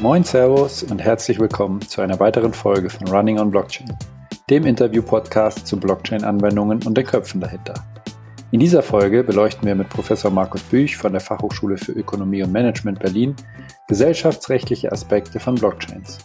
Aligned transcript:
Moin 0.00 0.24
Servus 0.24 0.82
und 0.82 0.98
herzlich 0.98 1.38
willkommen 1.38 1.82
zu 1.82 2.00
einer 2.00 2.18
weiteren 2.18 2.54
Folge 2.54 2.88
von 2.88 3.06
Running 3.08 3.38
on 3.38 3.50
Blockchain, 3.50 3.94
dem 4.48 4.64
Interview-Podcast 4.64 5.66
zu 5.66 5.78
Blockchain-Anwendungen 5.78 6.82
und 6.86 6.96
den 6.96 7.04
Köpfen 7.04 7.38
dahinter. 7.38 7.74
In 8.50 8.60
dieser 8.60 8.82
Folge 8.82 9.22
beleuchten 9.22 9.68
wir 9.68 9.74
mit 9.74 9.90
Professor 9.90 10.30
Markus 10.30 10.62
Büch 10.62 10.96
von 10.96 11.12
der 11.12 11.20
Fachhochschule 11.20 11.76
für 11.76 11.92
Ökonomie 11.92 12.42
und 12.42 12.50
Management 12.50 12.98
Berlin 12.98 13.36
gesellschaftsrechtliche 13.88 14.90
Aspekte 14.90 15.38
von 15.38 15.56
Blockchains. 15.56 16.16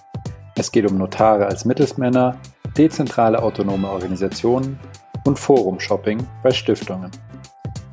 Es 0.55 0.71
geht 0.71 0.89
um 0.89 0.97
Notare 0.97 1.45
als 1.45 1.65
Mittelsmänner, 1.65 2.37
dezentrale 2.77 3.43
autonome 3.43 3.89
Organisationen 3.89 4.79
und 5.25 5.37
Forum-Shopping 5.37 6.25
bei 6.43 6.51
Stiftungen. 6.51 7.11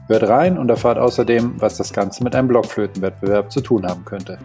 Hört 0.07 0.29
rein 0.29 0.59
und 0.59 0.69
erfahrt 0.69 0.99
außerdem, 0.99 1.55
was 1.61 1.77
das 1.77 1.93
Ganze 1.93 2.23
mit 2.23 2.37
einem 2.37 2.46
Blockflötenwettbewerb 2.46 3.51
zu 3.51 3.61
tun 3.61 3.85
haben 3.85 4.05
könnte. 4.05 4.39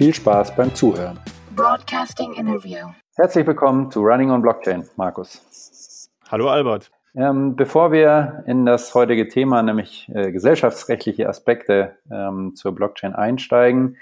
Viel 0.00 0.14
Spaß 0.14 0.56
beim 0.56 0.74
Zuhören. 0.74 1.20
Broadcasting 1.54 2.32
Interview. 2.32 2.86
Herzlich 3.16 3.46
willkommen 3.46 3.90
zu 3.90 4.00
Running 4.00 4.30
on 4.30 4.40
Blockchain, 4.40 4.88
Markus. 4.96 6.08
Hallo 6.30 6.48
Albert. 6.48 6.90
Ähm, 7.14 7.54
bevor 7.54 7.92
wir 7.92 8.42
in 8.46 8.64
das 8.64 8.94
heutige 8.94 9.28
Thema, 9.28 9.62
nämlich 9.62 10.10
äh, 10.14 10.32
gesellschaftsrechtliche 10.32 11.28
Aspekte 11.28 11.98
ähm, 12.10 12.54
zur 12.54 12.74
Blockchain 12.74 13.14
einsteigen, 13.14 13.98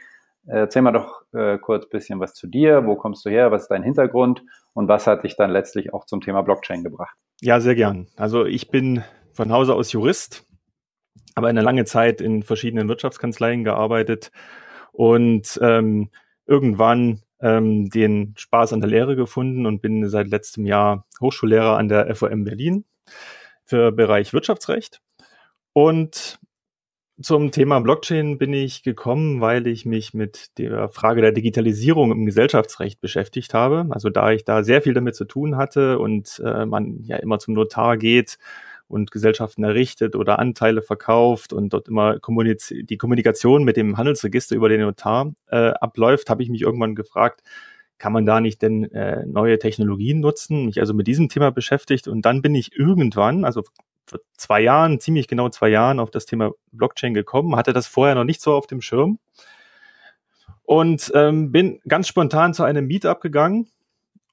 erzähl 0.47 0.83
mal 0.83 0.93
doch 0.93 1.23
äh, 1.33 1.59
kurz 1.59 1.87
ein 1.87 1.91
bisschen 1.91 2.21
was 2.21 2.33
zu 2.35 2.47
dir. 2.47 2.87
Wo 2.87 2.95
kommst 2.95 3.27
du 3.27 3.31
her? 3.31 3.51
Was 3.51 3.63
ist 3.63 3.69
dein 3.73 3.83
Hintergrund? 3.83 4.45
Und 4.75 4.87
was 4.87 5.09
hat 5.09 5.25
dich 5.25 5.35
dann 5.35 5.51
letztlich 5.51 5.93
auch 5.93 6.05
zum 6.05 6.21
Thema 6.21 6.43
Blockchain 6.43 6.85
gebracht? 6.85 7.17
Ja, 7.41 7.59
sehr 7.59 7.75
gern. 7.75 8.07
Also 8.17 8.45
ich 8.45 8.71
bin 8.71 9.03
von 9.33 9.51
Hause 9.51 9.75
aus 9.75 9.91
Jurist, 9.91 10.47
aber 11.35 11.49
eine 11.49 11.63
lange 11.63 11.87
Zeit 11.87 12.21
in 12.21 12.45
verschiedenen 12.45 12.87
Wirtschaftskanzleien 12.87 13.65
gearbeitet 13.65 14.31
und 14.93 15.59
ähm, 15.63 16.11
irgendwann 16.47 17.21
ähm, 17.41 17.91
den 17.91 18.35
Spaß 18.37 18.73
an 18.73 18.81
der 18.81 18.91
Lehre 18.91 19.17
gefunden 19.17 19.67
und 19.67 19.81
bin 19.81 20.09
seit 20.09 20.29
letztem 20.29 20.67
Jahr 20.67 21.07
Hochschullehrer 21.21 21.77
an 21.77 21.89
der 21.89 22.15
FOM 22.15 22.45
Berlin 22.45 22.85
für 23.65 23.93
Bereich 23.93 24.33
Wirtschaftsrecht. 24.33 25.01
Und 25.73 26.41
zum 27.21 27.51
Thema 27.51 27.81
Blockchain 27.81 28.39
bin 28.39 28.53
ich 28.53 28.85
gekommen, 28.85 29.41
weil 29.41 29.67
ich 29.67 29.85
mich 29.85 30.15
mit 30.15 30.57
der 30.57 30.89
Frage 30.89 31.21
der 31.21 31.33
Digitalisierung 31.33 32.13
im 32.13 32.27
Gesellschaftsrecht 32.27 33.01
beschäftigt 33.01 33.55
habe. 33.55 33.87
Also 33.91 34.09
da 34.09 34.31
ich 34.31 34.45
da 34.45 34.63
sehr 34.63 34.83
viel 34.83 34.95
damit 34.95 35.17
zu 35.17 35.25
tun 35.25 35.57
hatte 35.57 35.99
und 35.99 36.41
äh, 36.45 36.65
man 36.65 37.03
ja 37.03 37.17
immer 37.17 37.41
zum 37.41 37.55
Notar 37.55 37.97
geht 37.97 38.39
und 38.89 39.11
Gesellschaften 39.11 39.65
errichtet 39.65 40.17
oder 40.17 40.39
Anteile 40.39 40.83
verkauft 40.83 41.53
und 41.53 41.73
dort 41.73 41.89
immer 41.89 42.19
kommuniz 42.19 42.73
die 42.75 42.97
Kommunikation 42.97 43.65
mit 43.65 43.77
dem 43.77 43.97
Handelsregister 43.97 44.57
über 44.57 44.69
den 44.69 44.81
Notar 44.81 45.33
äh, 45.49 45.71
abläuft, 45.73 46.31
habe 46.31 46.43
ich 46.43 46.49
mich 46.49 46.63
irgendwann 46.63 46.95
gefragt, 46.95 47.43
kann 47.99 48.13
man 48.13 48.25
da 48.25 48.41
nicht 48.41 48.63
denn 48.63 48.85
äh, 48.93 49.27
neue 49.27 49.59
Technologien 49.59 50.21
nutzen? 50.21 50.67
Mich 50.67 50.81
also 50.81 50.95
mit 50.95 51.07
diesem 51.07 51.29
Thema 51.29 51.51
beschäftigt 51.51 52.09
und 52.09 52.23
dann 52.23 52.43
bin 52.43 52.55
ich 52.55 52.77
irgendwann, 52.77 53.45
also 53.45 53.63
vor 54.07 54.21
zwei 54.37 54.61
Jahren, 54.61 55.01
ziemlich 55.01 55.29
genau 55.29 55.51
zwei 55.51 55.69
Jahren 55.69 56.01
auf 56.01 56.11
das 56.11 56.25
Thema 56.25 56.53
Blockchain 56.73 57.13
gekommen, 57.13 57.57
hatte 57.57 57.73
das 57.73 57.87
vorher 57.87 58.15
noch 58.15 58.25
nicht 58.25 58.41
so 58.41 58.55
auf 58.55 58.67
dem 58.67 58.81
Schirm 58.81 59.19
und 60.63 61.13
ähm, 61.15 61.53
bin 61.53 61.81
ganz 61.89 62.09
spontan 62.09 62.55
zu 62.55 62.63
einem 62.63 62.87
Meetup 62.87 63.21
gegangen 63.21 63.69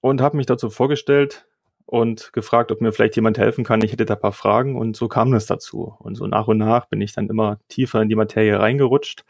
und 0.02 0.22
habe 0.22 0.38
mich 0.38 0.46
dazu 0.46 0.70
vorgestellt, 0.70 1.46
und 1.86 2.34
gefragt, 2.34 2.72
ob 2.72 2.82
mir 2.82 2.92
vielleicht 2.92 3.16
jemand 3.16 3.38
helfen 3.38 3.64
kann. 3.64 3.82
Ich 3.82 3.92
hätte 3.92 4.06
da 4.06 4.16
ein 4.16 4.20
paar 4.20 4.32
Fragen 4.32 4.76
und 4.76 4.96
so 4.96 5.08
kam 5.08 5.34
es 5.34 5.46
dazu. 5.46 5.96
Und 6.00 6.16
so 6.16 6.28
nach 6.28 6.48
und 6.48 6.58
nach 6.58 6.86
bin 6.88 7.02
ich 7.02 7.14
dann 7.14 7.30
immer 7.30 7.60
tiefer 7.68 8.02
in 8.02 8.10
die 8.10 8.16
Materie 8.16 8.60
reingerutscht, 8.60 9.24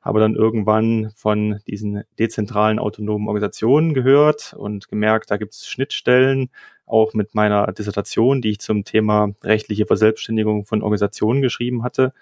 habe 0.00 0.18
dann 0.20 0.34
irgendwann 0.34 1.12
von 1.14 1.60
diesen 1.66 2.02
dezentralen 2.18 2.78
autonomen 2.78 3.28
Organisationen 3.28 3.94
gehört 3.94 4.54
und 4.58 4.88
gemerkt, 4.88 5.30
da 5.30 5.36
gibt 5.36 5.54
es 5.54 5.66
Schnittstellen, 5.66 6.50
auch 6.86 7.14
mit 7.14 7.34
meiner 7.34 7.70
Dissertation, 7.72 8.42
die 8.42 8.50
ich 8.50 8.58
zum 8.58 8.84
Thema 8.84 9.30
rechtliche 9.42 9.86
Verselbstständigung 9.86 10.66
von 10.66 10.82
Organisationen 10.82 11.40
geschrieben 11.40 11.84
hatte 11.84 12.12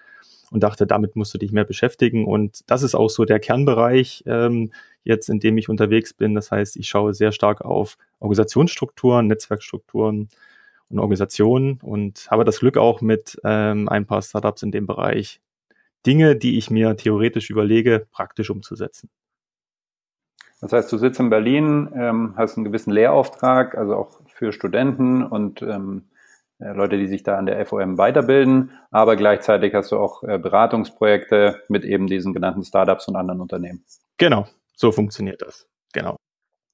und 0.51 0.61
dachte, 0.61 0.85
damit 0.85 1.15
musst 1.15 1.33
du 1.33 1.37
dich 1.37 1.51
mehr 1.51 1.63
beschäftigen. 1.63 2.25
Und 2.25 2.69
das 2.69 2.83
ist 2.83 2.93
auch 2.93 3.09
so 3.09 3.25
der 3.25 3.39
Kernbereich 3.39 4.23
ähm, 4.27 4.71
jetzt, 5.03 5.29
in 5.29 5.39
dem 5.39 5.57
ich 5.57 5.69
unterwegs 5.69 6.13
bin. 6.13 6.35
Das 6.35 6.51
heißt, 6.51 6.75
ich 6.75 6.87
schaue 6.87 7.13
sehr 7.13 7.31
stark 7.31 7.61
auf 7.61 7.97
Organisationsstrukturen, 8.19 9.27
Netzwerkstrukturen 9.27 10.29
und 10.89 10.99
Organisationen 10.99 11.79
und 11.81 12.27
habe 12.29 12.43
das 12.43 12.59
Glück 12.59 12.77
auch 12.77 13.01
mit 13.01 13.39
ähm, 13.43 13.89
ein 13.89 14.05
paar 14.05 14.21
Startups 14.21 14.61
in 14.61 14.71
dem 14.71 14.85
Bereich 14.85 15.39
Dinge, 16.05 16.35
die 16.35 16.57
ich 16.57 16.69
mir 16.69 16.95
theoretisch 16.97 17.49
überlege, 17.49 18.05
praktisch 18.11 18.49
umzusetzen. 18.49 19.09
Das 20.59 20.73
heißt, 20.73 20.91
du 20.91 20.97
sitzt 20.97 21.19
in 21.19 21.29
Berlin, 21.29 21.89
ähm, 21.95 22.33
hast 22.35 22.57
einen 22.57 22.65
gewissen 22.65 22.91
Lehrauftrag, 22.91 23.75
also 23.75 23.95
auch 23.95 24.19
für 24.27 24.51
Studenten 24.51 25.23
und 25.23 25.61
ähm, 25.61 26.03
äh, 26.03 26.10
Leute, 26.61 26.97
die 26.97 27.07
sich 27.07 27.23
da 27.23 27.37
an 27.37 27.45
der 27.45 27.65
FOM 27.65 27.97
weiterbilden, 27.97 28.71
aber 28.91 29.15
gleichzeitig 29.15 29.73
hast 29.73 29.91
du 29.91 29.97
auch 29.97 30.23
äh, 30.23 30.37
Beratungsprojekte 30.37 31.61
mit 31.67 31.83
eben 31.85 32.07
diesen 32.07 32.33
genannten 32.33 32.63
Startups 32.63 33.07
und 33.07 33.15
anderen 33.15 33.41
Unternehmen. 33.41 33.83
Genau, 34.17 34.45
so 34.75 34.91
funktioniert 34.91 35.41
das. 35.41 35.67
Genau. 35.93 36.17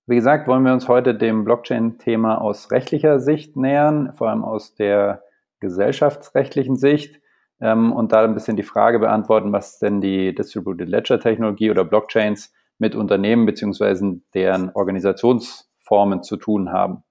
Wie 0.06 0.16
gesagt, 0.16 0.48
wollen 0.48 0.64
wir 0.64 0.74
uns 0.74 0.88
heute 0.88 1.16
dem 1.16 1.44
Blockchain-Thema 1.44 2.40
aus 2.40 2.72
rechtlicher 2.72 3.20
Sicht 3.20 3.58
nähern, 3.58 4.14
vor 4.14 4.30
allem 4.30 4.44
aus 4.44 4.76
der 4.76 5.24
gesellschaftsrechtlichen 5.60 6.76
Sicht 6.76 7.20
ähm, 7.60 7.92
und 7.92 8.12
da 8.12 8.24
ein 8.24 8.34
bisschen 8.34 8.58
die 8.58 8.64
Frage 8.64 9.00
beantworten, 9.00 9.52
was 9.52 9.80
denn 9.80 10.02
die 10.02 10.34
Distributed 10.34 10.88
Ledger 10.88 11.20
Technologie 11.20 11.72
oder 11.72 11.84
Blockchains 11.84 12.54
mit 12.78 12.96
Unternehmen 12.96 13.46
beziehungsweise 13.46 14.22
deren 14.34 14.70
Organisationsformen 14.70 16.24
zu 16.24 16.38
tun 16.38 16.72
haben. 16.72 17.04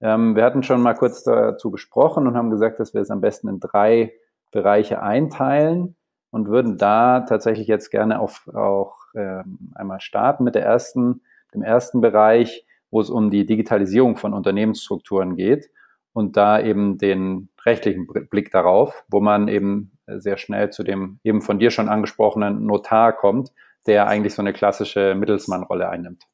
Ähm, 0.00 0.36
wir 0.36 0.44
hatten 0.44 0.62
schon 0.62 0.82
mal 0.82 0.94
kurz 0.94 1.22
dazu 1.22 1.70
gesprochen 1.70 2.26
und 2.26 2.36
haben 2.36 2.50
gesagt, 2.50 2.78
dass 2.80 2.94
wir 2.94 3.00
es 3.00 3.10
am 3.10 3.20
besten 3.20 3.48
in 3.48 3.60
drei 3.60 4.12
Bereiche 4.52 5.02
einteilen 5.02 5.96
und 6.30 6.48
würden 6.48 6.76
da 6.76 7.20
tatsächlich 7.20 7.66
jetzt 7.66 7.90
gerne 7.90 8.20
auf, 8.20 8.48
auch 8.54 8.96
ähm, 9.14 9.72
einmal 9.74 10.00
starten 10.00 10.44
mit 10.44 10.54
der 10.54 10.64
ersten, 10.64 11.22
dem 11.54 11.62
ersten 11.62 12.00
Bereich, 12.00 12.66
wo 12.90 13.00
es 13.00 13.10
um 13.10 13.30
die 13.30 13.46
Digitalisierung 13.46 14.16
von 14.16 14.34
Unternehmensstrukturen 14.34 15.36
geht 15.36 15.70
und 16.12 16.36
da 16.36 16.60
eben 16.60 16.98
den 16.98 17.48
rechtlichen 17.64 18.06
Blick 18.06 18.50
darauf, 18.50 19.04
wo 19.08 19.20
man 19.20 19.48
eben 19.48 19.92
sehr 20.06 20.36
schnell 20.36 20.70
zu 20.70 20.82
dem 20.82 21.18
eben 21.24 21.42
von 21.42 21.58
dir 21.58 21.70
schon 21.70 21.88
angesprochenen 21.88 22.64
Notar 22.64 23.12
kommt, 23.12 23.52
der 23.86 24.06
eigentlich 24.06 24.34
so 24.34 24.42
eine 24.42 24.52
klassische 24.52 25.14
Mittelsmannrolle 25.14 25.88
einnimmt. 25.88 26.24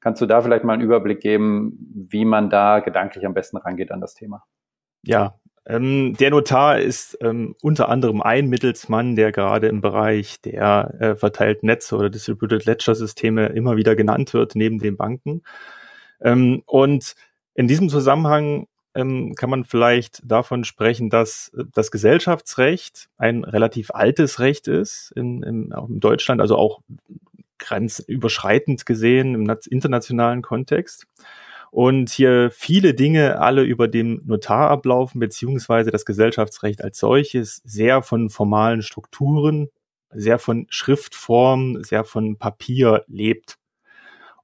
Kannst 0.00 0.20
du 0.20 0.26
da 0.26 0.40
vielleicht 0.40 0.64
mal 0.64 0.74
einen 0.74 0.82
Überblick 0.82 1.20
geben, 1.20 2.06
wie 2.08 2.24
man 2.24 2.50
da 2.50 2.80
gedanklich 2.80 3.26
am 3.26 3.34
besten 3.34 3.56
rangeht 3.56 3.90
an 3.90 4.00
das 4.00 4.14
Thema? 4.14 4.44
Ja, 5.02 5.34
ähm, 5.68 6.14
der 6.18 6.30
Notar 6.30 6.78
ist 6.78 7.18
ähm, 7.20 7.54
unter 7.60 7.90
anderem 7.90 8.22
ein 8.22 8.48
Mittelsmann, 8.48 9.16
der 9.16 9.32
gerade 9.32 9.68
im 9.68 9.82
Bereich 9.82 10.40
der 10.40 10.94
äh, 10.98 11.14
verteilten 11.14 11.66
Netze 11.66 11.94
oder 11.94 12.08
Distributed 12.08 12.64
Ledger 12.64 12.94
Systeme 12.94 13.46
immer 13.48 13.76
wieder 13.76 13.94
genannt 13.94 14.32
wird, 14.32 14.54
neben 14.54 14.78
den 14.78 14.96
Banken. 14.96 15.42
Ähm, 16.22 16.62
und 16.66 17.14
in 17.54 17.68
diesem 17.68 17.90
Zusammenhang 17.90 18.66
ähm, 18.94 19.34
kann 19.34 19.50
man 19.50 19.64
vielleicht 19.64 20.22
davon 20.24 20.64
sprechen, 20.64 21.10
dass 21.10 21.52
das 21.74 21.90
Gesellschaftsrecht 21.90 23.10
ein 23.18 23.44
relativ 23.44 23.90
altes 23.90 24.40
Recht 24.40 24.68
ist 24.68 25.12
in, 25.14 25.42
in, 25.42 25.70
in 25.70 26.00
Deutschland, 26.00 26.40
also 26.40 26.56
auch 26.56 26.80
grenzüberschreitend 27.58 28.86
gesehen 28.86 29.34
im 29.34 29.56
internationalen 29.70 30.42
Kontext. 30.42 31.06
Und 31.70 32.08
hier 32.08 32.50
viele 32.50 32.94
Dinge 32.94 33.40
alle 33.40 33.62
über 33.62 33.88
dem 33.88 34.22
Notar 34.24 34.70
ablaufen, 34.70 35.20
beziehungsweise 35.20 35.90
das 35.90 36.06
Gesellschaftsrecht 36.06 36.82
als 36.82 36.98
solches 36.98 37.60
sehr 37.64 38.02
von 38.02 38.30
formalen 38.30 38.82
Strukturen, 38.82 39.68
sehr 40.10 40.38
von 40.38 40.66
Schriftform, 40.70 41.82
sehr 41.84 42.04
von 42.04 42.36
Papier 42.38 43.04
lebt. 43.06 43.58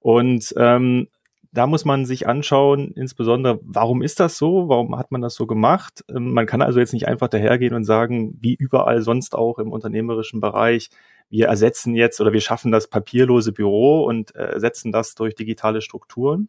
Und 0.01 0.53
ähm, 0.59 1.09
da 1.55 1.69
muss 1.69 1.85
man 1.85 2.05
sich 2.05 2.27
anschauen, 2.27 2.93
insbesondere, 2.95 3.61
warum 3.63 4.03
ist 4.03 4.19
das 4.19 4.37
so? 4.37 4.69
Warum 4.69 4.99
hat 4.99 5.13
man 5.13 5.23
das 5.23 5.35
so 5.35 5.47
gemacht? 5.47 6.05
Ähm, 6.11 6.33
man 6.33 6.47
kann 6.47 6.61
also 6.61 6.81
jetzt 6.81 6.93
nicht 6.93 7.07
einfach 7.09 7.29
dahergehen 7.29 7.75
und 7.75 7.85
sagen, 7.85 8.37
wie 8.41 8.55
überall 8.55 9.01
sonst 9.03 9.35
auch 9.35 9.59
im 9.59 9.71
unternehmerischen 9.71 10.41
Bereich, 10.41 10.91
wir 11.31 11.47
ersetzen 11.47 11.95
jetzt 11.95 12.21
oder 12.21 12.33
wir 12.33 12.41
schaffen 12.41 12.73
das 12.73 12.89
papierlose 12.89 13.53
Büro 13.53 14.05
und 14.05 14.35
äh, 14.35 14.45
ersetzen 14.45 14.93
das 14.93 15.15
durch 15.15 15.35
digitale 15.35 15.81
Strukturen. 15.81 16.49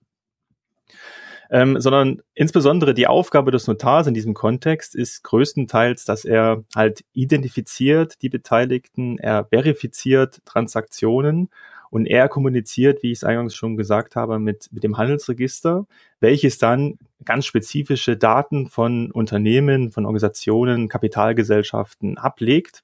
Ähm, 1.52 1.80
sondern 1.80 2.22
insbesondere 2.34 2.94
die 2.94 3.08
Aufgabe 3.08 3.52
des 3.52 3.68
Notars 3.68 4.08
in 4.08 4.14
diesem 4.14 4.34
Kontext 4.34 4.96
ist 4.96 5.24
größtenteils, 5.24 6.06
dass 6.06 6.26
er 6.26 6.64
halt 6.76 7.04
identifiziert 7.14 8.22
die 8.22 8.30
Beteiligten, 8.30 9.20
er 9.20 9.46
verifiziert 9.46 10.42
Transaktionen 10.46 11.50
und 11.92 12.08
er 12.08 12.30
kommuniziert, 12.30 13.04
wie 13.04 13.12
ich 13.12 13.20
es 13.20 13.24
eingangs 13.24 13.56
schon 13.56 13.78
gesagt 13.78 14.16
habe, 14.16 14.40
mit, 14.40 14.70
mit 14.72 14.84
dem 14.84 14.98
Handelsregister, 14.98 15.86
welches 16.20 16.58
dann 16.58 16.98
ganz 17.24 17.46
spezifische 17.46 18.18
Daten 18.18 18.68
von 18.68 19.12
Unternehmen, 19.12 19.92
von 19.92 20.06
Organisationen, 20.06 20.90
Kapitalgesellschaften 20.90 22.18
ablegt 22.18 22.84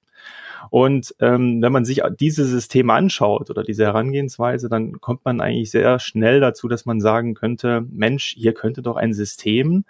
Und 0.69 1.15
ähm, 1.19 1.62
wenn 1.62 1.71
man 1.71 1.85
sich 1.85 2.01
diese 2.19 2.45
Systeme 2.45 2.94
anschaut 2.94 3.50
oder 3.50 3.63
diese 3.63 3.85
Herangehensweise, 3.85 4.69
dann 4.69 5.01
kommt 5.01 5.25
man 5.25 5.41
eigentlich 5.41 5.71
sehr 5.71 6.00
schnell 6.00 6.39
dazu, 6.39 6.68
dass 6.68 6.85
man 6.85 7.01
sagen 7.01 7.33
könnte, 7.33 7.85
Mensch, 7.89 8.35
hier 8.38 8.53
könnte 8.53 8.81
doch 8.81 8.95
ein 8.95 9.13
System, 9.13 9.85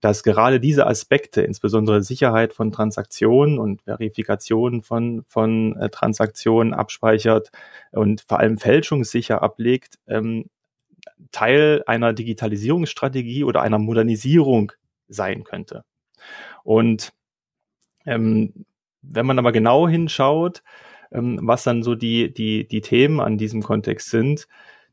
das 0.00 0.22
gerade 0.22 0.60
diese 0.60 0.86
Aspekte, 0.86 1.42
insbesondere 1.42 2.02
Sicherheit 2.02 2.52
von 2.52 2.70
Transaktionen 2.70 3.58
und 3.58 3.82
Verifikation 3.82 4.82
von, 4.82 5.24
von 5.26 5.76
äh, 5.76 5.88
Transaktionen 5.88 6.74
abspeichert 6.74 7.50
und 7.92 8.24
vor 8.28 8.40
allem 8.40 8.58
fälschungssicher 8.58 9.42
ablegt, 9.42 9.98
ähm, 10.06 10.46
Teil 11.32 11.82
einer 11.86 12.12
Digitalisierungsstrategie 12.12 13.44
oder 13.44 13.62
einer 13.62 13.78
Modernisierung 13.78 14.72
sein 15.08 15.44
könnte. 15.44 15.84
Und 16.62 17.12
ähm, 18.04 18.66
wenn 19.08 19.26
man 19.26 19.38
aber 19.38 19.52
genau 19.52 19.88
hinschaut, 19.88 20.62
ähm, 21.12 21.38
was 21.42 21.64
dann 21.64 21.82
so 21.82 21.94
die, 21.94 22.32
die, 22.32 22.66
die 22.66 22.80
Themen 22.80 23.20
an 23.20 23.38
diesem 23.38 23.62
Kontext 23.62 24.10
sind, 24.10 24.46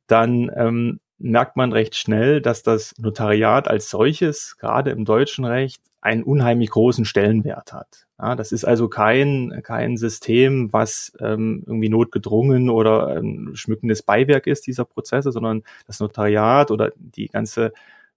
dann 0.07 0.51
ähm, 0.55 0.99
merkt 1.17 1.55
man 1.55 1.71
recht 1.71 1.95
schnell, 1.95 2.41
dass 2.41 2.63
das 2.63 2.93
Notariat 2.97 3.67
als 3.67 3.89
solches, 3.89 4.57
gerade 4.57 4.91
im 4.91 5.05
deutschen 5.05 5.45
Recht, 5.45 5.81
einen 6.01 6.23
unheimlich 6.23 6.69
großen 6.69 7.05
Stellenwert 7.05 7.71
hat. 7.71 8.05
Ja, 8.19 8.35
das 8.35 8.51
ist 8.51 8.65
also 8.65 8.89
kein, 8.89 9.61
kein 9.63 9.95
System, 9.95 10.71
was 10.73 11.13
ähm, 11.19 11.63
irgendwie 11.65 11.89
notgedrungen 11.89 12.69
oder 12.69 13.07
ein 13.07 13.51
schmückendes 13.53 14.03
Beiwerk 14.03 14.47
ist 14.47 14.67
dieser 14.67 14.83
Prozesse, 14.85 15.31
sondern 15.31 15.63
das 15.87 16.01
Notariat 16.01 16.71
oder 16.71 16.91
die 16.97 17.27
ganze 17.27 17.71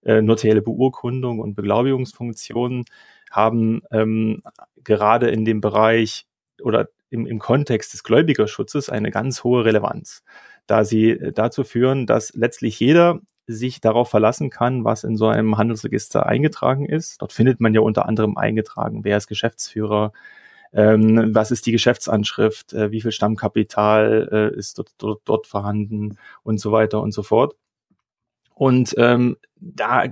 äh, 0.05 0.21
notarielle 0.21 0.63
Beurkundung 0.63 1.39
und 1.39 1.55
Beglaubigungsfunktionen 1.55 2.85
haben 3.31 3.83
ähm, 3.91 4.43
gerade 4.83 5.29
in 5.31 5.45
dem 5.45 5.61
Bereich 5.61 6.27
oder 6.63 6.89
im, 7.11 7.27
im 7.27 7.39
Kontext 7.39 7.93
des 7.93 8.03
Gläubigerschutzes 8.03 8.89
eine 8.91 9.11
ganz 9.11 9.45
hohe 9.45 9.65
Relevanz, 9.65 10.23
da 10.67 10.85
sie 10.85 11.11
äh, 11.11 11.33
dazu 11.33 11.65
führen, 11.65 12.07
dass 12.07 12.35
letztlich 12.35 12.79
jeder 12.81 13.21
sich 13.47 13.81
darauf 13.81 14.11
verlassen 14.11 14.51
kann, 14.51 14.85
was 14.85 15.05
in 15.05 15.17
so 15.17 15.29
einem 15.29 15.57
Handelsregister 15.57 16.27
eingetragen 16.27 16.87
ist. 16.87 17.23
Dort 17.23 17.33
findet 17.33 17.61
man 17.61 17.75
ja 17.75 17.81
unter 17.81 18.07
anderem 18.07 18.37
eingetragen, 18.37 19.05
wer 19.05 19.17
ist 19.17 19.29
Geschäftsführer, 19.29 20.13
ähm, 20.73 21.35
was 21.35 21.53
ist 21.53 21.67
die 21.67 21.73
Geschäftsanschrift, 21.73 22.73
äh, 22.73 22.91
wie 22.91 23.01
viel 23.01 23.13
Stammkapital 23.13 24.53
äh, 24.55 24.59
ist 24.59 24.79
dort, 24.79 24.91
dort, 24.99 25.23
dort 25.25 25.47
vorhanden 25.47 26.19
und 26.43 26.59
so 26.59 26.73
weiter 26.73 27.01
und 27.01 27.13
so 27.13 27.23
fort. 27.23 27.55
Und 28.55 28.95
ähm, 28.99 29.37
da 29.57 30.05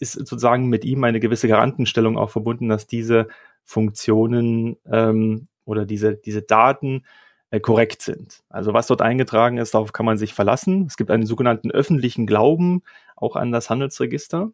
ist 0.00 0.12
sozusagen 0.12 0.66
mit 0.66 0.84
ihm 0.84 1.04
eine 1.04 1.20
gewisse 1.20 1.48
Garantenstellung 1.48 2.18
auch 2.18 2.30
verbunden, 2.30 2.68
dass 2.68 2.86
diese 2.86 3.28
Funktionen 3.64 4.76
ähm, 4.90 5.48
oder 5.64 5.86
diese, 5.86 6.16
diese 6.16 6.42
Daten 6.42 7.04
äh, 7.50 7.60
korrekt 7.60 8.02
sind. 8.02 8.42
Also 8.48 8.74
was 8.74 8.86
dort 8.86 9.00
eingetragen 9.00 9.58
ist, 9.58 9.74
darauf 9.74 9.92
kann 9.92 10.06
man 10.06 10.18
sich 10.18 10.34
verlassen. 10.34 10.86
Es 10.86 10.96
gibt 10.96 11.10
einen 11.10 11.26
sogenannten 11.26 11.70
öffentlichen 11.70 12.26
Glauben 12.26 12.82
auch 13.16 13.36
an 13.36 13.52
das 13.52 13.70
Handelsregister. 13.70 14.50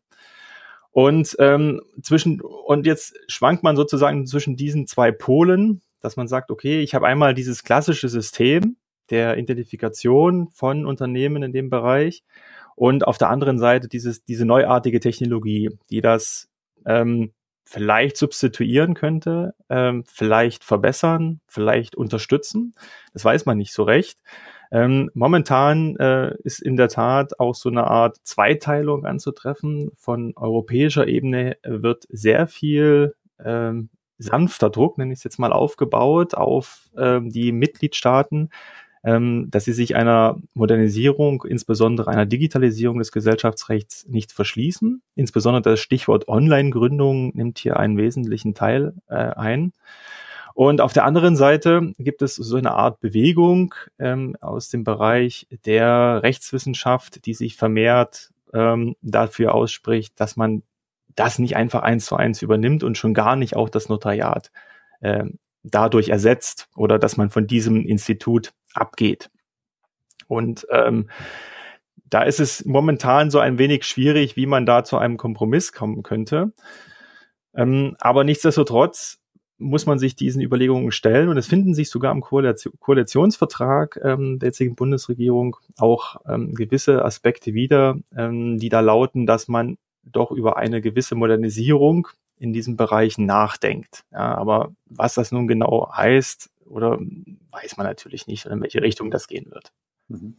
Und 0.93 1.37
ähm, 1.39 1.81
zwischen 2.03 2.41
und 2.41 2.85
jetzt 2.85 3.15
schwankt 3.29 3.63
man 3.63 3.77
sozusagen 3.77 4.27
zwischen 4.27 4.57
diesen 4.57 4.87
zwei 4.87 5.13
Polen, 5.13 5.83
dass 6.01 6.17
man 6.17 6.29
sagt, 6.29 6.51
okay, 6.51 6.81
ich 6.81 6.95
habe 6.95 7.07
einmal 7.07 7.33
dieses 7.35 7.63
klassische 7.63 8.09
System 8.09 8.77
der 9.11 9.39
Identifikation 9.39 10.49
von 10.51 10.87
Unternehmen 10.87 11.43
in 11.43 11.53
dem 11.53 11.71
Bereich 11.71 12.23
und 12.81 13.06
auf 13.06 13.19
der 13.19 13.29
anderen 13.29 13.59
Seite 13.59 13.88
dieses, 13.88 14.25
diese 14.25 14.47
neuartige 14.47 15.00
Technologie, 15.00 15.69
die 15.91 16.00
das 16.00 16.49
ähm, 16.87 17.35
vielleicht 17.62 18.17
substituieren 18.17 18.94
könnte, 18.94 19.53
ähm, 19.69 20.03
vielleicht 20.06 20.65
verbessern, 20.65 21.43
vielleicht 21.47 21.94
unterstützen. 21.94 22.73
Das 23.12 23.23
weiß 23.23 23.44
man 23.44 23.59
nicht 23.59 23.75
so 23.75 23.82
recht. 23.82 24.21
Ähm, 24.73 25.11
momentan 25.12 25.94
äh, 25.97 26.35
ist 26.43 26.62
in 26.62 26.77
der 26.77 26.88
Tat 26.88 27.38
auch 27.38 27.55
so 27.55 27.69
eine 27.69 27.85
Art 27.85 28.17
Zweiteilung 28.23 29.05
anzutreffen. 29.05 29.91
Von 29.99 30.32
europäischer 30.37 31.06
Ebene 31.06 31.59
wird 31.62 32.06
sehr 32.09 32.47
viel 32.47 33.15
ähm, 33.44 33.91
sanfter 34.17 34.71
Druck, 34.71 34.97
nenne 34.97 35.12
ich 35.12 35.19
es 35.19 35.25
jetzt 35.25 35.38
mal, 35.38 35.53
aufgebaut 35.53 36.35
auf 36.35 36.88
ähm, 36.97 37.29
die 37.29 37.53
Mitgliedstaaten, 37.53 38.49
ähm, 39.02 39.49
dass 39.50 39.64
sie 39.64 39.73
sich 39.73 39.97
einer 39.97 40.37
Modernisierung, 40.55 41.44
insbesondere 41.44 42.11
einer 42.11 42.26
Digitalisierung 42.26 42.99
des 42.99 43.12
Gesellschaftsrechts 43.12 44.06
nicht 44.08 44.32
verschließen. 44.32 45.02
Insbesondere 45.14 45.62
das 45.62 45.81
Stichwort 45.81 46.29
Online-Gründung 46.29 47.35
nimmt 47.35 47.58
hier 47.58 47.79
einen 47.79 47.97
wesentlichen 47.97 48.55
Teil 48.55 48.94
äh, 49.08 49.14
ein. 49.14 49.73
Und 50.55 50.81
auf 50.81 50.93
der 50.93 51.05
anderen 51.05 51.37
Seite 51.37 51.94
gibt 51.99 52.23
es 52.23 52.35
so 52.35 52.56
eine 52.56 52.73
Art 52.73 53.00
Bewegung 53.00 53.75
ähm, 53.99 54.37
aus 54.41 54.69
dem 54.69 54.85
Bereich 54.85 55.46
der 55.64 56.23
Rechtswissenschaft, 56.23 57.25
die 57.25 57.35
sich 57.35 57.56
vermehrt 57.56 58.31
ähm, 58.53 58.96
dafür 59.00 59.55
ausspricht, 59.55 60.20
dass 60.20 60.37
man 60.37 60.62
das 61.14 61.38
nicht 61.38 61.56
einfach 61.56 61.82
eins 61.82 62.06
zu 62.06 62.17
eins 62.17 62.43
übernimmt 62.43 62.85
und 62.85 62.99
schon 62.99 63.14
gar 63.14 63.37
nicht 63.37 63.56
auch 63.56 63.69
das 63.69 63.88
Notariat 63.88 64.50
äh, 65.00 65.25
dadurch 65.62 66.08
ersetzt 66.08 66.69
oder 66.76 66.99
dass 66.99 67.17
man 67.17 67.31
von 67.31 67.46
diesem 67.46 67.85
Institut 67.85 68.53
abgeht. 68.75 69.31
Und 70.28 70.67
ähm, 70.70 71.08
da 72.08 72.22
ist 72.22 72.40
es 72.40 72.64
momentan 72.64 73.31
so 73.31 73.38
ein 73.38 73.58
wenig 73.58 73.84
schwierig, 73.84 74.37
wie 74.37 74.46
man 74.46 74.67
da 74.67 74.84
zu 74.84 74.99
einem 74.99 75.17
Kompromiss 75.17 75.72
kommen 75.72 76.02
könnte. 76.02 76.52
Ähm, 77.55 77.96
aber 78.00 78.25
nichtsdestotrotz 78.25 79.20
muss 79.58 79.87
man 79.87 79.99
sich 79.99 80.17
diesen 80.17 80.40
Überlegungen 80.40 80.90
stellen 80.90 81.28
und 81.28 81.37
es 81.37 81.46
finden 81.46 81.75
sich 81.75 81.90
sogar 81.90 82.12
im 82.12 82.22
Koalition 82.22 82.72
Koalitionsvertrag 82.81 84.00
ähm, 84.02 84.38
der 84.38 84.49
jetzigen 84.49 84.75
Bundesregierung 84.75 85.56
auch 85.78 86.17
ähm, 86.26 86.55
gewisse 86.55 87.05
Aspekte 87.05 87.52
wieder, 87.52 87.99
ähm, 88.17 88.58
die 88.58 88.70
da 88.70 88.81
lauten, 88.81 89.26
dass 89.26 89.49
man 89.49 89.76
doch 90.02 90.31
über 90.31 90.56
eine 90.56 90.81
gewisse 90.81 91.14
Modernisierung 91.14 92.08
in 92.38 92.55
diesem 92.55 92.76
Bereich 92.76 93.19
nachdenkt. 93.19 94.05
Ja, 94.12 94.34
aber 94.34 94.72
was 94.87 95.14
das 95.14 95.31
nun 95.31 95.46
genau 95.46 95.90
heißt, 95.93 96.50
oder 96.70 96.99
weiß 97.50 97.76
man 97.76 97.87
natürlich 97.87 98.26
nicht, 98.26 98.46
in 98.46 98.61
welche 98.62 98.82
Richtung 98.82 99.11
das 99.11 99.26
gehen 99.26 99.50
wird. 99.50 99.72
Mhm. 100.08 100.37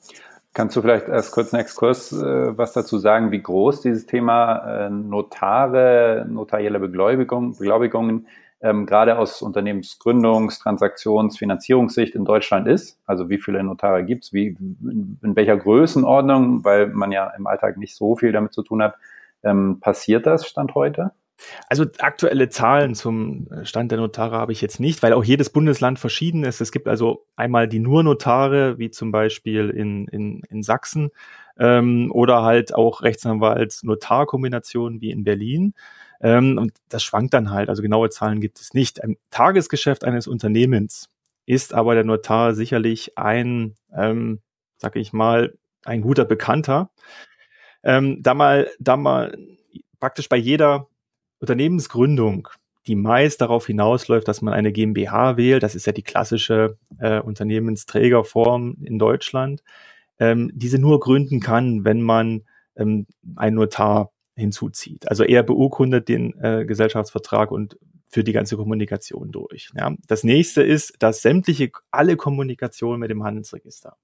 Kannst 0.53 0.75
du 0.75 0.81
vielleicht 0.81 1.07
erst 1.07 1.31
kurz 1.31 1.53
einen 1.53 1.61
Exkurs 1.61 2.11
äh, 2.11 2.57
was 2.57 2.73
dazu 2.73 2.97
sagen, 2.97 3.31
wie 3.31 3.41
groß 3.41 3.81
dieses 3.81 4.05
Thema 4.05 4.57
äh, 4.85 4.89
Notare, 4.89 6.25
notarielle 6.29 6.79
Beglaubigung, 6.79 7.57
Beglaubigungen 7.57 8.27
ähm, 8.59 8.85
gerade 8.85 9.17
aus 9.17 9.41
Unternehmensgründungs-, 9.41 10.61
Transaktions-, 10.61 11.37
Finanzierungssicht 11.37 12.15
in 12.15 12.25
Deutschland 12.25 12.67
ist? 12.67 12.99
Also 13.05 13.29
wie 13.29 13.39
viele 13.39 13.63
Notare 13.63 14.03
gibt 14.03 14.25
es, 14.25 14.33
in, 14.33 15.17
in, 15.21 15.35
welcher 15.35 15.55
Größenordnung, 15.55 16.65
weil 16.65 16.87
man 16.87 17.13
ja 17.13 17.31
im 17.37 17.47
Alltag 17.47 17.77
nicht 17.77 17.95
so 17.95 18.17
viel 18.17 18.33
damit 18.33 18.53
zu 18.53 18.61
tun 18.61 18.83
hat, 18.83 18.95
ähm, 19.43 19.79
passiert 19.79 20.25
das 20.25 20.45
Stand 20.45 20.75
heute? 20.75 21.11
Also 21.67 21.85
aktuelle 21.99 22.49
Zahlen 22.49 22.95
zum 22.95 23.47
Stand 23.63 23.91
der 23.91 23.99
Notare 23.99 24.37
habe 24.37 24.51
ich 24.51 24.61
jetzt 24.61 24.79
nicht, 24.79 25.01
weil 25.03 25.13
auch 25.13 25.23
jedes 25.23 25.49
Bundesland 25.49 25.99
verschieden 25.99 26.43
ist. 26.43 26.61
Es 26.61 26.71
gibt 26.71 26.87
also 26.87 27.25
einmal 27.35 27.67
die 27.67 27.79
nur 27.79 28.03
Notare, 28.03 28.77
wie 28.77 28.91
zum 28.91 29.11
Beispiel 29.11 29.69
in, 29.69 30.07
in, 30.07 30.41
in 30.49 30.63
Sachsen, 30.63 31.11
ähm, 31.57 32.11
oder 32.11 32.43
halt 32.43 32.73
auch 32.73 33.01
Rechtsanwalts-Notar-Kombinationen 33.01 35.01
wie 35.01 35.11
in 35.11 35.23
Berlin. 35.23 35.73
Ähm, 36.21 36.57
und 36.57 36.73
das 36.89 37.03
schwankt 37.03 37.33
dann 37.33 37.51
halt. 37.51 37.69
Also 37.69 37.81
genaue 37.81 38.09
Zahlen 38.09 38.41
gibt 38.41 38.59
es 38.59 38.73
nicht. 38.73 38.99
Im 38.99 39.17
Tagesgeschäft 39.29 40.03
eines 40.03 40.27
Unternehmens 40.27 41.09
ist 41.45 41.73
aber 41.73 41.95
der 41.95 42.03
Notar 42.03 42.53
sicherlich 42.53 43.17
ein, 43.17 43.75
ähm, 43.95 44.39
sag 44.77 44.95
ich 44.95 45.13
mal, 45.13 45.57
ein 45.83 46.01
guter 46.01 46.25
Bekannter. 46.25 46.91
Ähm, 47.83 48.21
da 48.21 48.33
mal, 48.33 48.69
da 48.79 48.97
mal 48.97 49.35
praktisch 49.99 50.29
bei 50.29 50.37
jeder 50.37 50.87
Unternehmensgründung, 51.41 52.47
die 52.87 52.95
meist 52.95 53.41
darauf 53.41 53.67
hinausläuft, 53.67 54.27
dass 54.27 54.41
man 54.41 54.53
eine 54.53 54.71
GmbH 54.71 55.37
wählt, 55.37 55.63
das 55.63 55.75
ist 55.75 55.85
ja 55.85 55.91
die 55.91 56.03
klassische 56.03 56.77
äh, 56.99 57.19
Unternehmensträgerform 57.19 58.77
in 58.83 58.97
Deutschland, 58.97 59.63
ähm, 60.19 60.51
diese 60.53 60.79
nur 60.79 60.99
gründen 60.99 61.39
kann, 61.39 61.83
wenn 61.83 62.01
man 62.01 62.43
ähm, 62.75 63.07
einen 63.35 63.55
Notar 63.57 64.11
hinzuzieht. 64.35 65.09
Also 65.09 65.23
er 65.23 65.43
beurkundet 65.43 66.07
den 66.07 66.39
äh, 66.41 66.65
Gesellschaftsvertrag 66.65 67.51
und 67.51 67.77
für 68.07 68.23
die 68.23 68.33
ganze 68.33 68.57
Kommunikation 68.57 69.31
durch. 69.31 69.71
Ja. 69.75 69.95
Das 70.07 70.23
nächste 70.23 70.61
ist, 70.61 70.95
dass 70.99 71.21
sämtliche, 71.21 71.71
alle 71.91 72.17
Kommunikation 72.17 72.99
mit 72.99 73.09
dem 73.09 73.23
Handelsregister. 73.23 73.95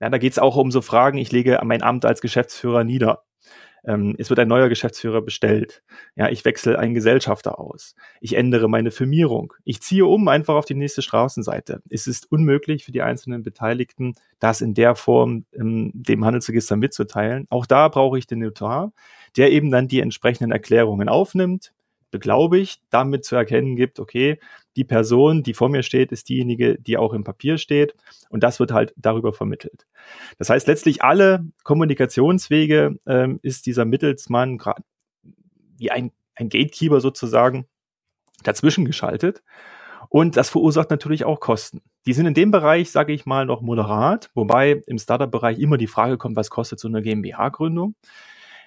Ja, 0.00 0.10
da 0.10 0.18
geht 0.18 0.32
es 0.32 0.38
auch 0.38 0.56
um 0.56 0.70
so 0.70 0.82
Fragen, 0.82 1.16
ich 1.16 1.32
lege 1.32 1.58
mein 1.64 1.82
Amt 1.82 2.04
als 2.04 2.20
Geschäftsführer 2.20 2.84
nieder. 2.84 3.22
Ähm, 3.86 4.16
es 4.18 4.28
wird 4.30 4.40
ein 4.40 4.48
neuer 4.48 4.68
Geschäftsführer 4.68 5.22
bestellt. 5.22 5.82
Ja, 6.16 6.28
ich 6.28 6.44
wechsle 6.44 6.78
einen 6.78 6.94
Gesellschafter 6.94 7.58
aus. 7.58 7.94
Ich 8.20 8.34
ändere 8.36 8.68
meine 8.68 8.90
Firmierung. 8.90 9.54
Ich 9.64 9.80
ziehe 9.80 10.06
um 10.06 10.26
einfach 10.28 10.54
auf 10.54 10.64
die 10.64 10.74
nächste 10.74 11.02
Straßenseite. 11.02 11.82
Es 11.88 12.06
ist 12.06 12.30
unmöglich 12.30 12.84
für 12.84 12.92
die 12.92 13.02
einzelnen 13.02 13.42
Beteiligten, 13.42 14.14
das 14.40 14.60
in 14.60 14.74
der 14.74 14.96
Form 14.96 15.44
ähm, 15.52 15.92
dem 15.94 16.24
Handelsregister 16.24 16.76
mitzuteilen. 16.76 17.46
Auch 17.48 17.66
da 17.66 17.88
brauche 17.88 18.18
ich 18.18 18.26
den 18.26 18.40
Notar, 18.40 18.92
der 19.36 19.52
eben 19.52 19.70
dann 19.70 19.88
die 19.88 20.00
entsprechenden 20.00 20.50
Erklärungen 20.50 21.08
aufnimmt, 21.08 21.72
beglaubigt, 22.10 22.80
damit 22.90 23.24
zu 23.24 23.36
erkennen 23.36 23.76
gibt, 23.76 24.00
okay, 24.00 24.38
die 24.76 24.84
Person, 24.84 25.42
die 25.42 25.54
vor 25.54 25.68
mir 25.68 25.82
steht, 25.82 26.12
ist 26.12 26.28
diejenige, 26.28 26.78
die 26.78 26.96
auch 26.96 27.12
im 27.12 27.24
Papier 27.24 27.58
steht. 27.58 27.94
Und 28.28 28.42
das 28.42 28.60
wird 28.60 28.72
halt 28.72 28.92
darüber 28.96 29.32
vermittelt. 29.32 29.86
Das 30.38 30.50
heißt, 30.50 30.66
letztlich 30.66 31.02
alle 31.02 31.44
Kommunikationswege 31.64 32.98
ähm, 33.06 33.40
ist 33.42 33.66
dieser 33.66 33.84
Mittelsmann 33.84 34.60
wie 35.78 35.90
ein, 35.90 36.12
ein 36.34 36.48
Gatekeeper 36.48 37.00
sozusagen 37.00 37.66
dazwischen 38.42 38.84
geschaltet. 38.84 39.42
Und 40.08 40.36
das 40.36 40.50
verursacht 40.50 40.90
natürlich 40.90 41.24
auch 41.24 41.40
Kosten. 41.40 41.82
Die 42.06 42.12
sind 42.12 42.26
in 42.26 42.34
dem 42.34 42.50
Bereich, 42.50 42.90
sage 42.90 43.12
ich 43.12 43.26
mal, 43.26 43.46
noch 43.46 43.60
moderat, 43.60 44.30
wobei 44.34 44.82
im 44.86 44.98
Startup-Bereich 44.98 45.58
immer 45.58 45.78
die 45.78 45.88
Frage 45.88 46.18
kommt, 46.18 46.36
was 46.36 46.50
kostet 46.50 46.78
so 46.78 46.86
eine 46.86 47.02
GmbH-Gründung. 47.02 47.96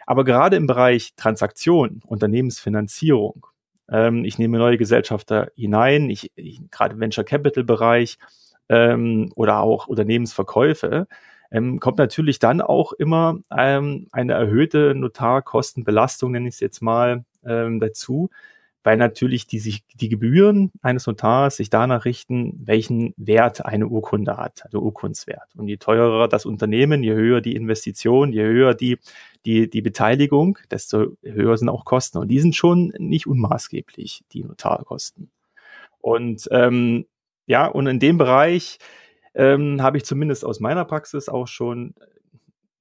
Aber 0.06 0.24
gerade 0.24 0.58
im 0.58 0.68
Bereich 0.68 1.13
Transaktion, 1.16 2.01
Unternehmensfinanzierung, 2.06 3.46
ähm, 3.91 4.25
ich 4.25 4.38
nehme 4.38 4.58
neue 4.58 4.77
Gesellschafter 4.77 5.51
hinein, 5.55 6.10
ich, 6.10 6.31
ich 6.36 6.62
gerade 6.72 7.00
Venture 7.00 7.24
Capital 7.24 7.63
Bereich 7.63 8.17
ähm, 8.69 9.31
oder 9.36 9.60
auch 9.60 9.88
Unternehmensverkäufe, 9.88 11.08
ähm, 11.51 11.79
kommt 11.79 11.98
natürlich 11.98 12.39
dann 12.39 12.62
auch 12.62 12.93
immer 12.93 13.39
ähm, 13.55 14.08
eine 14.12 14.34
erhöhte 14.34 14.93
Notarkostenbelastung, 14.96 16.31
nenne 16.31 16.48
ich 16.48 16.55
es 16.55 16.60
jetzt 16.60 16.81
mal, 16.81 17.25
ähm, 17.46 17.79
dazu, 17.79 18.29
weil 18.84 18.98
natürlich 18.98 19.46
die, 19.48 19.60
sich, 19.60 19.84
die 19.96 20.10
Gebühren 20.10 20.72
eines 20.82 21.06
Notars 21.06 21.58
sich 21.58 21.70
danach 21.70 22.06
richten, 22.06 22.60
welchen 22.66 23.14
Wert 23.18 23.66
eine 23.66 23.88
Urkunde 23.88 24.38
hat, 24.38 24.64
also 24.64 24.80
Urkundswert. 24.80 25.54
Und 25.56 25.68
je 25.68 25.78
teurer 25.78 26.28
das 26.28 26.46
Unternehmen, 26.46 27.04
je 27.04 27.14
höher 27.14 27.42
die 27.42 27.56
Investition, 27.56 28.32
je 28.32 28.44
höher 28.44 28.74
die, 28.74 28.98
die, 29.46 29.70
die 29.70 29.82
Beteiligung, 29.82 30.58
desto 30.72 31.18
höher 31.24 31.58
sind 31.58 31.70
auch 31.70 31.86
Kosten. 31.86 32.20
Und 32.20 32.30
die 32.30 32.40
sind 32.40 32.56
schon 32.56 32.94
nicht 32.98 33.28
unmaßgeblich, 33.28 34.24
die 34.32 34.44
Notarkosten. 34.44 35.30
Und 36.00 36.48
ähm, 36.52 37.06
ja, 37.46 37.66
und 37.66 37.88
in 37.88 38.00
dem 38.00 38.18
Bereich 38.18 38.78
ähm, 39.34 39.82
habe 39.82 39.98
ich 39.98 40.06
zumindest 40.06 40.46
aus 40.46 40.60
meiner 40.60 40.86
Praxis 40.86 41.28
auch 41.28 41.48
schon 41.48 41.94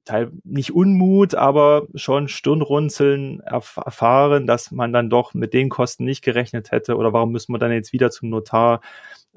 Teil 0.08 0.32
nicht 0.44 0.74
Unmut, 0.74 1.34
aber 1.34 1.86
schon 1.94 2.28
Stirnrunzeln 2.28 3.40
erf 3.40 3.76
erfahren, 3.76 4.46
dass 4.46 4.70
man 4.70 4.92
dann 4.92 5.10
doch 5.10 5.34
mit 5.34 5.52
den 5.52 5.68
Kosten 5.68 6.04
nicht 6.04 6.22
gerechnet 6.22 6.70
hätte 6.70 6.96
oder 6.96 7.12
warum 7.12 7.30
müssen 7.30 7.52
wir 7.52 7.58
dann 7.58 7.72
jetzt 7.72 7.92
wieder 7.92 8.10
zum 8.10 8.30
Notar? 8.30 8.80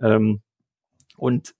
Ähm, 0.01 0.41
und 1.17 1.53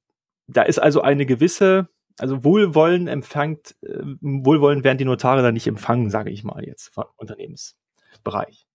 da 0.48 0.64
ist 0.64 0.80
also 0.80 1.02
eine 1.02 1.26
gewisse, 1.26 1.90
also 2.20 2.44
Wohlwollen 2.44 3.08
empfängt, 3.08 3.76
äh, 3.82 4.00
Wohlwollen 4.22 4.84
werden 4.84 4.98
die 4.98 5.06
Notare 5.06 5.42
dann 5.42 5.54
nicht 5.54 5.68
empfangen, 5.68 6.10
sage 6.10 6.30
ich 6.30 6.44
mal 6.44 6.64
jetzt, 6.66 6.94
vom 6.94 7.06
Unternehmensbereich. 7.18 8.66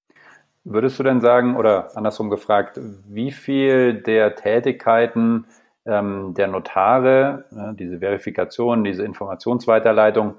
Würdest 0.65 0.99
du 0.99 1.03
denn 1.03 1.21
sagen, 1.21 1.57
oder 1.57 1.97
andersrum 1.97 2.29
gefragt, 2.29 2.79
wie 3.09 3.31
viel 3.31 3.95
der 3.95 4.35
Tätigkeiten 4.35 5.47
ähm, 5.87 6.35
der 6.35 6.49
Notare, 6.49 7.45
äh, 7.53 7.75
diese 7.75 8.01
Verifikation, 8.01 8.85
diese 8.85 9.05
Informationsweiterleitung 9.05 10.37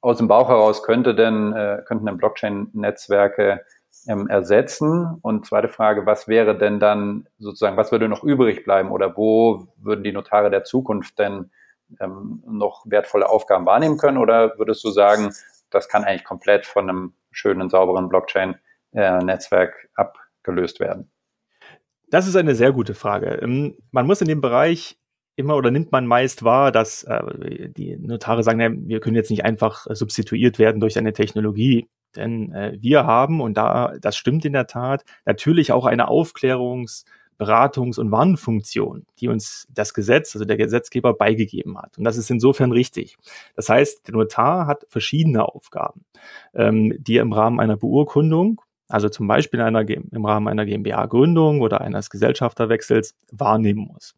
aus 0.00 0.18
dem 0.18 0.28
Bauch 0.28 0.48
heraus 0.48 0.82
könnte 0.82 1.14
denn, 1.14 1.52
äh, 1.52 1.82
könnten 1.86 2.06
denn 2.06 2.16
Blockchain-Netzwerke 2.18 3.64
ähm, 4.08 4.28
ersetzen? 4.28 5.18
Und 5.22 5.46
zweite 5.46 5.68
Frage, 5.68 6.06
was 6.06 6.28
wäre 6.28 6.56
denn 6.56 6.80
dann 6.80 7.28
sozusagen, 7.38 7.76
was 7.76 7.92
würde 7.92 8.08
noch 8.08 8.22
übrig 8.22 8.64
bleiben 8.64 8.90
oder 8.90 9.16
wo 9.16 9.68
würden 9.76 10.04
die 10.04 10.12
Notare 10.12 10.50
der 10.50 10.64
Zukunft 10.64 11.18
denn 11.18 11.50
ähm, 12.00 12.42
noch 12.46 12.84
wertvolle 12.86 13.28
Aufgaben 13.28 13.66
wahrnehmen 13.66 13.98
können? 13.98 14.18
Oder 14.18 14.58
würdest 14.58 14.84
du 14.84 14.90
sagen, 14.90 15.32
das 15.70 15.88
kann 15.88 16.04
eigentlich 16.04 16.24
komplett 16.24 16.66
von 16.66 16.88
einem 16.88 17.14
schönen, 17.30 17.68
sauberen 17.68 18.08
Blockchain-Netzwerk 18.08 19.74
äh, 19.74 20.00
abgelöst 20.00 20.80
werden? 20.80 21.10
Das 22.08 22.28
ist 22.28 22.36
eine 22.36 22.54
sehr 22.54 22.72
gute 22.72 22.94
Frage. 22.94 23.38
Ähm, 23.42 23.76
man 23.90 24.06
muss 24.06 24.20
in 24.20 24.28
dem 24.28 24.40
Bereich 24.40 24.96
immer 25.36 25.56
oder 25.56 25.70
nimmt 25.70 25.92
man 25.92 26.06
meist 26.06 26.44
wahr, 26.44 26.72
dass 26.72 27.04
äh, 27.04 27.68
die 27.70 27.96
Notare 27.96 28.42
sagen, 28.42 28.88
wir 28.88 29.00
können 29.00 29.16
jetzt 29.16 29.30
nicht 29.30 29.44
einfach 29.44 29.86
substituiert 29.90 30.58
werden 30.58 30.80
durch 30.80 30.98
eine 30.98 31.12
Technologie. 31.12 31.88
Denn 32.14 32.52
äh, 32.52 32.78
wir 32.80 33.04
haben, 33.04 33.40
und 33.40 33.56
da, 33.56 33.94
das 34.00 34.16
stimmt 34.16 34.44
in 34.44 34.54
der 34.54 34.66
Tat, 34.66 35.04
natürlich 35.26 35.72
auch 35.72 35.84
eine 35.84 36.08
Aufklärungs-, 36.08 37.04
Beratungs- 37.38 37.98
und 38.00 38.10
Warnfunktion, 38.10 39.04
die 39.20 39.28
uns 39.28 39.66
das 39.70 39.92
Gesetz, 39.94 40.34
also 40.34 40.44
der 40.44 40.56
Gesetzgeber 40.56 41.14
beigegeben 41.14 41.76
hat. 41.78 41.98
Und 41.98 42.04
das 42.04 42.16
ist 42.16 42.30
insofern 42.30 42.72
richtig. 42.72 43.16
Das 43.54 43.68
heißt, 43.68 44.06
der 44.06 44.14
Notar 44.14 44.66
hat 44.66 44.86
verschiedene 44.88 45.44
Aufgaben, 45.44 46.04
ähm, 46.54 46.94
die 46.98 47.18
er 47.18 47.22
im 47.22 47.32
Rahmen 47.32 47.60
einer 47.60 47.76
Beurkundung 47.76 48.62
also 48.88 49.08
zum 49.08 49.26
Beispiel 49.26 49.60
einer, 49.60 49.88
im 49.88 50.24
Rahmen 50.24 50.48
einer 50.48 50.64
GmbH-Gründung 50.64 51.60
oder 51.60 51.80
eines 51.80 52.10
Gesellschafterwechsels 52.10 53.14
wahrnehmen 53.32 53.88
muss. 53.92 54.14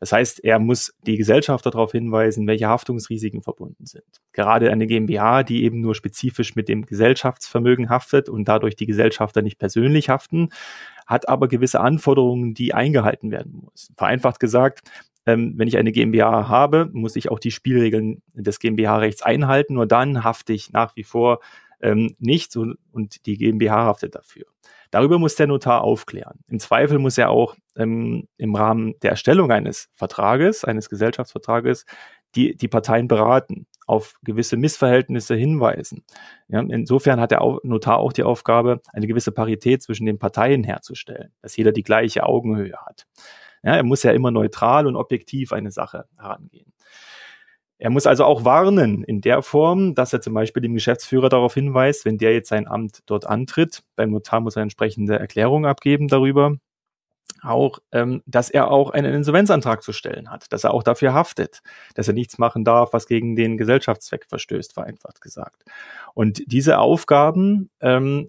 Das 0.00 0.12
heißt, 0.12 0.42
er 0.42 0.58
muss 0.58 0.94
die 1.06 1.18
Gesellschafter 1.18 1.70
darauf 1.70 1.92
hinweisen, 1.92 2.46
welche 2.46 2.68
Haftungsrisiken 2.68 3.42
verbunden 3.42 3.84
sind. 3.84 4.04
Gerade 4.32 4.70
eine 4.70 4.86
GmbH, 4.86 5.42
die 5.42 5.62
eben 5.64 5.82
nur 5.82 5.94
spezifisch 5.94 6.56
mit 6.56 6.70
dem 6.70 6.86
Gesellschaftsvermögen 6.86 7.90
haftet 7.90 8.30
und 8.30 8.48
dadurch 8.48 8.76
die 8.76 8.86
Gesellschafter 8.86 9.42
nicht 9.42 9.58
persönlich 9.58 10.08
haften, 10.08 10.48
hat 11.06 11.28
aber 11.28 11.48
gewisse 11.48 11.80
Anforderungen, 11.80 12.54
die 12.54 12.72
eingehalten 12.72 13.30
werden 13.30 13.68
müssen. 13.70 13.94
Vereinfacht 13.94 14.40
gesagt, 14.40 14.80
ähm, 15.26 15.52
wenn 15.56 15.68
ich 15.68 15.76
eine 15.76 15.92
GmbH 15.92 16.48
habe, 16.48 16.88
muss 16.92 17.14
ich 17.14 17.30
auch 17.30 17.38
die 17.38 17.50
Spielregeln 17.50 18.22
des 18.32 18.58
GmbH-Rechts 18.58 19.20
einhalten. 19.20 19.74
Nur 19.74 19.86
dann 19.86 20.24
hafte 20.24 20.54
ich 20.54 20.72
nach 20.72 20.96
wie 20.96 21.04
vor 21.04 21.40
ähm, 21.80 22.14
nicht 22.18 22.56
und, 22.56 22.78
und 22.92 23.26
die 23.26 23.36
GmbH 23.36 23.84
haftet 23.84 24.14
dafür. 24.14 24.44
Darüber 24.90 25.18
muss 25.18 25.36
der 25.36 25.46
Notar 25.46 25.82
aufklären. 25.82 26.40
Im 26.48 26.58
Zweifel 26.58 26.98
muss 26.98 27.16
er 27.16 27.30
auch 27.30 27.54
ähm, 27.76 28.26
im 28.36 28.54
Rahmen 28.54 28.94
der 29.02 29.10
Erstellung 29.10 29.52
eines 29.52 29.88
Vertrages, 29.94 30.64
eines 30.64 30.88
Gesellschaftsvertrages, 30.88 31.86
die, 32.34 32.56
die 32.56 32.68
Parteien 32.68 33.08
beraten, 33.08 33.66
auf 33.86 34.14
gewisse 34.22 34.56
Missverhältnisse 34.56 35.34
hinweisen. 35.34 36.04
Ja, 36.48 36.60
insofern 36.60 37.20
hat 37.20 37.32
der 37.32 37.40
Notar 37.62 37.98
auch 37.98 38.12
die 38.12 38.22
Aufgabe, 38.22 38.80
eine 38.92 39.06
gewisse 39.06 39.32
Parität 39.32 39.82
zwischen 39.82 40.06
den 40.06 40.18
Parteien 40.18 40.62
herzustellen, 40.64 41.32
dass 41.42 41.56
jeder 41.56 41.72
die 41.72 41.82
gleiche 41.82 42.24
Augenhöhe 42.24 42.76
hat. 42.86 43.06
Ja, 43.62 43.74
er 43.74 43.82
muss 43.82 44.02
ja 44.02 44.12
immer 44.12 44.30
neutral 44.30 44.86
und 44.86 44.96
objektiv 44.96 45.52
eine 45.52 45.70
Sache 45.70 46.06
herangehen. 46.16 46.72
Er 47.80 47.88
muss 47.88 48.06
also 48.06 48.24
auch 48.24 48.44
warnen 48.44 49.02
in 49.04 49.22
der 49.22 49.40
Form, 49.40 49.94
dass 49.94 50.12
er 50.12 50.20
zum 50.20 50.34
Beispiel 50.34 50.60
dem 50.60 50.74
Geschäftsführer 50.74 51.30
darauf 51.30 51.54
hinweist, 51.54 52.04
wenn 52.04 52.18
der 52.18 52.34
jetzt 52.34 52.50
sein 52.50 52.68
Amt 52.68 53.00
dort 53.06 53.26
antritt, 53.26 53.82
beim 53.96 54.10
Notar 54.10 54.40
muss 54.40 54.54
er 54.54 54.62
entsprechende 54.62 55.18
Erklärung 55.18 55.64
abgeben 55.64 56.06
darüber, 56.06 56.56
auch, 57.42 57.78
ähm, 57.92 58.22
dass 58.26 58.50
er 58.50 58.70
auch 58.70 58.90
einen 58.90 59.14
Insolvenzantrag 59.14 59.82
zu 59.82 59.94
stellen 59.94 60.30
hat, 60.30 60.52
dass 60.52 60.64
er 60.64 60.74
auch 60.74 60.82
dafür 60.82 61.14
haftet, 61.14 61.62
dass 61.94 62.06
er 62.06 62.12
nichts 62.12 62.36
machen 62.36 62.64
darf, 62.64 62.92
was 62.92 63.06
gegen 63.06 63.34
den 63.34 63.56
Gesellschaftszweck 63.56 64.26
verstößt, 64.28 64.74
vereinfacht 64.74 65.22
gesagt. 65.22 65.64
Und 66.12 66.42
diese 66.52 66.80
Aufgaben, 66.80 67.70
ähm, 67.80 68.28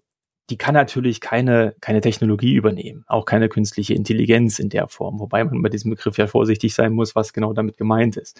die 0.49 0.57
kann 0.57 0.75
natürlich 0.75 1.19
keine, 1.19 1.75
keine 1.81 1.99
Technologie 1.99 2.53
übernehmen, 2.53 3.03
auch 3.07 3.25
keine 3.25 3.49
künstliche 3.49 3.95
Intelligenz 3.95 4.59
in 4.59 4.69
der 4.69 4.87
Form, 4.87 5.19
wobei 5.19 5.43
man 5.43 5.61
bei 5.61 5.67
diesem 5.67 5.91
Begriff 5.91 6.17
ja 6.17 6.27
vorsichtig 6.27 6.73
sein 6.73 6.93
muss, 6.93 7.15
was 7.15 7.33
genau 7.33 7.51
damit 7.51 7.75
gemeint 7.75 8.15
ist 8.15 8.39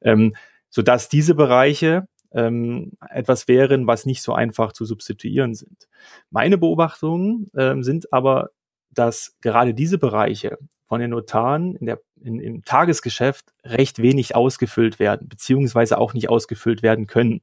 ähm, 0.00 0.34
sodass 0.70 1.08
diese 1.08 1.34
Bereiche 1.34 2.08
ähm, 2.32 2.92
etwas 3.10 3.48
wären, 3.48 3.86
was 3.86 4.06
nicht 4.06 4.22
so 4.22 4.34
einfach 4.34 4.72
zu 4.72 4.84
substituieren 4.84 5.54
sind. 5.54 5.88
Meine 6.30 6.58
Beobachtungen 6.58 7.50
ähm, 7.56 7.82
sind 7.82 8.12
aber, 8.12 8.50
dass 8.90 9.36
gerade 9.40 9.74
diese 9.74 9.98
Bereiche 9.98 10.58
von 10.86 11.00
den 11.00 11.10
Notaren 11.10 11.76
in 11.76 11.86
der, 11.86 12.00
in, 12.20 12.40
im 12.40 12.64
Tagesgeschäft 12.64 13.52
recht 13.64 14.00
wenig 14.00 14.34
ausgefüllt 14.34 14.98
werden, 14.98 15.28
beziehungsweise 15.28 15.98
auch 15.98 16.14
nicht 16.14 16.28
ausgefüllt 16.28 16.82
werden 16.82 17.06
können. 17.06 17.42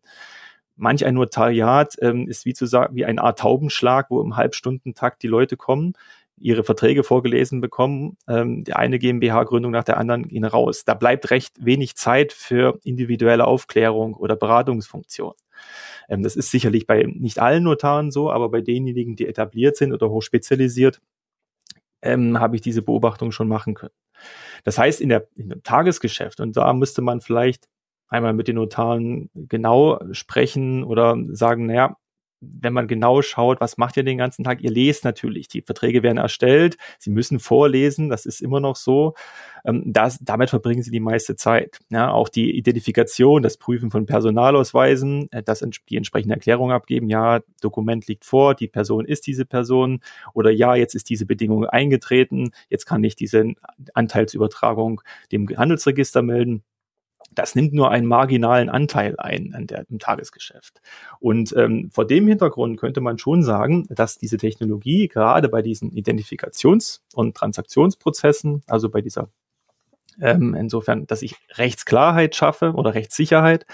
Manch 0.75 1.05
ein 1.05 1.13
Notariat 1.13 1.95
ähm, 2.01 2.27
ist 2.27 2.45
wie 2.45 2.53
zu 2.53 2.65
sagen, 2.65 2.95
wie 2.95 3.05
eine 3.05 3.23
Art 3.23 3.39
Taubenschlag, 3.39 4.09
wo 4.09 4.21
im 4.21 4.35
Halbstundentakt 4.35 5.23
die 5.23 5.27
Leute 5.27 5.55
kommen 5.57 5.93
ihre 6.37 6.63
Verträge 6.63 7.03
vorgelesen 7.03 7.61
bekommen. 7.61 8.17
Ähm, 8.27 8.63
die 8.63 8.73
eine 8.73 8.99
GmbH-Gründung 8.99 9.71
nach 9.71 9.83
der 9.83 9.97
anderen 9.97 10.27
gehen 10.27 10.45
raus. 10.45 10.83
Da 10.85 10.93
bleibt 10.93 11.31
recht 11.31 11.53
wenig 11.63 11.95
Zeit 11.95 12.33
für 12.33 12.79
individuelle 12.83 13.45
Aufklärung 13.45 14.13
oder 14.13 14.35
Beratungsfunktion. 14.35 15.33
Ähm, 16.09 16.23
das 16.23 16.35
ist 16.35 16.51
sicherlich 16.51 16.87
bei 16.87 17.03
nicht 17.03 17.39
allen 17.39 17.63
Notaren 17.63 18.11
so, 18.11 18.31
aber 18.31 18.49
bei 18.49 18.61
denjenigen, 18.61 19.15
die 19.15 19.27
etabliert 19.27 19.77
sind 19.77 19.93
oder 19.93 20.09
hochspezialisiert, 20.09 21.01
ähm, 22.01 22.39
habe 22.39 22.55
ich 22.55 22.61
diese 22.61 22.81
Beobachtung 22.81 23.31
schon 23.31 23.47
machen 23.47 23.73
können. 23.73 23.93
Das 24.63 24.77
heißt, 24.77 25.01
in, 25.01 25.09
der, 25.09 25.27
in 25.35 25.49
dem 25.49 25.63
Tagesgeschäft, 25.63 26.39
und 26.39 26.57
da 26.57 26.73
müsste 26.73 27.01
man 27.01 27.21
vielleicht 27.21 27.67
einmal 28.07 28.33
mit 28.33 28.47
den 28.47 28.55
Notaren 28.55 29.29
genau 29.33 29.99
sprechen 30.11 30.83
oder 30.83 31.17
sagen, 31.31 31.65
naja, 31.65 31.97
wenn 32.59 32.73
man 32.73 32.87
genau 32.87 33.21
schaut, 33.21 33.61
was 33.61 33.77
macht 33.77 33.97
ihr 33.97 34.03
den 34.03 34.17
ganzen 34.17 34.43
Tag? 34.43 34.61
Ihr 34.61 34.71
lest 34.71 35.03
natürlich, 35.03 35.47
die 35.47 35.61
Verträge 35.61 36.03
werden 36.03 36.17
erstellt, 36.17 36.77
sie 36.99 37.09
müssen 37.09 37.39
vorlesen, 37.39 38.09
das 38.09 38.25
ist 38.25 38.41
immer 38.41 38.59
noch 38.59 38.75
so. 38.75 39.13
Ähm, 39.65 39.83
das, 39.85 40.19
damit 40.21 40.49
verbringen 40.49 40.83
sie 40.83 40.91
die 40.91 40.99
meiste 40.99 41.35
Zeit. 41.35 41.79
Ja, 41.89 42.11
auch 42.11 42.29
die 42.29 42.55
Identifikation, 42.57 43.41
das 43.41 43.57
Prüfen 43.57 43.91
von 43.91 44.05
Personalausweisen, 44.05 45.31
äh, 45.31 45.43
das 45.43 45.65
die 45.89 45.97
entsprechende 45.97 46.35
Erklärung 46.35 46.71
abgeben, 46.71 47.09
ja, 47.09 47.41
Dokument 47.61 48.07
liegt 48.07 48.25
vor, 48.25 48.55
die 48.55 48.67
Person 48.67 49.05
ist 49.05 49.27
diese 49.27 49.45
Person 49.45 49.99
oder 50.33 50.51
ja, 50.51 50.75
jetzt 50.75 50.95
ist 50.95 51.09
diese 51.09 51.25
Bedingung 51.25 51.65
eingetreten, 51.65 52.51
jetzt 52.69 52.85
kann 52.85 53.03
ich 53.03 53.15
diese 53.15 53.53
Anteilsübertragung 53.93 55.01
dem 55.31 55.47
Handelsregister 55.49 56.21
melden 56.21 56.63
das 57.35 57.55
nimmt 57.55 57.73
nur 57.73 57.91
einen 57.91 58.07
marginalen 58.07 58.69
Anteil 58.69 59.15
ein 59.17 59.53
an 59.53 59.67
der, 59.67 59.85
im 59.89 59.99
Tagesgeschäft. 59.99 60.81
Und 61.19 61.53
ähm, 61.57 61.89
vor 61.91 62.05
dem 62.05 62.27
Hintergrund 62.27 62.79
könnte 62.79 63.01
man 63.01 63.17
schon 63.17 63.43
sagen, 63.43 63.85
dass 63.89 64.17
diese 64.17 64.37
Technologie 64.37 65.07
gerade 65.07 65.49
bei 65.49 65.61
diesen 65.61 65.91
Identifikations- 65.91 67.01
und 67.13 67.35
Transaktionsprozessen, 67.35 68.63
also 68.67 68.89
bei 68.89 69.01
dieser, 69.01 69.29
ähm, 70.19 70.55
insofern, 70.55 71.07
dass 71.07 71.21
ich 71.21 71.35
Rechtsklarheit 71.53 72.35
schaffe 72.35 72.73
oder 72.73 72.93
Rechtssicherheit, 72.93 73.65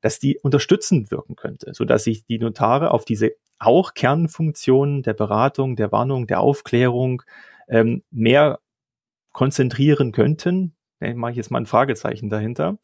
dass 0.00 0.18
die 0.18 0.38
unterstützend 0.38 1.10
wirken 1.10 1.34
könnte, 1.34 1.72
so 1.74 1.84
dass 1.84 2.04
sich 2.04 2.24
die 2.24 2.38
Notare 2.38 2.92
auf 2.92 3.04
diese 3.04 3.32
auch 3.58 3.94
Kernfunktionen 3.94 5.02
der 5.02 5.14
Beratung, 5.14 5.74
der 5.74 5.90
Warnung, 5.90 6.28
der 6.28 6.40
Aufklärung 6.40 7.22
ähm, 7.68 8.04
mehr 8.10 8.60
konzentrieren 9.32 10.12
könnten, 10.12 10.74
mache 11.00 11.32
ich 11.32 11.36
jetzt 11.36 11.50
mal 11.50 11.58
ein 11.58 11.66
Fragezeichen 11.66 12.30
dahinter. 12.30 12.78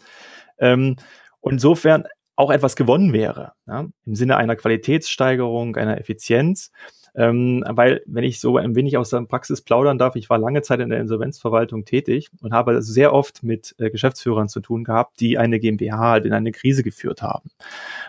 Ähm, 0.59 0.97
und 1.41 1.55
insofern 1.55 2.05
auch 2.37 2.51
etwas 2.51 2.77
gewonnen 2.77 3.13
wäre, 3.13 3.53
ja, 3.67 3.87
im 4.05 4.15
Sinne 4.15 4.37
einer 4.37 4.57
Qualitätssteigerung, 4.57 5.77
einer 5.77 5.99
Effizienz. 5.99 6.73
Ähm, 7.17 7.65
weil, 7.69 8.03
wenn 8.07 8.25
ich 8.25 8.41
so 8.41 8.57
ein 8.57 8.75
wenig 8.75 8.97
aus 8.97 9.11
der 9.11 9.21
Praxis 9.23 9.63
plaudern 9.63 9.99
darf, 9.99 10.17
ich 10.17 10.29
war 10.31 10.39
lange 10.39 10.63
Zeit 10.63 10.81
in 10.81 10.89
der 10.89 10.99
Insolvenzverwaltung 10.99 11.85
tätig 11.85 12.29
und 12.43 12.53
habe 12.53 12.83
sehr 12.83 13.13
oft 13.13 13.45
mit 13.45 13.77
äh, 13.79 13.91
Geschäftsführern 13.91 14.49
zu 14.49 14.59
tun 14.59 14.83
gehabt, 14.83 15.21
die 15.21 15.39
eine 15.39 15.61
GmbH 15.61 15.97
halt 15.97 16.27
in 16.27 16.33
eine 16.33 16.51
Krise 16.51 16.83
geführt 16.83 17.23
haben. 17.23 17.51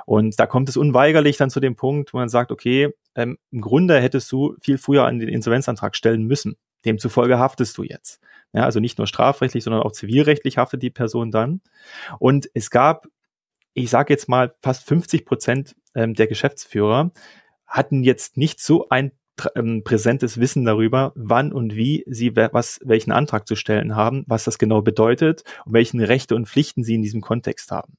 Und 0.07 0.39
da 0.39 0.47
kommt 0.47 0.69
es 0.69 0.77
unweigerlich 0.77 1.37
dann 1.37 1.51
zu 1.51 1.59
dem 1.59 1.75
Punkt, 1.75 2.13
wo 2.13 2.17
man 2.17 2.29
sagt, 2.29 2.51
okay, 2.51 2.95
ähm, 3.13 3.37
im 3.51 3.61
Grunde 3.61 3.99
hättest 4.01 4.31
du 4.31 4.55
viel 4.59 4.79
früher 4.79 5.05
an 5.05 5.19
den 5.19 5.29
Insolvenzantrag 5.29 5.95
stellen 5.95 6.23
müssen. 6.23 6.57
Demzufolge 6.83 7.37
haftest 7.37 7.77
du 7.77 7.83
jetzt. 7.83 8.19
Ja, 8.55 8.63
also 8.63 8.79
nicht 8.79 8.97
nur 8.97 9.07
strafrechtlich, 9.07 9.65
sondern 9.65 9.83
auch 9.83 9.91
zivilrechtlich 9.91 10.57
haftet 10.57 10.81
die 10.81 10.89
Person 10.89 11.29
dann. 11.29 11.61
Und 12.19 12.49
es 12.53 12.69
gab, 12.69 13.07
ich 13.73 13.89
sage 13.89 14.13
jetzt 14.13 14.29
mal, 14.29 14.55
fast 14.61 14.87
50 14.87 15.25
Prozent 15.25 15.75
ähm, 15.93 16.13
der 16.13 16.27
Geschäftsführer 16.27 17.11
hatten 17.67 18.03
jetzt 18.03 18.37
nicht 18.37 18.61
so 18.61 18.87
ein 18.89 19.11
ähm, 19.55 19.83
präsentes 19.83 20.39
Wissen 20.39 20.63
darüber, 20.63 21.11
wann 21.15 21.51
und 21.51 21.75
wie 21.75 22.05
sie 22.07 22.33
was, 22.37 22.79
welchen 22.83 23.11
Antrag 23.11 23.45
zu 23.45 23.57
stellen 23.57 23.93
haben, 23.93 24.23
was 24.27 24.45
das 24.45 24.57
genau 24.57 24.81
bedeutet 24.81 25.43
und 25.65 25.73
welchen 25.73 25.99
Rechte 25.99 26.35
und 26.35 26.47
Pflichten 26.47 26.85
sie 26.85 26.95
in 26.95 27.01
diesem 27.01 27.19
Kontext 27.19 27.71
haben. 27.71 27.97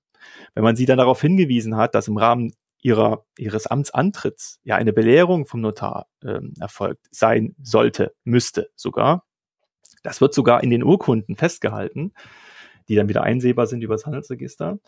Wenn 0.55 0.65
man 0.65 0.77
sie 0.77 0.87
dann 0.87 0.97
darauf 0.97 1.21
hingewiesen 1.21 1.77
hat, 1.77 1.95
dass 1.95 2.09
im 2.09 2.17
Rahmen 2.17 2.53
ihrer, 2.81 3.27
ihres 3.37 3.67
Amtsantritts 3.67 4.61
ja 4.65 4.77
eine 4.77 4.95
Belehrung 4.95 5.45
vom 5.45 5.61
Notar 5.61 6.07
ähm, 6.25 6.55
erfolgt 6.59 7.07
sein 7.11 7.55
sollte, 7.63 8.15
müsste 8.25 8.71
sogar, 8.75 9.26
das 10.03 10.21
wird 10.21 10.35
sogar 10.35 10.63
in 10.63 10.71
den 10.71 10.83
Urkunden 10.83 11.37
festgehalten, 11.37 12.13
die 12.89 12.95
dann 12.95 13.09
wieder 13.09 13.23
einsehbar 13.23 13.67
sind 13.67 13.83
über 13.83 13.95
das 13.95 14.07
Handelsregister. 14.07 14.79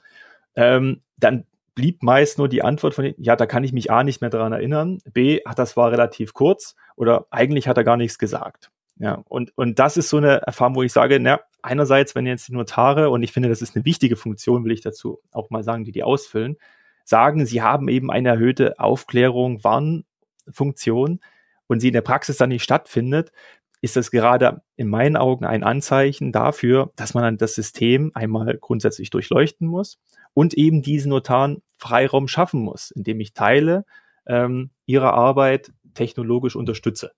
Ähm, 0.55 1.03
dann 1.17 1.45
blieb 1.75 2.03
meist 2.03 2.39
nur 2.39 2.49
die 2.49 2.63
Antwort 2.63 2.95
von, 2.95 3.15
ja, 3.19 3.37
da 3.37 3.47
kann 3.47 3.63
ich 3.63 3.73
mich 3.73 3.91
A 3.91 4.03
nicht 4.03 4.21
mehr 4.21 4.31
daran 4.31 4.53
erinnern, 4.53 4.99
B, 5.13 5.41
ach, 5.45 5.55
das 5.55 5.77
war 5.77 5.93
relativ 5.93 6.35
kurz 6.35 6.75
oder 6.97 7.27
eigentlich 7.31 7.69
hat 7.69 7.77
er 7.77 7.85
gar 7.85 7.97
nichts 7.97 8.19
gesagt. 8.19 8.71
Ja, 8.99 9.23
und, 9.29 9.57
und 9.57 9.79
das 9.79 9.97
ist 9.97 10.09
so 10.09 10.17
eine 10.17 10.39
Erfahrung, 10.43 10.75
wo 10.75 10.83
ich 10.83 10.93
sage, 10.93 11.21
na, 11.21 11.39
einerseits, 11.63 12.17
wenn 12.17 12.27
jetzt 12.27 12.49
die 12.49 12.53
Notare, 12.53 13.11
und 13.11 13.23
ich 13.23 13.31
finde, 13.31 13.49
das 13.49 13.63
ist 13.63 13.77
eine 13.77 13.85
wichtige 13.85 14.17
Funktion, 14.17 14.65
will 14.65 14.73
ich 14.73 14.81
dazu 14.81 15.21
auch 15.31 15.51
mal 15.51 15.63
sagen, 15.63 15.85
die 15.85 15.93
die 15.93 16.03
ausfüllen, 16.03 16.57
sagen, 17.05 17.47
sie 17.47 17.63
haben 17.63 17.89
eben 17.89 18.11
eine 18.11 18.31
erhöhte 18.31 18.81
Aufklärung, 18.81 19.63
Warnfunktion 19.63 21.21
und 21.69 21.81
sie 21.81 21.89
in 21.89 21.95
der 21.95 22.01
Praxis 22.01 22.39
dann 22.39 22.49
nicht 22.49 22.65
stattfindet, 22.65 23.31
ist 23.81 23.97
das 23.97 24.11
gerade 24.11 24.63
in 24.77 24.89
meinen 24.89 25.17
Augen 25.17 25.45
ein 25.45 25.63
Anzeichen 25.63 26.33
dafür, 26.33 26.93
dass 26.97 27.15
man 27.15 27.37
das 27.37 27.55
System 27.55 28.11
einmal 28.15 28.57
grundsätzlich 28.59 29.11
durchleuchten 29.11 29.67
muss 29.67 29.99
und 30.35 30.55
eben 30.55 30.83
diesen 30.83 31.11
Notaren 31.11 31.63
Freiraum 31.77 32.29
schaffen 32.29 32.63
muss, 32.63 32.91
indem 32.91 33.21
ich 33.21 33.35
Teile 33.35 33.85
ähm, 34.27 34.71
ihrer 34.87 35.15
Arbeit 35.15 35.73
technologisch 35.95 36.57
unterstütze. 36.57 37.13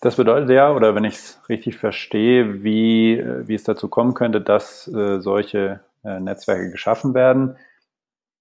Das 0.00 0.16
bedeutet 0.16 0.50
ja, 0.50 0.72
oder 0.72 0.94
wenn 0.94 1.04
ich 1.04 1.14
es 1.14 1.42
richtig 1.48 1.76
verstehe, 1.76 2.62
wie, 2.62 3.22
wie 3.46 3.54
es 3.54 3.64
dazu 3.64 3.88
kommen 3.88 4.14
könnte, 4.14 4.40
dass 4.40 4.86
äh, 4.88 5.20
solche 5.20 5.80
äh, 6.04 6.20
Netzwerke 6.20 6.70
geschaffen 6.70 7.14
werden, 7.14 7.56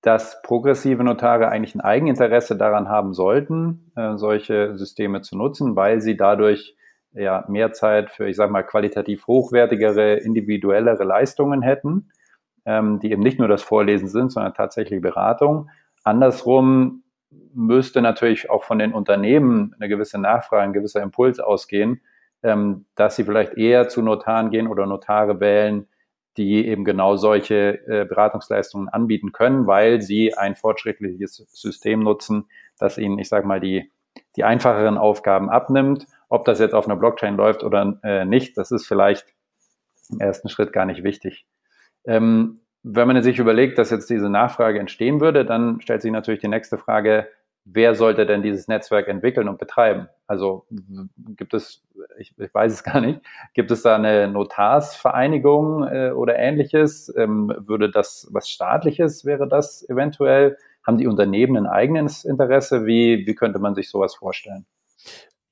dass 0.01 0.41
progressive 0.43 1.03
Notare 1.03 1.49
eigentlich 1.49 1.73
ein 1.73 1.82
Eigeninteresse 1.82 2.56
daran 2.56 2.89
haben 2.89 3.13
sollten, 3.13 3.91
äh, 3.95 4.17
solche 4.17 4.77
Systeme 4.77 5.21
zu 5.21 5.36
nutzen, 5.36 5.75
weil 5.75 6.01
sie 6.01 6.15
dadurch 6.15 6.75
ja, 7.17 7.45
mehr 7.47 7.73
Zeit 7.73 8.12
für, 8.12 8.27
ich 8.27 8.36
sage 8.36 8.51
mal, 8.51 8.63
qualitativ 8.63 9.27
hochwertigere, 9.27 10.15
individuellere 10.15 11.03
Leistungen 11.03 11.62
hätten, 11.62 12.12
ähm, 12.65 12.99
die 12.99 13.12
eben 13.12 13.23
nicht 13.23 13.39
nur 13.39 13.47
das 13.47 13.63
Vorlesen 13.63 14.08
sind, 14.08 14.32
sondern 14.32 14.53
tatsächlich 14.53 15.01
Beratung. 15.01 15.69
Andersrum 16.03 17.03
müsste 17.53 18.01
natürlich 18.01 18.49
auch 18.49 18.63
von 18.63 18.80
den 18.80 18.93
Unternehmen 18.93 19.75
eine 19.80 19.89
gewisse 19.89 20.19
Nachfrage, 20.19 20.63
ein 20.63 20.73
gewisser 20.73 21.01
Impuls 21.01 21.39
ausgehen, 21.39 22.01
ähm, 22.43 22.86
dass 22.95 23.15
sie 23.15 23.23
vielleicht 23.23 23.56
eher 23.56 23.89
zu 23.89 24.01
Notaren 24.01 24.49
gehen 24.49 24.67
oder 24.67 24.86
Notare 24.86 25.39
wählen, 25.39 25.88
die 26.38 26.67
eben 26.67 26.86
genau 26.86 27.15
solche 27.15 27.86
äh, 27.88 28.06
Beratungsleistungen 28.06 28.89
anbieten 28.89 29.32
können, 29.32 29.65
weil 29.65 30.01
sie 30.01 30.36
ein 30.36 30.56
fortschrittliches 30.56 31.45
System 31.49 32.01
nutzen, 32.01 32.45
das 32.77 32.99
ihnen, 32.99 33.17
ich 33.17 33.27
sage 33.27 33.47
mal, 33.47 33.60
die, 33.60 33.91
die 34.36 34.43
einfacheren 34.43 34.99
Aufgaben 34.99 35.49
abnimmt 35.49 36.06
ob 36.30 36.46
das 36.46 36.60
jetzt 36.60 36.74
auf 36.74 36.86
einer 36.86 36.96
Blockchain 36.96 37.38
läuft 37.38 37.63
oder 37.63 38.00
äh, 38.04 38.26
nicht, 38.26 38.58
das 38.58 38.72
ist 38.72 38.88
vielleicht 38.88 39.34
im 40.10 40.20
ersten 40.20 40.50
Schritt 40.50 40.74
gar 40.74 40.86
nicht 40.86 41.04
wichtig. 41.04 41.46
Ähm, 42.06 42.62
wenn 42.84 43.08
man 43.08 43.22
sich 43.22 43.40
überlegt, 43.40 43.78
dass 43.78 43.90
jetzt 43.90 44.10
diese 44.10 44.30
Nachfrage 44.30 44.80
entstehen 44.80 45.20
würde, 45.20 45.46
dann 45.46 45.82
stellt 45.82 46.02
sich 46.02 46.12
natürlich 46.12 46.40
die 46.40 46.48
nächste 46.48 46.78
Frage, 46.78 47.28
wer 47.66 47.96
sollte 47.96 48.26
denn 48.26 48.42
dieses 48.42 48.68
Netzwerk 48.68 49.08
entwickeln 49.08 49.50
und 49.50 49.60
betreiben? 49.60 50.08
Also 50.26 50.66
gibt 51.36 51.54
es, 51.54 51.84
ich, 52.18 52.34
ich 52.38 52.54
weiß 52.54 52.72
es 52.72 52.84
gar 52.86 53.02
nicht, 53.02 53.22
gibt 53.54 53.72
es 53.72 53.82
da 53.82 53.96
eine 53.96 54.28
Notarsvereinigung 54.30 55.84
äh, 55.88 56.12
oder 56.12 56.38
ähnliches? 56.38 57.13
Ähm, 57.18 57.54
würde 57.58 57.92
das 57.92 58.28
was 58.32 58.50
staatliches, 58.50 59.26
wäre 59.26 59.48
das 59.48 59.88
eventuell? 59.90 60.58
Haben 60.86 60.98
die 60.98 61.08
Unternehmen 61.08 61.58
ein 61.58 61.68
eigenes 61.68 62.24
Interesse? 62.24 62.86
Wie, 62.86 63.28
wie 63.28 63.36
könnte 63.36 63.60
man 63.60 63.76
sich 63.76 63.90
sowas 63.90 64.16
vorstellen? 64.16 64.66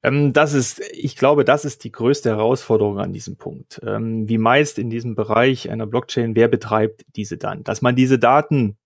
Ähm, 0.05 0.33
das 0.33 0.53
ist, 0.53 0.81
ich 0.91 1.15
glaube, 1.15 1.45
das 1.45 1.65
ist 1.65 1.83
die 1.83 1.91
größte 1.91 2.29
Herausforderung 2.29 2.99
an 2.99 3.13
diesem 3.13 3.37
Punkt. 3.37 3.81
Ähm, 3.83 4.27
wie 4.29 4.37
meist 4.37 4.77
in 4.79 4.89
diesem 4.89 5.15
Bereich 5.15 5.69
einer 5.69 5.87
Blockchain, 5.87 6.35
wer 6.35 6.47
betreibt 6.47 7.05
diese 7.15 7.37
dann? 7.37 7.63
Dass 7.63 7.81
man 7.81 7.95
diese 7.95 8.19
Daten, 8.19 8.77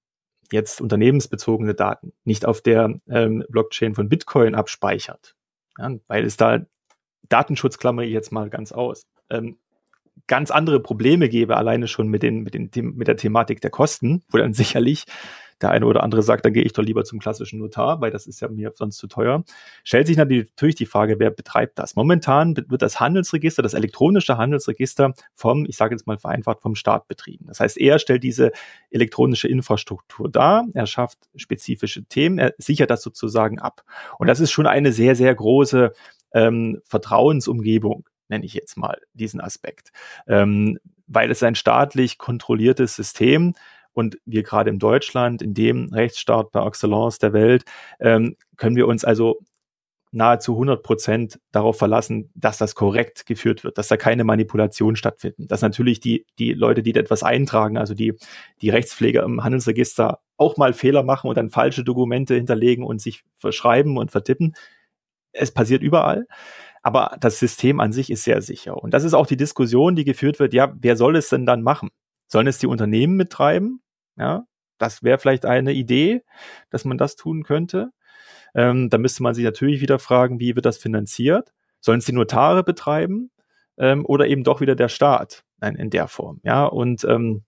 jetzt 0.52 0.82
unternehmensbezogene 0.82 1.76
Daten, 1.76 2.14
nicht 2.24 2.46
auf 2.46 2.62
der 2.62 2.96
ähm, 3.10 3.44
Blockchain 3.50 3.96
von 3.96 4.10
Bitcoin 4.10 4.56
abspeichert, 4.56 5.36
ja, 5.78 5.92
weil 6.08 6.26
es 6.26 6.38
da 6.38 6.66
Datenschutz 7.28 7.78
klammer 7.78 8.04
ich 8.04 8.12
jetzt 8.12 8.32
mal 8.32 8.50
ganz 8.50 8.72
aus. 8.72 9.06
Ganz 10.26 10.50
andere 10.50 10.80
Probleme 10.80 11.30
gäbe, 11.30 11.56
alleine 11.58 11.88
schon 11.88 12.08
mit, 12.08 12.24
den, 12.24 12.42
mit, 12.42 12.56
den, 12.56 12.96
mit 12.96 13.08
der 13.08 13.18
Thematik 13.18 13.62
der 13.62 13.70
Kosten, 13.70 14.24
wo 14.30 14.40
dann 14.40 14.54
sicherlich 14.54 15.06
der 15.62 15.72
eine 15.72 15.86
oder 15.86 16.04
andere 16.04 16.24
sagt, 16.24 16.46
dann 16.46 16.54
gehe 16.54 16.64
ich 16.64 16.74
doch 16.74 16.84
lieber 16.84 17.04
zum 17.04 17.20
klassischen 17.20 17.60
Notar, 17.60 18.02
weil 18.02 18.12
das 18.12 18.28
ist 18.28 18.40
ja 18.40 18.48
mir 18.48 18.72
sonst 18.76 18.98
zu 18.98 19.08
teuer. 19.08 19.44
Stellt 19.84 20.08
sich 20.08 20.18
natürlich 20.18 20.76
die 20.76 20.86
Frage, 20.86 21.20
wer 21.20 21.32
betreibt 21.32 21.80
das? 21.80 21.96
Momentan 21.96 22.56
wird 22.56 22.82
das 22.82 23.00
Handelsregister, 23.00 23.62
das 23.62 23.74
elektronische 23.74 24.38
Handelsregister 24.38 25.14
vom, 25.36 25.66
ich 25.66 25.78
sage 25.78 25.96
jetzt 25.96 26.08
mal 26.08 26.18
vereinfacht, 26.18 26.62
vom 26.62 26.76
Staat 26.76 27.08
betrieben. 27.08 27.46
Das 27.48 27.60
heißt, 27.60 27.78
er 27.78 28.00
stellt 28.00 28.24
diese 28.24 28.52
elektronische 28.90 29.48
Infrastruktur 29.48 30.30
dar, 30.30 30.66
er 30.74 30.86
schafft 30.86 31.18
spezifische 31.36 32.04
Themen, 32.06 32.40
er 32.40 32.54
sichert 32.58 32.90
das 32.90 33.02
sozusagen 33.02 33.60
ab. 33.60 33.84
Und 34.18 34.28
das 34.28 34.40
ist 34.40 34.52
schon 34.52 34.68
eine 34.68 34.92
sehr, 34.92 35.16
sehr 35.16 35.34
große 35.34 35.94
ähm, 36.34 36.82
Vertrauensumgebung, 36.86 38.08
nenne 38.28 38.46
ich 38.46 38.54
jetzt 38.54 38.78
mal 38.78 39.00
diesen 39.14 39.42
Aspekt. 39.42 39.92
Ähm, 40.28 40.80
weil 41.10 41.32
es 41.32 41.44
ein 41.44 41.56
staatlich 41.56 42.18
kontrolliertes 42.18 42.96
System 42.96 43.56
und 44.00 44.18
wir 44.26 44.44
gerade 44.44 44.70
in 44.70 44.80
Deutschland, 44.80 45.42
in 45.42 45.54
dem 45.54 45.90
Rechtsstaat 45.94 46.52
par 46.52 46.66
excellence 46.66 47.20
der 47.20 47.34
Welt, 47.34 47.64
ähm, 48.00 48.36
können 48.58 48.76
wir 48.76 48.88
uns 48.88 49.06
also 49.06 49.40
nahezu 50.12 50.54
100 50.54 50.82
Prozent 50.82 51.40
darauf 51.52 51.78
verlassen, 51.78 52.32
dass 52.34 52.58
das 52.58 52.74
korrekt 52.76 53.26
geführt 53.26 53.64
wird, 53.64 53.78
dass 53.78 53.90
da 53.90 53.98
keine 53.98 54.24
Manipulation 54.24 54.96
stattfindet, 54.96 55.52
dass 55.52 55.62
natürlich 55.62 56.00
die, 56.00 56.26
die 56.40 56.54
Leute, 56.54 56.82
die 56.82 56.96
etwas 56.96 57.22
eintragen, 57.24 57.78
also 57.78 57.94
die, 57.94 58.16
die 58.62 58.70
Rechtspfleger 58.70 59.24
im 59.24 59.44
Handelsregister 59.44 60.20
auch 60.38 60.58
mal 60.58 60.74
Fehler 60.74 61.04
machen 61.04 61.30
und 61.30 61.38
dann 61.38 61.50
falsche 61.50 61.84
Dokumente 61.84 62.34
hinterlegen 62.36 62.84
und 62.84 63.02
sich 63.02 63.24
verschreiben 63.38 63.98
und 63.98 64.12
vertippen. 64.12 64.56
Es 65.32 65.52
passiert 65.52 65.84
überall. 65.84 66.26
Aber 66.82 67.18
das 67.20 67.40
System 67.40 67.80
an 67.80 67.92
sich 67.92 68.10
ist 68.10 68.24
sehr 68.24 68.42
sicher. 68.42 68.82
Und 68.82 68.94
das 68.94 69.04
ist 69.04 69.14
auch 69.14 69.28
die 69.28 69.38
Diskussion, 69.38 69.96
die 69.96 70.06
geführt 70.06 70.40
wird. 70.40 70.54
Ja, 70.54 70.74
wer 70.80 70.96
soll 70.96 71.18
es 71.18 71.30
denn 71.30 71.46
dann 71.46 71.62
machen? 71.62 71.90
Sollen 72.28 72.48
es 72.48 72.58
die 72.58 72.68
Unternehmen 72.68 73.16
mittreiben? 73.16 73.82
Ja, 74.20 74.46
das 74.78 75.04
wäre 75.04 75.18
vielleicht 75.18 75.46
eine 75.46 75.74
Idee, 75.74 76.24
dass 76.70 76.86
man 76.86 76.98
das 76.98 77.16
tun 77.16 77.44
könnte. 77.44 77.92
Ähm, 78.56 78.90
da 78.90 78.98
müsste 78.98 79.24
man 79.24 79.34
sich 79.34 79.44
natürlich 79.44 79.82
wieder 79.82 80.00
fragen, 80.00 80.40
wie 80.40 80.56
wird 80.56 80.66
das 80.66 80.78
finanziert? 80.78 81.54
Sollen 81.80 82.00
es 82.00 82.06
die 82.06 82.14
Notare 82.14 82.64
betreiben? 82.64 83.32
Ähm, 83.78 84.06
oder 84.06 84.28
eben 84.28 84.44
doch 84.44 84.62
wieder 84.62 84.76
der 84.76 84.90
Staat? 84.90 85.44
Nein, 85.60 85.76
in 85.76 85.90
der 85.90 86.08
Form. 86.08 86.42
Ja, 86.44 86.66
und 86.66 87.04
ähm, 87.06 87.44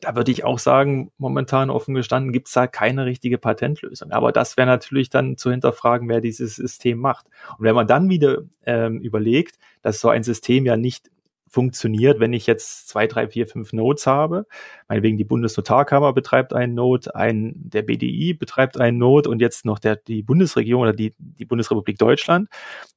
da 0.00 0.14
würde 0.14 0.30
ich 0.30 0.44
auch 0.44 0.58
sagen, 0.58 1.10
momentan 1.16 1.70
offen 1.70 1.94
gestanden 1.94 2.32
gibt 2.32 2.48
es 2.48 2.54
da 2.54 2.66
keine 2.66 3.06
richtige 3.06 3.38
Patentlösung. 3.38 4.10
Aber 4.12 4.32
das 4.32 4.56
wäre 4.56 4.66
natürlich 4.66 5.10
dann 5.10 5.36
zu 5.36 5.50
hinterfragen, 5.50 6.08
wer 6.08 6.20
dieses 6.20 6.56
System 6.56 6.98
macht. 6.98 7.26
Und 7.58 7.64
wenn 7.64 7.74
man 7.74 7.86
dann 7.86 8.08
wieder 8.08 8.42
ähm, 8.64 9.00
überlegt, 9.00 9.58
dass 9.82 10.00
so 10.00 10.08
ein 10.08 10.22
System 10.22 10.66
ja 10.66 10.76
nicht 10.76 11.10
funktioniert, 11.48 12.20
wenn 12.20 12.32
ich 12.32 12.46
jetzt 12.46 12.88
zwei, 12.88 13.06
drei, 13.06 13.28
vier, 13.28 13.46
fünf 13.46 13.72
Nodes 13.72 14.06
habe. 14.06 14.46
Meinetwegen 14.88 15.16
die 15.16 15.24
Bundesnotarkammer 15.24 16.12
betreibt 16.12 16.52
einen 16.52 16.74
Node, 16.74 17.14
ein, 17.14 17.52
der 17.56 17.82
BDI 17.82 18.34
betreibt 18.34 18.78
einen 18.78 18.98
Node 18.98 19.30
und 19.30 19.40
jetzt 19.40 19.64
noch 19.64 19.78
der, 19.78 19.96
die 19.96 20.22
Bundesregierung 20.22 20.82
oder 20.82 20.92
die, 20.92 21.14
die 21.18 21.44
Bundesrepublik 21.44 21.98
Deutschland. 21.98 22.48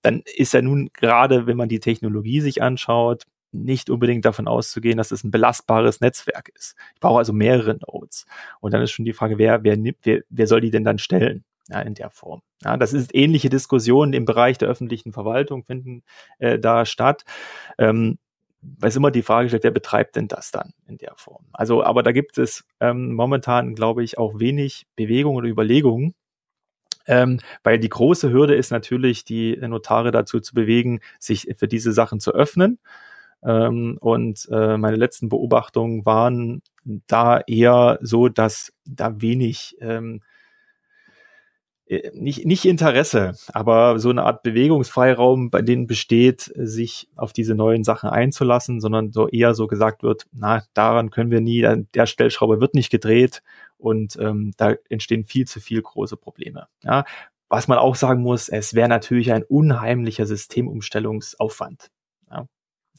Dann 0.02 0.24
ist 0.36 0.54
ja 0.54 0.62
nun 0.62 0.90
gerade, 0.94 1.48
wenn 1.48 1.58
man 1.58 1.70
die 1.70 1.80
Technologie 1.80 2.42
sich 2.42 2.62
anschaut, 2.62 3.24
nicht 3.52 3.90
unbedingt 3.90 4.26
davon 4.26 4.48
auszugehen, 4.48 4.98
dass 4.98 5.12
es 5.12 5.24
ein 5.24 5.32
belastbares 5.32 6.02
Netzwerk 6.02 6.50
ist. 6.56 6.76
Ich 6.94 7.00
brauche 7.00 7.20
also 7.20 7.34
mehrere 7.34 7.80
Nodes. 7.88 8.26
Und 8.60 8.74
dann 8.74 8.82
ist 8.82 8.92
schon 8.92 9.06
die 9.06 9.14
Frage, 9.14 9.38
wer, 9.38 9.64
wer, 9.64 9.78
wer, 10.04 10.22
wer 10.30 10.48
soll 10.48 10.62
die 10.62 10.72
denn 10.72 10.84
dann 10.84 11.00
stellen? 11.00 11.44
Ja, 11.72 11.82
in 11.82 11.94
der 11.94 12.10
Form. 12.10 12.42
Ja, 12.64 12.78
das 12.78 12.94
ist 12.94 13.14
ähnliche 13.14 13.50
Diskussionen 13.50 14.14
im 14.14 14.26
Bereich 14.26 14.58
der 14.58 14.68
öffentlichen 14.68 15.14
Verwaltung 15.14 15.64
finden 15.64 16.04
äh, 16.40 16.58
da 16.58 16.84
statt. 16.86 17.26
Ähm, 17.78 18.18
es 18.82 18.96
immer 18.96 19.12
die 19.12 19.22
Frage 19.22 19.50
stellt, 19.50 19.64
wer 19.64 19.72
betreibt 19.72 20.16
denn 20.16 20.28
das 20.28 20.52
dann 20.52 20.74
in 20.88 20.98
der 20.98 21.14
Form? 21.16 21.46
Also, 21.54 21.84
aber 21.84 22.04
da 22.04 22.12
gibt 22.12 22.38
es 22.38 22.66
ähm, 22.80 23.14
momentan, 23.14 23.76
glaube 23.76 24.04
ich, 24.04 24.18
auch 24.18 24.40
wenig 24.40 24.88
Bewegung 24.96 25.36
oder 25.36 25.48
Überlegungen, 25.48 26.14
ähm, 27.08 27.40
weil 27.64 27.80
die 27.80 27.90
große 27.90 28.32
Hürde 28.32 28.56
ist 28.56 28.72
natürlich, 28.72 29.24
die 29.24 29.56
Notare 29.58 30.12
dazu 30.12 30.40
zu 30.40 30.54
bewegen, 30.54 31.00
sich 31.20 31.48
für 31.58 31.68
diese 31.68 31.94
Sachen 31.94 32.20
zu 32.20 32.34
öffnen. 32.34 32.80
Ähm, 33.44 33.98
und 34.02 34.48
äh, 34.52 34.78
meine 34.78 34.98
letzten 34.98 35.30
Beobachtungen 35.30 36.06
waren 36.06 36.62
da 37.08 37.40
eher 37.40 38.00
so, 38.02 38.28
dass 38.28 38.74
da 38.86 39.22
wenig 39.22 39.78
ähm, 39.80 40.22
äh, 40.22 40.29
nicht, 42.14 42.46
nicht 42.46 42.66
Interesse, 42.66 43.34
aber 43.52 43.98
so 43.98 44.10
eine 44.10 44.24
Art 44.24 44.44
Bewegungsfreiraum, 44.44 45.50
bei 45.50 45.62
denen 45.62 45.88
besteht, 45.88 46.52
sich 46.56 47.10
auf 47.16 47.34
diese 47.34 47.56
neuen 47.56 47.84
Sachen 47.84 48.10
einzulassen, 48.10 48.80
sondern 48.80 49.12
so 49.12 49.28
eher 49.28 49.56
so 49.56 49.66
gesagt 49.66 50.04
wird, 50.04 50.28
na, 50.32 50.64
daran 50.74 51.10
können 51.10 51.32
wir 51.32 51.42
nie, 51.42 51.66
der 51.94 52.06
Stellschraube 52.06 52.62
wird 52.62 52.76
nicht 52.76 52.92
gedreht 52.92 53.42
und 53.78 54.18
ähm, 54.20 54.54
da 54.58 54.76
entstehen 54.90 55.26
viel 55.26 55.48
zu 55.48 55.60
viel 55.60 55.82
große 55.82 56.16
Probleme. 56.16 56.68
Ja, 56.84 57.06
was 57.50 57.68
man 57.68 57.80
auch 57.80 57.96
sagen 57.96 58.22
muss, 58.22 58.50
es 58.50 58.76
wäre 58.76 58.90
natürlich 58.90 59.34
ein 59.34 59.44
unheimlicher 59.44 60.28
Systemumstellungsaufwand. 60.28 61.90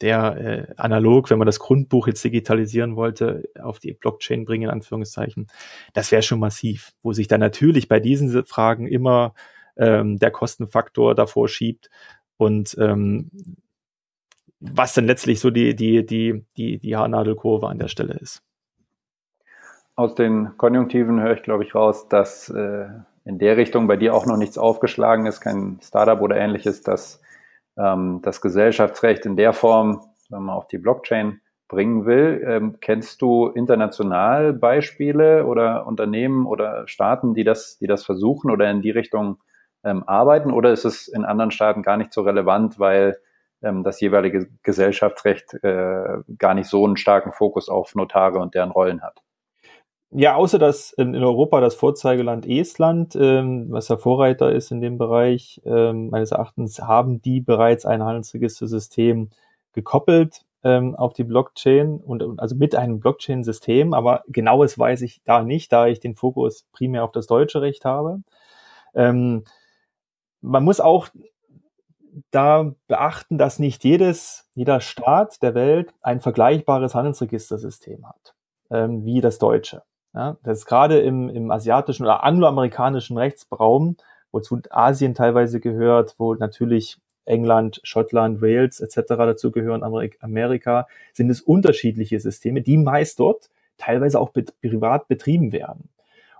Der 0.00 0.36
äh, 0.36 0.74
analog, 0.76 1.30
wenn 1.30 1.38
man 1.38 1.46
das 1.46 1.58
Grundbuch 1.58 2.06
jetzt 2.06 2.24
digitalisieren 2.24 2.96
wollte, 2.96 3.48
auf 3.60 3.78
die 3.78 3.92
Blockchain 3.92 4.44
bringen, 4.44 4.64
in 4.64 4.70
Anführungszeichen, 4.70 5.48
das 5.92 6.10
wäre 6.10 6.22
schon 6.22 6.40
massiv, 6.40 6.92
wo 7.02 7.12
sich 7.12 7.28
dann 7.28 7.40
natürlich 7.40 7.88
bei 7.88 8.00
diesen 8.00 8.44
Fragen 8.44 8.86
immer 8.86 9.34
ähm, 9.76 10.18
der 10.18 10.30
Kostenfaktor 10.30 11.14
davor 11.14 11.48
schiebt 11.48 11.90
und 12.36 12.76
ähm, 12.78 13.30
was 14.60 14.94
dann 14.94 15.06
letztlich 15.06 15.40
so 15.40 15.50
die, 15.50 15.74
die, 15.74 16.04
die, 16.04 16.44
die, 16.56 16.78
die 16.78 16.96
Haarnadelkurve 16.96 17.68
an 17.68 17.78
der 17.78 17.88
Stelle 17.88 18.14
ist. 18.14 18.42
Aus 19.96 20.14
den 20.14 20.56
Konjunktiven 20.56 21.20
höre 21.20 21.34
ich, 21.34 21.42
glaube 21.42 21.64
ich, 21.64 21.74
raus, 21.74 22.08
dass 22.08 22.48
äh, 22.50 22.86
in 23.24 23.38
der 23.38 23.56
Richtung 23.56 23.86
bei 23.86 23.96
dir 23.96 24.14
auch 24.14 24.26
noch 24.26 24.36
nichts 24.36 24.58
aufgeschlagen 24.58 25.26
ist, 25.26 25.40
kein 25.40 25.78
Startup 25.82 26.20
oder 26.20 26.36
ähnliches, 26.36 26.82
das 26.82 27.19
ähm, 27.78 28.20
das 28.22 28.40
Gesellschaftsrecht 28.40 29.26
in 29.26 29.36
der 29.36 29.52
Form 29.52 30.10
wenn 30.30 30.42
man 30.42 30.56
auf 30.56 30.68
die 30.68 30.78
Blockchain 30.78 31.40
bringen 31.68 32.06
will. 32.06 32.44
Ähm, 32.46 32.78
kennst 32.80 33.22
du 33.22 33.48
international 33.48 34.52
Beispiele 34.52 35.46
oder 35.46 35.86
Unternehmen 35.86 36.46
oder 36.46 36.88
Staaten, 36.88 37.34
die 37.34 37.44
das, 37.44 37.78
die 37.78 37.86
das 37.86 38.04
versuchen 38.04 38.50
oder 38.50 38.70
in 38.70 38.82
die 38.82 38.90
Richtung 38.90 39.38
ähm, 39.84 40.02
arbeiten? 40.04 40.52
Oder 40.52 40.72
ist 40.72 40.84
es 40.84 41.08
in 41.08 41.24
anderen 41.24 41.50
Staaten 41.50 41.82
gar 41.82 41.96
nicht 41.96 42.12
so 42.12 42.22
relevant, 42.22 42.78
weil 42.78 43.18
ähm, 43.62 43.84
das 43.84 44.00
jeweilige 44.00 44.48
Gesellschaftsrecht 44.62 45.54
äh, 45.62 46.18
gar 46.38 46.54
nicht 46.54 46.68
so 46.68 46.84
einen 46.84 46.96
starken 46.96 47.32
Fokus 47.32 47.68
auf 47.68 47.94
Notare 47.94 48.38
und 48.38 48.54
deren 48.54 48.70
Rollen 48.70 49.02
hat? 49.02 49.22
Ja, 50.12 50.34
außer 50.34 50.58
dass 50.58 50.92
in 50.92 51.14
Europa 51.14 51.60
das 51.60 51.76
Vorzeigeland 51.76 52.44
Estland, 52.44 53.14
ähm, 53.14 53.66
was 53.70 53.88
ja 53.88 53.96
Vorreiter 53.96 54.50
ist 54.50 54.72
in 54.72 54.80
dem 54.80 54.98
Bereich, 54.98 55.60
ähm, 55.64 56.10
meines 56.10 56.32
Erachtens 56.32 56.80
haben 56.80 57.22
die 57.22 57.40
bereits 57.40 57.86
ein 57.86 58.02
Handelsregistersystem 58.02 59.30
gekoppelt 59.72 60.44
ähm, 60.64 60.96
auf 60.96 61.12
die 61.12 61.22
Blockchain 61.22 62.00
und, 62.00 62.24
und 62.24 62.40
also 62.40 62.56
mit 62.56 62.74
einem 62.74 62.98
Blockchain-System, 62.98 63.94
aber 63.94 64.24
genaues 64.26 64.76
weiß 64.76 65.02
ich 65.02 65.22
da 65.24 65.42
nicht, 65.42 65.72
da 65.72 65.86
ich 65.86 66.00
den 66.00 66.16
Fokus 66.16 66.66
primär 66.72 67.04
auf 67.04 67.12
das 67.12 67.28
deutsche 67.28 67.62
Recht 67.62 67.84
habe. 67.84 68.22
Ähm, 68.94 69.44
man 70.40 70.64
muss 70.64 70.80
auch 70.80 71.08
da 72.32 72.74
beachten, 72.88 73.38
dass 73.38 73.60
nicht 73.60 73.84
jedes, 73.84 74.48
jeder 74.54 74.80
Staat 74.80 75.40
der 75.42 75.54
Welt 75.54 75.94
ein 76.02 76.20
vergleichbares 76.20 76.96
Handelsregistersystem 76.96 78.08
hat, 78.08 78.34
ähm, 78.70 79.04
wie 79.04 79.20
das 79.20 79.38
deutsche. 79.38 79.82
Ja, 80.14 80.36
das 80.42 80.58
ist 80.58 80.66
gerade 80.66 81.00
im, 81.00 81.28
im 81.28 81.50
asiatischen 81.50 82.04
oder 82.04 82.24
angloamerikanischen 82.24 83.16
Rechtsraum, 83.16 83.96
wozu 84.32 84.60
Asien 84.70 85.14
teilweise 85.14 85.60
gehört, 85.60 86.14
wo 86.18 86.34
natürlich 86.34 86.98
England, 87.24 87.80
Schottland, 87.84 88.42
Wales 88.42 88.80
etc. 88.80 89.02
dazu 89.08 89.50
gehören, 89.50 89.82
Amerika, 89.82 90.86
sind 91.12 91.30
es 91.30 91.40
unterschiedliche 91.40 92.18
Systeme, 92.18 92.60
die 92.60 92.76
meist 92.76 93.20
dort 93.20 93.50
teilweise 93.78 94.20
auch 94.20 94.32
privat 94.32 95.08
betrieben 95.08 95.52
werden. 95.52 95.88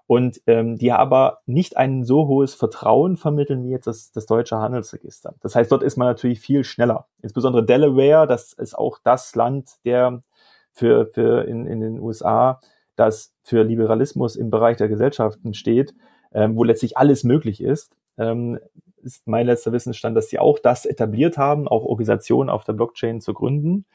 Und 0.07 0.43
ähm, 0.49 0.77
die 0.77 0.91
aber 0.91 1.39
nicht 1.47 1.77
ein 1.77 2.03
so 2.03 2.27
hohes 2.27 2.57
Vertrauen 2.57 3.17
vermitteln 3.17 3.63
wie 3.63 3.71
jetzt 3.71 3.87
das, 3.87 4.11
das 4.11 4.27
deutsche 4.27 4.57
Handelsregister. 4.57 5.35
Das 5.41 5.55
heißt, 5.55 5.71
dort 5.71 5.85
ist 5.85 5.97
man 5.97 6.09
natürlich 6.09 6.41
viel 6.41 6.65
schneller. 6.65 7.07
Insbesondere 7.23 7.65
Delaware, 7.65 8.27
das 8.27 8.53
ist 8.53 8.77
auch 8.77 8.99
das 9.05 9.37
Land, 9.37 9.77
der 9.85 10.25
für, 10.73 11.07
für 11.07 11.45
in, 11.47 11.65
in 11.67 11.81
den 11.81 12.01
USA 12.01 12.61
das 13.01 13.33
für 13.43 13.65
Liberalismus 13.65 14.37
im 14.37 14.51
Bereich 14.51 14.77
der 14.77 14.89
Gesellschaften 14.89 15.55
steht, 15.55 15.95
ähm, 16.33 16.57
wo 16.57 16.65
letztlich 16.65 16.97
alles 16.97 17.25
möglich 17.25 17.61
ist, 17.61 17.97
ähm, 18.19 18.59
ist 19.03 19.27
mein 19.27 19.47
letzter 19.47 19.73
Wissensstand, 19.73 20.17
dass 20.17 20.29
sie 20.29 20.39
auch 20.39 20.59
das 20.59 20.85
etabliert 20.85 21.39
haben, 21.39 21.67
auch 21.67 21.85
Organisationen 21.85 22.51
auf 22.51 22.65
der 22.65 22.75
Blockchain 22.75 23.21
zu 23.21 23.33
gründen. 23.33 23.87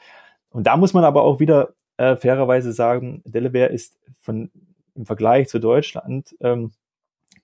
Und 0.49 0.67
da 0.67 0.77
muss 0.77 0.93
man 0.93 1.03
aber 1.03 1.23
auch 1.23 1.39
wieder 1.39 1.69
äh, 1.97 2.15
fairerweise 2.15 2.73
sagen, 2.73 3.21
Delaware 3.25 3.67
ist 3.67 3.97
von, 4.19 4.49
im 4.95 5.05
Vergleich 5.05 5.47
zu 5.47 5.59
Deutschland 5.59 6.35
ähm, 6.41 6.71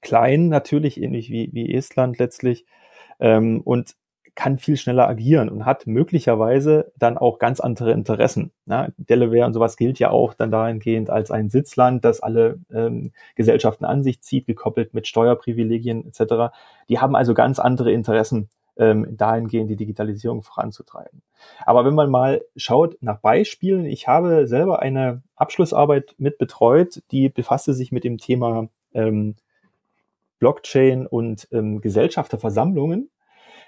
klein, 0.02 0.50
natürlich 0.50 1.00
ähnlich 1.00 1.30
wie, 1.30 1.50
wie 1.54 1.74
Estland 1.74 2.18
letztlich. 2.18 2.66
Ähm, 3.20 3.62
und 3.62 3.96
kann 4.36 4.58
viel 4.58 4.78
schneller 4.78 5.08
agieren 5.08 5.50
und 5.50 5.66
hat 5.66 5.88
möglicherweise 5.88 6.92
dann 6.98 7.18
auch 7.18 7.38
ganz 7.38 7.60
andere 7.60 7.92
Interessen. 7.92 8.52
Ja, 8.66 8.88
Delaware 8.98 9.46
und 9.46 9.54
sowas 9.54 9.76
gilt 9.76 10.00
ja 10.00 10.10
auch 10.10 10.34
dann 10.34 10.52
dahingehend 10.52 11.10
als 11.10 11.32
ein 11.32 11.50
Sitzland, 11.50 12.06
das 12.06 12.22
alle 12.22 12.60
ähm, 12.74 13.12
Gesellschaften 13.36 13.86
an 13.86 14.04
sich 14.04 14.22
zieht, 14.22 14.48
gekoppelt 14.48 14.94
mit 14.94 15.08
Steuerprivilegien 15.08 16.08
etc. 16.08 16.54
Die 16.88 17.00
haben 17.00 17.16
also 17.16 17.34
ganz 17.34 17.60
andere 17.60 17.92
Interessen 17.92 18.50
ähm, 18.78 19.06
dahingehend 19.18 19.70
die 19.70 19.76
Digitalisierung 19.76 20.44
voranzutreiben. 20.44 21.22
Aber 21.66 21.86
wenn 21.86 21.94
man 21.94 22.10
mal 22.10 22.42
schaut 22.56 22.98
nach 23.02 23.20
Beispielen, 23.20 23.86
ich 23.86 24.08
habe 24.08 24.48
selber 24.48 24.82
eine 24.82 25.24
Abschlussarbeit 25.36 26.16
mit 26.18 26.38
betreut, 26.38 27.02
die 27.12 27.28
befasste 27.28 27.74
sich 27.74 27.92
mit 27.92 28.06
dem 28.06 28.18
Thema 28.18 28.70
ähm, 28.94 29.36
Blockchain 30.40 31.06
und 31.06 31.48
ähm, 31.52 31.82
Gesellschafterversammlungen 31.82 33.10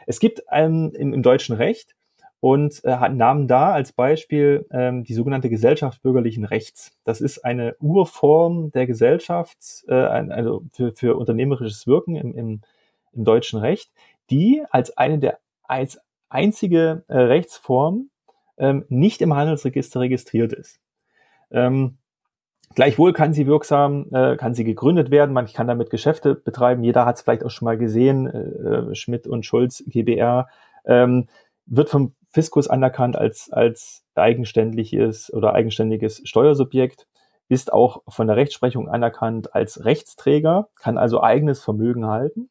es 0.07 0.19
gibt 0.19 0.43
ähm, 0.51 0.91
im, 0.95 1.13
im 1.13 1.23
deutschen 1.23 1.55
Recht 1.55 1.95
und 2.39 2.83
äh, 2.83 3.09
nahmen 3.09 3.47
da 3.47 3.71
als 3.71 3.93
Beispiel 3.93 4.65
ähm, 4.69 5.05
die 5.05 5.13
sogenannte 5.13 5.49
Gesellschaft 5.49 6.01
bürgerlichen 6.01 6.43
Rechts. 6.43 6.91
Das 7.05 7.21
ist 7.21 7.45
eine 7.45 7.75
Urform 7.79 8.71
der 8.71 8.85
Gesellschaft, 8.85 9.57
äh, 9.87 9.93
also 9.93 10.63
für, 10.73 10.91
für 10.91 11.15
unternehmerisches 11.15 11.87
Wirken 11.87 12.15
im, 12.15 12.35
im, 12.35 12.61
im 13.13 13.23
deutschen 13.23 13.59
Recht, 13.59 13.91
die 14.29 14.61
als 14.71 14.97
eine 14.97 15.19
der 15.19 15.39
als 15.63 15.99
einzige 16.29 17.05
äh, 17.07 17.17
Rechtsform 17.17 18.09
ähm, 18.57 18.85
nicht 18.89 19.21
im 19.21 19.33
Handelsregister 19.33 20.01
registriert 20.01 20.51
ist. 20.51 20.79
Ähm, 21.51 21.97
Gleichwohl 22.75 23.13
kann 23.13 23.33
sie 23.33 23.45
wirksam, 23.45 24.07
äh, 24.11 24.35
kann 24.35 24.53
sie 24.53 24.63
gegründet 24.63 25.11
werden, 25.11 25.33
man 25.33 25.45
kann 25.47 25.67
damit 25.67 25.89
Geschäfte 25.89 26.35
betreiben. 26.35 26.83
Jeder 26.83 27.05
hat 27.05 27.17
es 27.17 27.21
vielleicht 27.21 27.43
auch 27.43 27.51
schon 27.51 27.65
mal 27.65 27.77
gesehen, 27.77 28.27
äh, 28.27 28.91
äh 28.91 28.95
Schmidt 28.95 29.27
und 29.27 29.45
Schulz 29.45 29.83
GBR 29.87 30.47
ähm, 30.85 31.27
wird 31.65 31.89
vom 31.89 32.13
Fiskus 32.31 32.67
anerkannt 32.67 33.15
als, 33.15 33.51
als 33.51 34.03
eigenständiges 34.15 35.31
oder 35.31 35.53
eigenständiges 35.53 36.21
Steuersubjekt, 36.25 37.07
ist 37.47 37.71
auch 37.71 38.01
von 38.07 38.27
der 38.27 38.35
Rechtsprechung 38.35 38.89
anerkannt 38.89 39.53
als 39.53 39.85
Rechtsträger, 39.85 40.69
kann 40.79 40.97
also 40.97 41.21
eigenes 41.21 41.63
Vermögen 41.63 42.07
halten. 42.07 42.49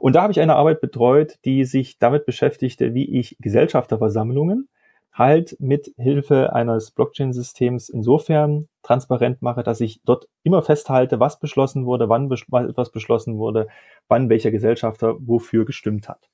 Und 0.00 0.14
da 0.16 0.22
habe 0.22 0.32
ich 0.32 0.40
eine 0.40 0.56
Arbeit 0.56 0.80
betreut, 0.80 1.38
die 1.44 1.64
sich 1.64 1.98
damit 1.98 2.26
beschäftigte, 2.26 2.94
wie 2.94 3.18
ich 3.18 3.36
Gesellschafterversammlungen 3.40 4.68
halt 5.12 5.56
mit 5.58 5.92
Hilfe 5.96 6.52
eines 6.52 6.92
Blockchain-Systems 6.92 7.88
insofern 7.88 8.68
transparent 8.82 9.42
mache, 9.42 9.62
dass 9.62 9.80
ich 9.80 10.00
dort 10.04 10.28
immer 10.42 10.62
festhalte, 10.62 11.18
was 11.20 11.40
beschlossen 11.40 11.86
wurde, 11.86 12.08
wann 12.08 12.30
etwas 12.30 12.90
beschlossen 12.90 13.38
wurde, 13.38 13.68
wann 14.06 14.28
welcher 14.28 14.50
Gesellschafter 14.50 15.16
wofür 15.18 15.64
gestimmt 15.64 16.08
hat. 16.08 16.28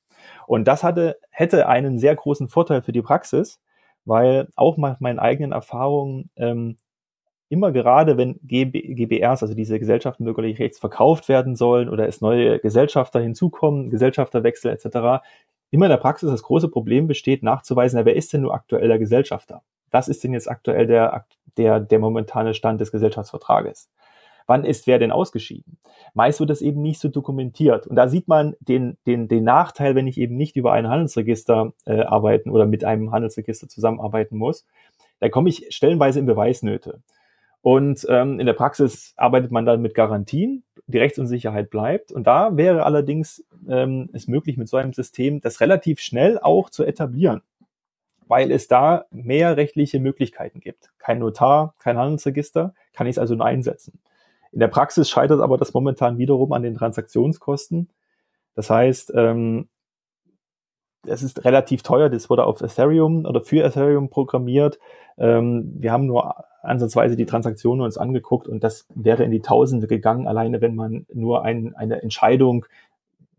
Und 0.47 0.69
das 0.69 0.83
hatte, 0.83 1.19
hätte 1.31 1.69
einen 1.69 1.99
sehr 1.99 2.15
großen 2.15 2.49
Vorteil 2.49 2.83
für 2.83 2.93
die 2.93 3.03
Praxis, 3.03 3.61
weil 4.05 4.49
auch 4.55 4.77
nach 4.77 5.01
meinen 5.01 5.19
eigenen 5.19 5.53
Erfahrungen 5.53 6.31
ähm, 6.37 6.77
immer 7.49 7.73
gerade, 7.73 8.17
wenn 8.17 8.39
GB, 8.43 8.95
GBRs, 8.95 9.43
also 9.43 9.55
diese 9.55 9.79
Gesellschaften 9.79 10.25
bürgerlich 10.25 10.59
rechts 10.59 10.79
verkauft 10.79 11.29
werden 11.29 11.57
sollen 11.57 11.89
oder 11.89 12.09
es 12.09 12.21
neue 12.21 12.59
Gesellschafter 12.59 13.21
hinzukommen, 13.21 13.91
Gesellschafterwechsel 13.91 14.73
etc., 14.73 15.23
immer 15.75 15.87
in 15.87 15.91
der 15.91 15.97
Praxis 15.97 16.31
das 16.31 16.45
große 16.45 16.69
Problem 16.69 17.09
besteht, 17.09 17.43
nachzuweisen, 17.43 18.05
wer 18.05 18.15
ist 18.15 18.33
denn 18.33 18.43
nur 18.43 18.55
aktueller 18.55 18.99
Gesellschafter? 18.99 19.63
Was 19.91 20.09
ist 20.09 20.23
denn 20.23 20.33
jetzt 20.33 20.49
aktuell 20.49 20.87
der, 20.87 21.27
der, 21.57 21.81
der 21.81 21.99
momentane 21.99 22.55
Stand 22.55 22.81
des 22.81 22.93
Gesellschaftsvertrages? 22.93 23.91
Wann 24.47 24.65
ist 24.65 24.87
wer 24.87 24.99
denn 24.99 25.11
ausgeschieden? 25.11 25.79
Meist 26.13 26.39
wird 26.39 26.51
das 26.51 26.61
eben 26.61 26.81
nicht 26.81 27.01
so 27.01 27.09
dokumentiert. 27.09 27.87
Und 27.87 27.97
da 27.97 28.09
sieht 28.09 28.29
man 28.29 28.55
den, 28.61 28.99
den, 29.07 29.27
den 29.27 29.43
Nachteil, 29.43 29.95
wenn 29.95 30.07
ich 30.07 30.19
eben 30.19 30.37
nicht 30.37 30.55
über 30.57 30.73
ein 30.73 30.89
Handelsregister 30.89 31.73
äh, 31.87 32.03
arbeiten 32.03 32.51
oder 32.51 32.67
mit 32.67 32.85
einem 32.85 33.11
Handelsregister 33.11 33.69
zusammenarbeiten 33.69 34.37
muss. 34.37 34.67
Da 35.19 35.29
komme 35.29 35.49
ich 35.49 35.67
stellenweise 35.71 36.21
in 36.21 36.27
Beweisnöte. 36.27 37.03
Und 37.65 38.07
ähm, 38.11 38.41
in 38.41 38.45
der 38.45 38.53
Praxis 38.53 39.15
arbeitet 39.17 39.51
man 39.51 39.65
dann 39.65 39.81
mit 39.81 39.95
Garantien, 39.95 40.65
die 40.87 40.99
Rechtsunsicherheit 40.99 41.71
bleibt. 41.71 42.13
Und 42.13 42.27
da 42.27 42.59
wäre 42.59 42.85
allerdings 42.85 43.43
ähm, 43.67 44.11
es 44.13 44.29
möglich, 44.29 44.59
mit 44.59 44.69
so 44.69 44.77
einem 44.77 44.93
System 44.93 45.41
das 45.41 45.63
relativ 45.63 46.01
schnell 46.01 46.39
auch 46.39 46.69
zu 46.69 46.85
etablieren, 46.85 47.41
weil 48.27 48.53
es 48.53 48.69
da 48.69 49.07
mehr 49.11 49.57
rechtliche 49.57 49.99
Möglichkeiten 49.99 50.61
gibt. 50.61 50.93
Kein 50.99 51.21
Notar, 51.21 51.75
kein 51.79 51.97
Handelsregister, 51.97 52.75
kann 52.93 53.07
ich 53.07 53.13
es 53.13 53.19
also 53.19 53.35
nur 53.35 53.47
einsetzen. 53.47 53.99
In 54.53 54.61
der 54.61 54.69
Praxis 54.69 55.09
scheitert 55.09 55.41
aber 55.41 55.57
das 55.57 55.73
momentan 55.73 56.19
wiederum 56.19 56.53
an 56.53 56.63
den 56.63 56.75
Transaktionskosten. 56.75 57.89
Das 58.55 58.69
heißt, 58.69 59.11
ähm, 59.17 59.71
es 61.07 61.23
ist 61.23 61.45
relativ 61.45 61.83
teuer, 61.83 62.09
das 62.09 62.31
wurde 62.31 62.45
auf 62.45 62.61
Ethereum 62.61 63.25
oder 63.25 63.41
für 63.43 63.63
Ethereum 63.63 64.09
programmiert. 64.09 64.79
Ähm, 65.19 65.75
wir 65.79 65.93
haben 65.93 66.07
nur 66.07 66.45
ansatzweise 66.63 67.17
die 67.17 67.27
Transaktionen 67.27 67.85
uns 67.85 67.99
angeguckt 67.99 68.49
und 68.49 68.65
das 68.65 68.87
wäre 68.95 69.25
in 69.25 69.31
die 69.31 69.43
Tausende 69.43 69.87
gegangen, 69.87 70.27
alleine 70.27 70.61
wenn 70.61 70.75
man 70.75 71.07
nur 71.13 71.43
ein, 71.45 71.75
eine 71.75 72.03
Entscheidung, 72.03 72.67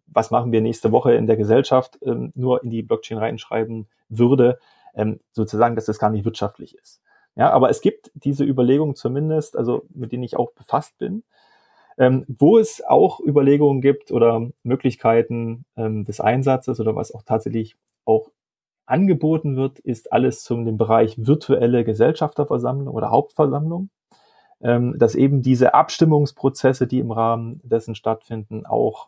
was 0.08 0.32
machen 0.32 0.52
wir 0.52 0.62
nächste 0.62 0.92
Woche 0.92 1.14
in 1.14 1.28
der 1.28 1.38
Gesellschaft, 1.38 2.00
ähm, 2.04 2.32
nur 2.36 2.64
in 2.64 2.70
die 2.70 2.84
Blockchain 2.84 3.18
reinschreiben 3.18 3.88
würde, 4.10 4.60
ähm, 4.96 5.20
sozusagen, 5.32 5.76
dass 5.76 5.86
das 5.86 6.00
gar 6.00 6.10
nicht 6.10 6.26
wirtschaftlich 6.26 6.76
ist. 6.78 7.02
Ja, 7.36 7.52
aber 7.52 7.70
es 7.70 7.82
gibt 7.82 8.12
diese 8.14 8.46
Überlegungen 8.46 8.96
zumindest, 8.96 9.58
also 9.58 9.86
mit 9.94 10.14
denen 10.14 10.24
ich 10.24 10.38
auch 10.38 10.52
befasst 10.52 10.98
bin, 10.98 11.24
ähm, 11.98 12.26
wo 12.28 12.58
es 12.58 12.84
auch 12.84 13.20
Überlegungen 13.20 13.82
gibt 13.82 14.12
oder 14.12 14.50
Möglichkeiten 14.64 15.66
ähm, 15.78 16.04
des 16.06 16.20
Einsatzes 16.20 16.80
oder 16.80 16.96
was 16.96 17.14
auch 17.14 17.24
tatsächlich 17.24 17.76
auch 18.06 18.32
angeboten 18.86 19.56
wird, 19.56 19.80
ist 19.80 20.12
alles 20.12 20.44
zum 20.44 20.66
dem 20.66 20.78
Bereich 20.78 21.16
virtuelle 21.18 21.84
Gesellschafterversammlung 21.84 22.94
oder 22.94 23.12
Hauptversammlung, 23.12 23.90
ähm, 24.62 24.98
dass 24.98 25.16
eben 25.16 25.42
diese 25.42 25.74
Abstimmungsprozesse, 25.74 26.86
die 26.86 27.00
im 27.00 27.12
Rahmen 27.12 27.62
dessen 27.64 27.96
stattfinden, 27.96 28.66
auch 28.66 29.08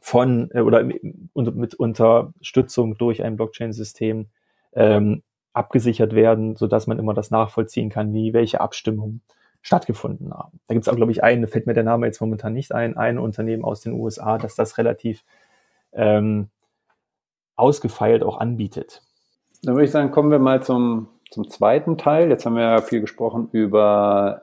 von 0.00 0.50
äh, 0.52 0.60
oder 0.60 0.82
mit 0.82 1.74
Unterstützung 1.74 2.98
durch 2.98 3.22
ein 3.22 3.36
Blockchain-System 3.36 4.26
ähm, 4.74 5.22
abgesichert 5.54 6.14
werden, 6.14 6.56
so 6.56 6.66
dass 6.66 6.86
man 6.86 6.98
immer 6.98 7.14
das 7.14 7.30
nachvollziehen 7.30 7.88
kann, 7.88 8.12
wie 8.12 8.34
welche 8.34 8.60
Abstimmungen 8.60 9.22
stattgefunden 9.64 10.32
haben. 10.32 10.60
Da 10.68 10.74
gibt 10.74 10.86
es 10.86 10.92
auch, 10.92 10.96
glaube 10.96 11.10
ich, 11.10 11.24
einen, 11.24 11.48
fällt 11.48 11.66
mir 11.66 11.72
der 11.72 11.84
Name 11.84 12.06
jetzt 12.06 12.20
momentan 12.20 12.52
nicht 12.52 12.72
ein, 12.72 12.98
ein 12.98 13.18
Unternehmen 13.18 13.64
aus 13.64 13.80
den 13.80 13.94
USA, 13.94 14.36
das 14.36 14.54
das 14.54 14.76
relativ 14.76 15.24
ähm, 15.92 16.50
ausgefeilt 17.56 18.22
auch 18.22 18.38
anbietet. 18.38 19.02
Dann 19.62 19.74
würde 19.74 19.86
ich 19.86 19.90
sagen, 19.90 20.10
kommen 20.10 20.30
wir 20.30 20.38
mal 20.38 20.62
zum, 20.62 21.08
zum 21.30 21.48
zweiten 21.48 21.96
Teil. 21.96 22.28
Jetzt 22.28 22.44
haben 22.44 22.56
wir 22.56 22.62
ja 22.62 22.80
viel 22.82 23.00
gesprochen 23.00 23.48
über 23.52 24.42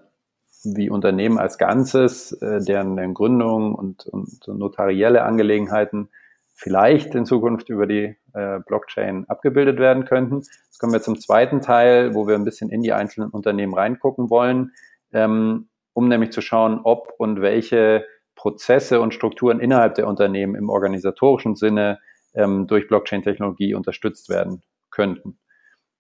wie 0.64 0.90
Unternehmen 0.90 1.38
als 1.38 1.60
Ganzes, 1.60 2.32
äh, 2.34 2.60
deren, 2.60 2.96
deren 2.96 3.14
Gründung 3.14 3.76
und, 3.76 4.08
und 4.08 4.48
notarielle 4.48 5.22
Angelegenheiten 5.22 6.10
vielleicht 6.56 7.14
in 7.14 7.28
Zukunft 7.28 7.70
über 7.70 7.86
die 7.86 8.16
äh, 8.34 8.60
Blockchain 8.66 9.26
abgebildet 9.28 9.78
werden 9.78 10.06
könnten. 10.06 10.38
Jetzt 10.38 10.80
kommen 10.80 10.94
wir 10.94 11.02
zum 11.02 11.20
zweiten 11.20 11.62
Teil, 11.62 12.16
wo 12.16 12.28
wir 12.28 12.36
ein 12.36 12.44
bisschen 12.44 12.70
in 12.72 12.82
die 12.82 12.94
einzelnen 12.94 13.30
Unternehmen 13.30 13.74
reingucken 13.74 14.32
wollen, 14.32 14.72
ähm, 15.14 15.70
um 15.94 16.08
nämlich 16.08 16.32
zu 16.32 16.42
schauen, 16.42 16.82
ob 16.84 17.14
und 17.18 17.42
welche 17.42 18.06
Prozesse 18.36 19.02
und 19.02 19.14
Strukturen 19.14 19.60
innerhalb 19.60 19.96
der 19.96 20.08
Unternehmen 20.08 20.56
im 20.56 20.70
organisatorischen 20.70 21.56
Sinne 21.56 22.00
ähm, 22.34 22.68
durch 22.68 22.88
Blockchain-Technologie 22.88 23.74
unterstützt 23.74 24.30
werden 24.30 24.64
könnten. 24.90 25.38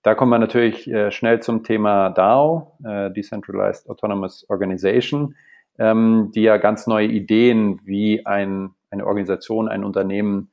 Da 0.03 0.15
kommen 0.15 0.31
wir 0.31 0.39
natürlich 0.39 0.89
äh, 0.89 1.11
schnell 1.11 1.41
zum 1.41 1.63
Thema 1.63 2.09
DAO, 2.09 2.77
äh, 2.83 3.11
Decentralized 3.11 3.87
Autonomous 3.87 4.49
Organization, 4.49 5.35
ähm, 5.77 6.31
die 6.33 6.41
ja 6.41 6.57
ganz 6.57 6.87
neue 6.87 7.07
Ideen, 7.07 7.79
wie 7.83 8.25
ein, 8.25 8.71
eine 8.89 9.05
Organisation, 9.05 9.69
ein 9.69 9.83
Unternehmen 9.83 10.51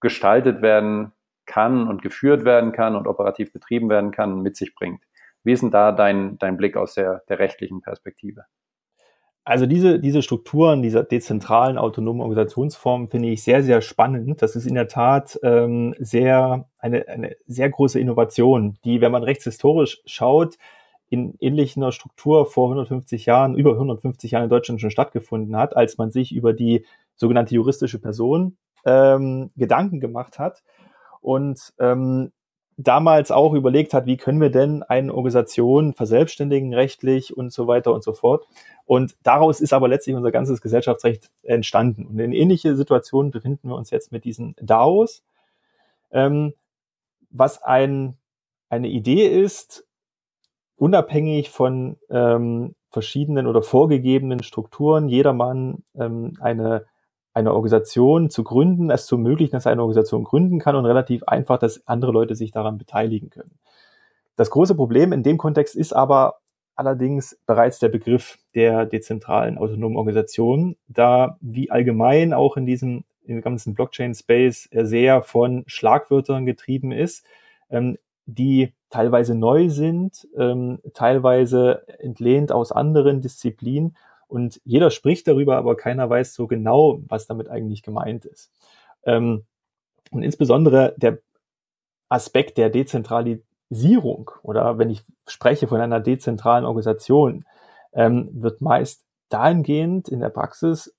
gestaltet 0.00 0.62
werden 0.62 1.12
kann 1.46 1.88
und 1.88 2.02
geführt 2.02 2.44
werden 2.44 2.72
kann 2.72 2.94
und 2.94 3.06
operativ 3.06 3.52
betrieben 3.52 3.88
werden 3.88 4.12
kann, 4.12 4.42
mit 4.42 4.56
sich 4.56 4.74
bringt. 4.74 5.02
Wie 5.44 5.52
ist 5.52 5.62
denn 5.62 5.70
da 5.70 5.92
dein, 5.92 6.38
dein 6.38 6.56
Blick 6.56 6.76
aus 6.76 6.94
der, 6.94 7.22
der 7.28 7.38
rechtlichen 7.38 7.82
Perspektive? 7.82 8.44
Also 9.46 9.66
diese, 9.66 10.00
diese 10.00 10.22
Strukturen, 10.22 10.80
diese 10.80 11.04
dezentralen 11.04 11.76
autonomen 11.76 12.22
Organisationsformen 12.22 13.08
finde 13.08 13.28
ich 13.28 13.42
sehr, 13.42 13.62
sehr 13.62 13.82
spannend. 13.82 14.40
Das 14.40 14.56
ist 14.56 14.66
in 14.66 14.74
der 14.74 14.88
Tat 14.88 15.38
ähm, 15.42 15.94
sehr, 15.98 16.66
eine, 16.78 17.06
eine 17.08 17.36
sehr 17.46 17.68
große 17.68 18.00
Innovation, 18.00 18.78
die, 18.84 19.02
wenn 19.02 19.12
man 19.12 19.22
rechtshistorisch 19.22 20.00
schaut, 20.06 20.56
in 21.10 21.34
ähnlicher 21.40 21.92
Struktur 21.92 22.46
vor 22.46 22.68
150 22.68 23.26
Jahren, 23.26 23.54
über 23.54 23.72
150 23.72 24.30
Jahren 24.30 24.44
in 24.44 24.50
Deutschland 24.50 24.80
schon 24.80 24.90
stattgefunden 24.90 25.56
hat, 25.56 25.76
als 25.76 25.98
man 25.98 26.10
sich 26.10 26.34
über 26.34 26.54
die 26.54 26.86
sogenannte 27.14 27.54
juristische 27.54 28.00
Person 28.00 28.56
ähm, 28.86 29.50
Gedanken 29.56 30.00
gemacht 30.00 30.38
hat. 30.38 30.62
Und 31.20 31.74
ähm, 31.78 32.32
damals 32.76 33.30
auch 33.30 33.54
überlegt 33.54 33.94
hat, 33.94 34.06
wie 34.06 34.16
können 34.16 34.40
wir 34.40 34.50
denn 34.50 34.82
eine 34.82 35.14
Organisation 35.14 35.94
verselbstständigen 35.94 36.74
rechtlich 36.74 37.36
und 37.36 37.52
so 37.52 37.66
weiter 37.66 37.92
und 37.92 38.02
so 38.02 38.12
fort. 38.12 38.46
Und 38.84 39.16
daraus 39.22 39.60
ist 39.60 39.72
aber 39.72 39.88
letztlich 39.88 40.16
unser 40.16 40.32
ganzes 40.32 40.60
Gesellschaftsrecht 40.60 41.30
entstanden. 41.42 42.06
Und 42.06 42.18
in 42.18 42.32
ähnliche 42.32 42.76
Situationen 42.76 43.30
befinden 43.30 43.68
wir 43.68 43.76
uns 43.76 43.90
jetzt 43.90 44.12
mit 44.12 44.24
diesen 44.24 44.56
DAOs, 44.60 45.22
ähm, 46.10 46.54
was 47.30 47.62
ein, 47.62 48.16
eine 48.68 48.88
Idee 48.88 49.26
ist, 49.26 49.86
unabhängig 50.76 51.50
von 51.50 51.96
ähm, 52.10 52.74
verschiedenen 52.90 53.46
oder 53.46 53.62
vorgegebenen 53.62 54.42
Strukturen, 54.42 55.08
jedermann 55.08 55.82
ähm, 55.96 56.36
eine, 56.40 56.86
eine 57.34 57.52
Organisation 57.52 58.30
zu 58.30 58.44
gründen, 58.44 58.90
es 58.90 59.06
zu 59.06 59.16
ermöglichen, 59.16 59.52
dass 59.52 59.66
eine 59.66 59.82
Organisation 59.82 60.24
gründen 60.24 60.60
kann 60.60 60.76
und 60.76 60.86
relativ 60.86 61.24
einfach, 61.24 61.58
dass 61.58 61.86
andere 61.86 62.12
Leute 62.12 62.36
sich 62.36 62.52
daran 62.52 62.78
beteiligen 62.78 63.30
können. 63.30 63.58
Das 64.36 64.50
große 64.50 64.74
Problem 64.74 65.12
in 65.12 65.22
dem 65.22 65.36
Kontext 65.36 65.74
ist 65.74 65.92
aber, 65.92 66.38
allerdings 66.76 67.38
bereits 67.46 67.78
der 67.78 67.88
Begriff 67.88 68.38
der 68.54 68.86
dezentralen 68.86 69.58
autonomen 69.58 69.96
Organisation, 69.96 70.76
da 70.88 71.36
wie 71.40 71.70
allgemein 71.70 72.32
auch 72.32 72.56
in 72.56 72.66
diesem 72.66 73.04
im 73.26 73.40
ganzen 73.40 73.74
Blockchain-Space 73.74 74.68
sehr 74.72 75.22
von 75.22 75.64
Schlagwörtern 75.66 76.44
getrieben 76.46 76.92
ist, 76.92 77.24
ähm, 77.70 77.96
die 78.26 78.72
teilweise 78.90 79.34
neu 79.34 79.70
sind, 79.70 80.28
ähm, 80.36 80.78
teilweise 80.94 81.88
entlehnt 81.98 82.52
aus 82.52 82.70
anderen 82.70 83.20
Disziplinen 83.20 83.96
und 84.34 84.60
jeder 84.64 84.90
spricht 84.90 85.28
darüber, 85.28 85.56
aber 85.56 85.76
keiner 85.76 86.10
weiß 86.10 86.34
so 86.34 86.48
genau, 86.48 87.00
was 87.06 87.28
damit 87.28 87.48
eigentlich 87.48 87.84
gemeint 87.84 88.24
ist. 88.24 88.50
Ähm, 89.04 89.44
und 90.10 90.24
insbesondere 90.24 90.92
der 90.96 91.18
Aspekt 92.08 92.58
der 92.58 92.68
Dezentralisierung 92.68 94.32
oder 94.42 94.76
wenn 94.76 94.90
ich 94.90 95.04
spreche 95.28 95.68
von 95.68 95.80
einer 95.80 96.00
dezentralen 96.00 96.64
Organisation, 96.64 97.44
ähm, 97.92 98.28
wird 98.32 98.60
meist 98.60 99.04
dahingehend 99.28 100.08
in 100.08 100.18
der 100.18 100.30
Praxis 100.30 100.92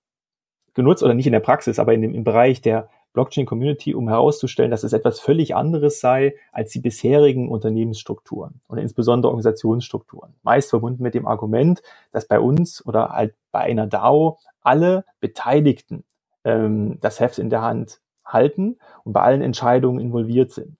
genutzt 0.73 1.03
oder 1.03 1.13
nicht 1.13 1.27
in 1.27 1.33
der 1.33 1.41
Praxis, 1.41 1.77
aber 1.77 1.93
in 1.93 2.01
dem, 2.01 2.13
im 2.13 2.23
Bereich 2.23 2.61
der 2.61 2.89
Blockchain-Community, 3.15 3.95
um 3.95 4.07
herauszustellen, 4.07 4.69
dass 4.69 4.83
es 4.83 4.93
etwas 4.93 5.19
völlig 5.19 5.55
anderes 5.55 5.99
sei 5.99 6.35
als 6.51 6.71
die 6.71 6.79
bisherigen 6.79 7.49
Unternehmensstrukturen 7.49 8.61
und 8.67 8.77
insbesondere 8.77 9.31
Organisationsstrukturen. 9.31 10.35
Meist 10.43 10.69
verbunden 10.69 11.01
mit 11.01 11.15
dem 11.15 11.25
Argument, 11.25 11.81
dass 12.11 12.27
bei 12.27 12.39
uns 12.39 12.85
oder 12.85 13.09
halt 13.09 13.33
bei 13.51 13.61
einer 13.61 13.87
DAO 13.87 14.37
alle 14.61 15.05
Beteiligten 15.19 16.03
ähm, 16.43 16.99
das 17.01 17.19
Heft 17.19 17.39
in 17.39 17.49
der 17.49 17.63
Hand 17.63 17.99
halten 18.23 18.77
und 19.03 19.13
bei 19.13 19.21
allen 19.21 19.41
Entscheidungen 19.41 19.99
involviert 19.99 20.51
sind. 20.51 20.77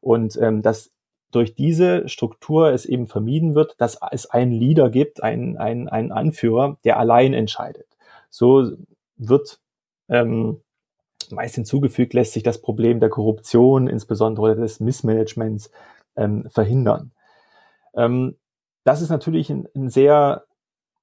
Und 0.00 0.36
ähm, 0.40 0.62
dass 0.62 0.90
durch 1.30 1.54
diese 1.54 2.08
Struktur 2.08 2.72
es 2.72 2.86
eben 2.86 3.06
vermieden 3.06 3.54
wird, 3.54 3.74
dass 3.78 3.98
es 4.10 4.26
einen 4.26 4.52
Leader 4.52 4.90
gibt, 4.90 5.22
einen, 5.22 5.56
einen, 5.56 5.88
einen 5.88 6.12
Anführer, 6.12 6.78
der 6.84 6.98
allein 6.98 7.34
entscheidet. 7.34 7.86
So 8.30 8.72
wird 9.16 9.60
ähm, 10.08 10.60
meist 11.32 11.54
hinzugefügt, 11.54 12.14
lässt 12.14 12.32
sich 12.32 12.42
das 12.42 12.60
Problem 12.60 13.00
der 13.00 13.08
Korruption, 13.08 13.88
insbesondere 13.88 14.56
des 14.56 14.80
Missmanagements, 14.80 15.70
ähm, 16.16 16.48
verhindern. 16.48 17.12
Ähm, 17.94 18.36
das 18.84 19.02
ist 19.02 19.10
natürlich 19.10 19.50
ein, 19.50 19.68
ein 19.74 19.88
sehr, 19.88 20.44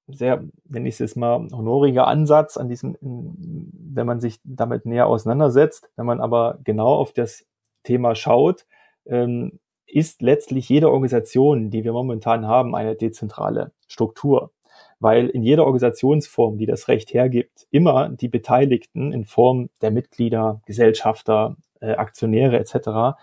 sehr, 0.06 0.42
wenn 0.64 0.86
ich 0.86 0.94
es 0.94 0.98
jetzt 1.00 1.16
mal, 1.16 1.48
honoriger 1.52 2.06
Ansatz 2.06 2.56
an 2.56 2.68
diesem, 2.68 2.96
wenn 3.00 4.06
man 4.06 4.20
sich 4.20 4.40
damit 4.44 4.86
näher 4.86 5.06
auseinandersetzt. 5.06 5.88
Wenn 5.96 6.06
man 6.06 6.20
aber 6.20 6.58
genau 6.64 6.94
auf 6.94 7.12
das 7.12 7.44
Thema 7.82 8.14
schaut, 8.14 8.66
ähm, 9.06 9.58
ist 9.86 10.22
letztlich 10.22 10.68
jede 10.68 10.90
Organisation, 10.90 11.70
die 11.70 11.84
wir 11.84 11.92
momentan 11.92 12.46
haben, 12.46 12.74
eine 12.74 12.96
dezentrale 12.96 13.72
Struktur 13.86 14.50
weil 15.00 15.28
in 15.28 15.42
jeder 15.42 15.64
Organisationsform, 15.64 16.58
die 16.58 16.66
das 16.66 16.88
Recht 16.88 17.12
hergibt, 17.12 17.66
immer 17.70 18.08
die 18.08 18.28
Beteiligten 18.28 19.12
in 19.12 19.24
Form 19.24 19.70
der 19.80 19.90
Mitglieder, 19.90 20.60
Gesellschafter, 20.66 21.56
äh, 21.80 21.92
Aktionäre 21.92 22.58
etc. 22.58 23.18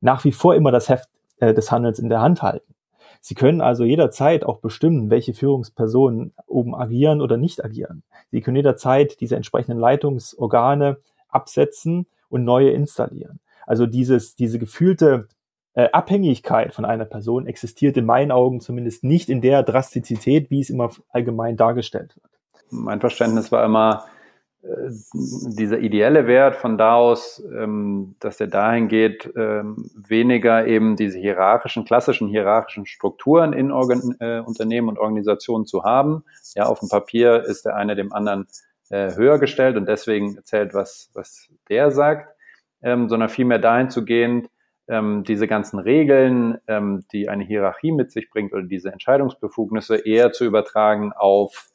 nach 0.00 0.24
wie 0.24 0.32
vor 0.32 0.54
immer 0.54 0.70
das 0.70 0.88
Heft 0.88 1.08
äh, 1.38 1.52
des 1.52 1.70
Handels 1.70 1.98
in 1.98 2.08
der 2.08 2.20
Hand 2.20 2.42
halten. 2.42 2.74
Sie 3.20 3.34
können 3.34 3.60
also 3.60 3.84
jederzeit 3.84 4.44
auch 4.44 4.60
bestimmen, 4.60 5.10
welche 5.10 5.34
Führungspersonen 5.34 6.32
oben 6.46 6.74
agieren 6.74 7.20
oder 7.20 7.36
nicht 7.36 7.64
agieren. 7.64 8.02
Sie 8.30 8.40
können 8.40 8.56
jederzeit 8.56 9.20
diese 9.20 9.36
entsprechenden 9.36 9.80
Leitungsorgane 9.80 10.98
absetzen 11.28 12.06
und 12.28 12.44
neue 12.44 12.70
installieren. 12.70 13.40
Also 13.66 13.86
dieses, 13.86 14.36
diese 14.36 14.58
gefühlte 14.58 15.26
äh, 15.76 15.90
Abhängigkeit 15.92 16.74
von 16.74 16.86
einer 16.86 17.04
Person 17.04 17.46
existiert 17.46 17.98
in 17.98 18.06
meinen 18.06 18.32
Augen 18.32 18.60
zumindest 18.60 19.04
nicht 19.04 19.28
in 19.28 19.42
der 19.42 19.62
Drastizität, 19.62 20.50
wie 20.50 20.60
es 20.60 20.70
immer 20.70 20.90
allgemein 21.10 21.58
dargestellt 21.58 22.16
wird. 22.16 22.32
Mein 22.70 22.98
Verständnis 22.98 23.52
war 23.52 23.62
immer, 23.62 24.06
äh, 24.62 24.90
dieser 25.20 25.78
ideelle 25.78 26.26
Wert 26.26 26.56
von 26.56 26.78
da 26.78 26.94
aus, 26.94 27.44
ähm, 27.54 28.16
dass 28.20 28.38
der 28.38 28.46
dahin 28.46 28.88
geht, 28.88 29.30
ähm, 29.36 29.90
weniger 29.94 30.66
eben 30.66 30.96
diese 30.96 31.18
hierarchischen, 31.18 31.84
klassischen 31.84 32.28
hierarchischen 32.28 32.86
Strukturen 32.86 33.52
in 33.52 33.70
Organ 33.70 34.16
äh, 34.18 34.40
Unternehmen 34.40 34.88
und 34.88 34.98
Organisationen 34.98 35.66
zu 35.66 35.84
haben. 35.84 36.24
Ja, 36.54 36.64
auf 36.64 36.80
dem 36.80 36.88
Papier 36.88 37.44
ist 37.44 37.66
der 37.66 37.76
eine 37.76 37.96
dem 37.96 38.14
anderen 38.14 38.46
äh, 38.88 39.14
höher 39.14 39.38
gestellt 39.38 39.76
und 39.76 39.86
deswegen 39.86 40.38
zählt, 40.44 40.72
was, 40.72 41.10
was 41.12 41.50
der 41.68 41.90
sagt, 41.90 42.34
ähm, 42.80 43.10
sondern 43.10 43.28
vielmehr 43.28 43.58
dahin 43.58 43.90
zu 43.90 44.06
gehen, 44.06 44.48
ähm, 44.88 45.24
diese 45.24 45.46
ganzen 45.46 45.78
Regeln, 45.78 46.58
ähm, 46.68 47.04
die 47.12 47.28
eine 47.28 47.44
Hierarchie 47.44 47.92
mit 47.92 48.12
sich 48.12 48.30
bringt 48.30 48.52
oder 48.52 48.62
diese 48.62 48.92
Entscheidungsbefugnisse 48.92 49.96
eher 50.06 50.32
zu 50.32 50.44
übertragen 50.44 51.12
auf, 51.12 51.68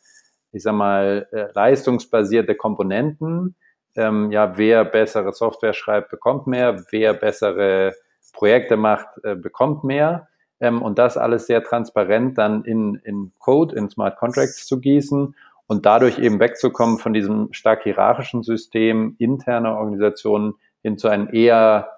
ich 0.51 0.63
sag 0.63 0.73
mal, 0.73 1.27
äh, 1.31 1.47
leistungsbasierte 1.53 2.55
Komponenten. 2.55 3.55
Ähm, 3.95 4.31
ja, 4.31 4.57
wer 4.57 4.85
bessere 4.85 5.33
Software 5.33 5.73
schreibt, 5.73 6.09
bekommt 6.09 6.47
mehr, 6.47 6.83
wer 6.91 7.13
bessere 7.13 7.93
Projekte 8.33 8.77
macht, 8.77 9.07
äh, 9.23 9.35
bekommt 9.35 9.83
mehr. 9.83 10.27
Ähm, 10.61 10.81
und 10.81 10.97
das 10.97 11.17
alles 11.17 11.47
sehr 11.47 11.63
transparent 11.63 12.37
dann 12.37 12.63
in, 12.63 12.95
in 13.03 13.33
Code, 13.39 13.75
in 13.75 13.89
Smart 13.89 14.17
Contracts 14.17 14.65
zu 14.67 14.79
gießen 14.79 15.35
und 15.67 15.85
dadurch 15.85 16.19
eben 16.19 16.39
wegzukommen 16.39 16.97
von 16.97 17.13
diesem 17.13 17.51
stark 17.51 17.83
hierarchischen 17.83 18.43
System 18.43 19.15
interner 19.19 19.77
Organisationen 19.77 20.53
hin 20.81 20.97
zu 20.97 21.07
einem 21.07 21.29
eher 21.33 21.89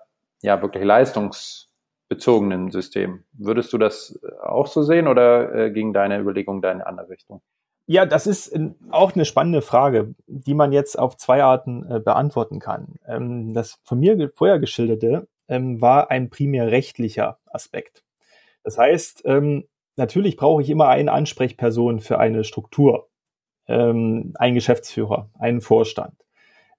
ja 0.44 0.62
wirklich 0.62 0.84
leistungsbezogenen 0.84 2.70
System. 2.70 3.24
Würdest 3.32 3.74
du 3.74 3.78
das 3.80 4.20
äh, 4.22 4.46
auch 4.46 4.68
so 4.68 4.84
sehen 4.84 5.08
oder 5.08 5.54
äh, 5.56 5.72
ging 5.72 5.94
deine 5.94 6.20
Überlegung 6.20 6.62
da 6.62 6.72
in 6.72 6.82
eine 6.82 6.88
andere 6.88 7.10
Richtung? 7.10 7.42
Ja, 7.86 8.06
das 8.06 8.28
ist 8.28 8.58
auch 8.92 9.14
eine 9.14 9.26
spannende 9.26 9.62
Frage, 9.62 10.16
die 10.28 10.54
man 10.54 10.72
jetzt 10.72 10.98
auf 10.98 11.18
zwei 11.18 11.44
Arten 11.44 11.86
äh, 11.90 12.00
beantworten 12.00 12.60
kann. 12.60 12.96
Ähm, 13.06 13.54
das 13.54 13.80
von 13.84 14.00
mir 14.00 14.32
vorher 14.34 14.60
geschilderte 14.60 15.28
ähm, 15.50 15.82
war 15.82 16.10
ein 16.10 16.30
primär 16.30 16.72
rechtlicher 16.72 17.40
Aspekt. 17.46 18.04
Das 18.64 18.78
heißt, 18.78 19.24
ähm, 19.26 19.68
natürlich 19.98 20.38
brauche 20.38 20.62
ich 20.62 20.70
immer 20.70 20.88
eine 20.88 21.12
Ansprechperson 21.12 22.00
für 22.00 22.20
eine 22.20 22.46
Struktur, 22.46 23.10
ähm, 23.68 24.34
einen 24.36 24.56
Geschäftsführer, 24.56 25.30
einen 25.38 25.60
Vorstand. 25.60 26.23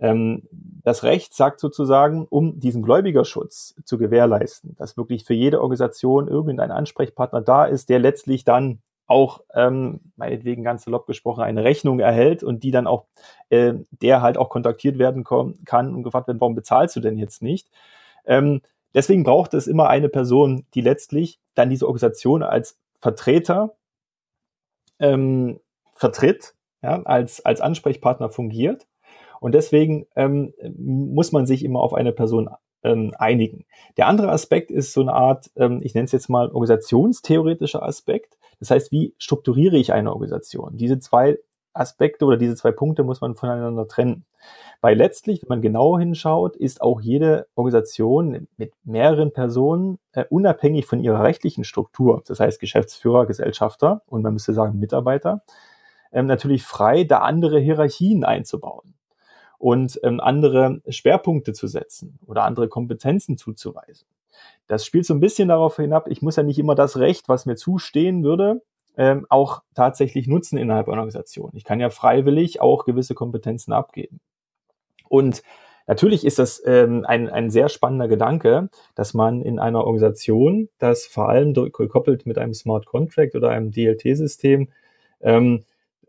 Ähm, 0.05 0.43
das 0.83 1.03
Recht 1.03 1.33
sagt 1.33 1.61
sozusagen, 1.61 2.27
um 2.29 2.61
diesen 2.61 2.83
Gläubigerschutz 2.83 3.75
zu 3.87 3.97
gewährleisten, 3.97 4.77
dass 4.77 4.99
wirklich 4.99 5.25
für 5.25 5.33
jede 5.33 5.62
Organisation 5.62 6.29
irgendein 6.29 6.71
Ansprechpartner 6.71 7.40
da 7.40 7.64
ist, 7.64 7.88
der 7.88 8.01
letztlich 8.01 8.45
dann 8.45 8.81
auch, 9.07 9.40
ähm, 9.55 10.01
meinetwegen 10.17 10.62
ganz 10.62 10.85
salopp 10.85 11.07
gesprochen, 11.07 11.43
eine 11.43 11.64
Rechnung 11.64 12.01
erhält 12.01 12.43
und 12.43 12.64
die 12.64 12.71
dann 12.71 12.87
auch, 12.87 13.07
äh, 13.49 13.73
der 13.93 14.21
halt 14.21 14.37
auch 14.37 14.51
kontaktiert 14.51 14.99
werden 14.99 15.25
kann 15.25 15.95
und 15.95 16.03
gefragt 16.03 16.29
werden, 16.29 16.40
warum 16.40 16.55
bezahlst 16.55 16.97
du 16.97 17.01
denn 17.01 17.17
jetzt 17.17 17.40
nicht? 17.40 17.71
Ähm, 18.27 18.61
deswegen 18.93 19.25
braucht 19.25 19.55
es 19.55 19.67
immer 19.67 19.88
eine 19.88 20.11
Person, 20.11 20.67
die 20.75 20.83
letztlich 20.83 21.40
dann 21.55 21.71
diese 21.71 21.87
Organisation 21.87 22.43
als 22.43 22.77
Vertreter 23.01 23.75
ähm, 24.99 25.61
vertritt, 25.95 26.55
ja, 26.83 27.03
als, 27.05 27.43
als 27.45 27.62
Ansprechpartner 27.62 28.29
fungiert 28.29 28.87
und 29.45 29.53
deswegen 29.53 30.07
ähm, 30.17 30.55
muss 30.75 31.31
man 31.31 31.45
sich 31.45 31.67
immer 31.67 31.81
auf 31.81 31.93
eine 31.93 32.13
Person 32.13 32.49
ähm, 32.83 33.13
einigen. 33.19 33.67
Der 33.99 34.07
andere 34.07 34.31
Aspekt 34.31 34.71
ist 34.71 34.95
so 34.95 35.03
eine 35.03 35.13
Art, 35.13 35.51
ähm, 35.57 35.81
ich 35.83 35.95
nenne 35.95 36.07
es 36.07 36.13
jetzt 36.13 36.31
mal 36.31 36.49
organisationstheoretischer 36.49 37.83
Aspekt. 37.83 38.39
Das 38.59 38.71
heißt, 38.71 38.91
wie 38.91 39.15
strukturiere 39.19 39.77
ich 39.77 39.93
eine 39.93 40.15
Organisation? 40.15 40.79
Diese 40.79 40.99
zwei 40.99 41.39
Aspekte 41.75 42.25
oder 42.25 42.39
diese 42.39 42.57
zwei 42.57 42.73
Punkte 42.73 43.05
muss 43.05 43.21
man 43.21 43.35
voneinander 43.35 43.87
trennen. 43.87 44.25
Weil 44.81 44.97
letztlich, 44.97 45.43
wenn 45.43 45.49
man 45.51 45.61
genau 45.61 45.99
hinschaut, 45.99 46.57
ist 46.57 46.81
auch 46.81 47.03
jede 47.03 47.47
Organisation 47.55 48.49
mit 48.57 48.73
mehreren 48.83 49.31
Personen 49.31 49.99
äh, 50.13 50.25
unabhängig 50.31 50.87
von 50.87 51.01
ihrer 51.01 51.23
rechtlichen 51.23 51.65
Struktur, 51.65 52.23
das 52.27 52.41
heißt 52.41 52.61
Geschäftsführer, 52.61 53.27
Gesellschafter 53.27 54.01
und 54.07 54.23
man 54.23 54.33
müsste 54.33 54.55
sagen 54.55 54.79
Mitarbeiter, 54.79 55.43
ähm, 56.13 56.25
natürlich 56.25 56.63
frei, 56.63 57.05
da 57.05 57.19
andere 57.19 57.61
Hierarchien 57.61 58.25
einzubauen 58.25 58.95
und 59.59 60.01
ähm, 60.03 60.21
andere 60.21 60.81
Schwerpunkte 60.88 61.53
zu 61.53 61.67
setzen 61.67 62.19
oder 62.27 62.45
andere 62.45 62.69
Kompetenzen 62.69 63.37
zuzuweisen. 63.37 64.07
Das 64.67 64.85
spielt 64.85 65.07
so 65.07 65.14
ein 65.14 65.21
bisschen 65.21 65.49
darauf 65.49 65.77
hinab, 65.77 66.09
ich 66.09 66.23
muss 66.23 66.37
ja 66.37 66.43
nicht 66.43 66.59
immer 66.59 66.75
das 66.75 66.97
Recht, 66.97 67.29
was 67.29 67.47
mir 67.47 67.57
zustehen 67.57 68.25
würde, 68.25 68.62
ähm, 68.97 69.27
auch 69.29 69.62
tatsächlich 69.75 70.27
nutzen 70.27 70.57
innerhalb 70.57 70.88
einer 70.88 70.99
Organisation. 70.99 71.51
Ich 71.55 71.64
kann 71.64 71.81
ja 71.81 71.90
freiwillig 71.90 72.61
auch 72.61 72.85
gewisse 72.85 73.14
Kompetenzen 73.14 73.73
abgeben. 73.73 74.21
Und 75.09 75.43
natürlich 75.87 76.25
ist 76.25 76.38
das 76.38 76.62
ähm, 76.64 77.05
ein, 77.07 77.29
ein 77.29 77.51
sehr 77.51 77.69
spannender 77.69 78.09
Gedanke, 78.09 78.71
dass 78.95 79.14
man 79.14 79.43
in 79.43 79.59
einer 79.59 79.85
Organisation, 79.85 80.69
das 80.79 81.07
vor 81.07 81.29
allem 81.29 81.55
gekoppelt 81.55 82.27
mit 82.27 82.38
einem 82.38 82.55
Smart 82.55 82.87
Contract 82.87 83.35
oder 83.35 83.51
einem 83.51 83.71
DLT-System, 83.71 84.69
ähm, 85.21 85.64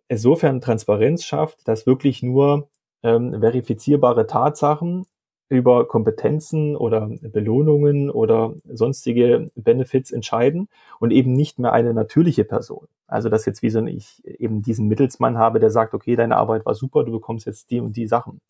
insofern 0.08 0.62
Transparenz 0.62 1.24
schafft, 1.24 1.68
dass 1.68 1.88
wirklich 1.88 2.22
nur 2.22 2.70
ähm, 3.04 3.40
verifizierbare 3.40 4.28
Tatsachen 4.28 5.06
über 5.48 5.88
Kompetenzen 5.88 6.76
oder 6.76 7.10
Belohnungen 7.22 8.10
oder 8.10 8.56
sonstige 8.66 9.52
Benefits 9.56 10.12
entscheiden 10.12 10.70
und 11.00 11.12
eben 11.12 11.34
nicht 11.34 11.60
mehr 11.60 11.72
eine 11.72 11.94
natürliche 11.94 12.46
Person. 12.46 12.88
Also 13.08 13.30
dass 13.30 13.46
jetzt 13.46 13.62
wie 13.62 13.70
so 13.70 13.80
ein 13.80 13.88
ich 13.88 14.26
eben 14.26 14.64
diesen 14.64 14.88
Mittelsmann 14.88 15.38
habe, 15.38 15.60
der 15.60 15.70
sagt, 15.70 15.94
okay, 15.94 16.16
deine 16.16 16.38
Arbeit 16.38 16.66
war 16.66 16.74
super, 16.74 17.04
du 17.04 17.12
bekommst 17.12 17.46
jetzt 17.46 17.70
die 17.70 17.80
und 17.80 17.96
die 17.96 18.08
Sachen. 18.08 18.42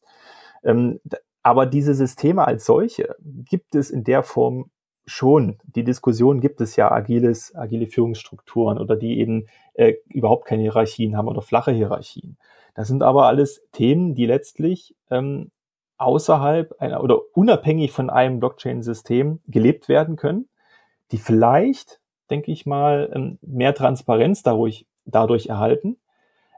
Ähm, 0.64 1.00
aber 1.44 1.66
diese 1.66 1.94
Systeme 1.94 2.48
als 2.48 2.66
solche 2.66 3.16
gibt 3.20 3.76
es 3.76 3.92
in 3.92 4.04
der 4.04 4.24
Form 4.24 4.72
schon. 5.06 5.60
Die 5.64 5.84
Diskussion 5.84 6.42
gibt 6.42 6.62
es 6.62 6.76
ja 6.76 6.92
agiles, 6.92 7.54
agile 7.56 7.88
Führungsstrukturen 7.88 8.80
oder 8.80 8.96
die 8.96 9.20
eben 9.20 9.48
äh, 9.74 9.94
überhaupt 10.08 10.48
keine 10.48 10.64
Hierarchien 10.64 11.16
haben 11.16 11.28
oder 11.28 11.42
flache 11.42 11.72
Hierarchien. 11.72 12.38
Das 12.76 12.88
sind 12.88 13.02
aber 13.02 13.26
alles 13.26 13.62
Themen, 13.72 14.14
die 14.14 14.26
letztlich 14.26 14.96
ähm, 15.10 15.52
außerhalb 15.98 16.76
einer 16.80 17.04
oder 17.04 17.20
unabhängig 17.34 17.92
von 17.92 18.10
einem 18.10 18.40
Blockchain-System 18.40 19.40
gelebt 19.48 19.90
werden 19.90 20.18
können, 20.18 20.48
die 21.12 21.18
vielleicht, 21.18 22.00
denke 22.30 22.52
ich 22.52 22.66
mal, 22.66 23.10
ähm, 23.14 23.40
mehr 23.42 23.74
Transparenz 23.74 24.44
dadurch 24.44 24.86
dadurch 25.06 25.48
erhalten. 25.48 25.98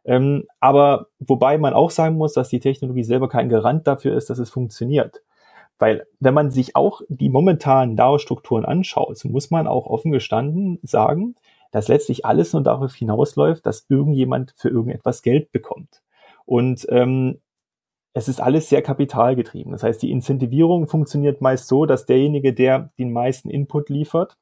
Ähm, 0.05 0.45
aber 0.59 1.07
wobei 1.19 1.57
man 1.57 1.73
auch 1.73 1.91
sagen 1.91 2.15
muss, 2.15 2.33
dass 2.33 2.49
die 2.49 2.61
Technologie 2.61 3.03
selber 3.03 3.29
kein 3.29 3.49
Garant 3.49 3.87
dafür 3.87 4.15
ist, 4.15 4.29
dass 4.29 4.39
es 4.39 4.49
funktioniert. 4.49 5.21
Weil 5.79 6.07
wenn 6.19 6.33
man 6.33 6.49
sich 6.49 6.75
auch 6.75 7.01
die 7.07 7.29
momentanen 7.29 7.95
DAO-Strukturen 7.95 8.65
anschaut, 8.65 9.17
so 9.17 9.29
muss 9.29 9.51
man 9.51 9.67
auch 9.67 9.85
offen 9.85 10.11
gestanden 10.11 10.79
sagen, 10.81 11.35
dass 11.71 11.89
letztlich 11.89 12.25
alles 12.25 12.53
nur 12.53 12.63
darauf 12.63 12.95
hinausläuft, 12.95 13.65
dass 13.65 13.85
irgendjemand 13.89 14.53
für 14.57 14.69
irgendetwas 14.69 15.21
Geld 15.21 15.51
bekommt. 15.51 16.01
Und 16.47 16.87
ähm, 16.89 17.39
es 18.13 18.27
ist 18.27 18.41
alles 18.41 18.69
sehr 18.69 18.81
kapitalgetrieben. 18.81 19.73
Das 19.73 19.83
heißt, 19.83 20.01
die 20.01 20.11
Incentivierung 20.11 20.87
funktioniert 20.87 21.41
meist 21.41 21.67
so, 21.67 21.85
dass 21.85 22.05
derjenige, 22.05 22.53
der 22.53 22.89
den 22.97 23.13
meisten 23.13 23.49
Input 23.49 23.89
liefert, 23.89 24.37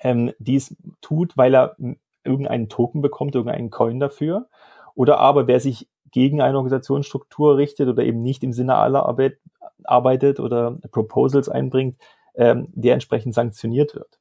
ähm, 0.00 0.32
dies 0.38 0.76
tut, 1.00 1.36
weil 1.36 1.54
er 1.54 1.76
irgendeinen 2.24 2.68
Token 2.68 3.00
bekommt, 3.00 3.34
irgendeinen 3.34 3.70
Coin 3.70 4.00
dafür. 4.00 4.48
Oder 4.94 5.18
aber 5.18 5.46
wer 5.46 5.60
sich 5.60 5.88
gegen 6.10 6.42
eine 6.42 6.56
Organisationsstruktur 6.56 7.56
richtet 7.56 7.88
oder 7.88 8.02
eben 8.02 8.20
nicht 8.20 8.42
im 8.42 8.52
Sinne 8.52 8.74
aller 8.74 9.06
Arbeit 9.06 9.38
arbeitet 9.84 10.40
oder 10.40 10.76
Proposals 10.90 11.48
einbringt, 11.48 11.96
ähm, 12.34 12.66
der 12.74 12.94
entsprechend 12.94 13.34
sanktioniert 13.34 13.94
wird. 13.94 14.18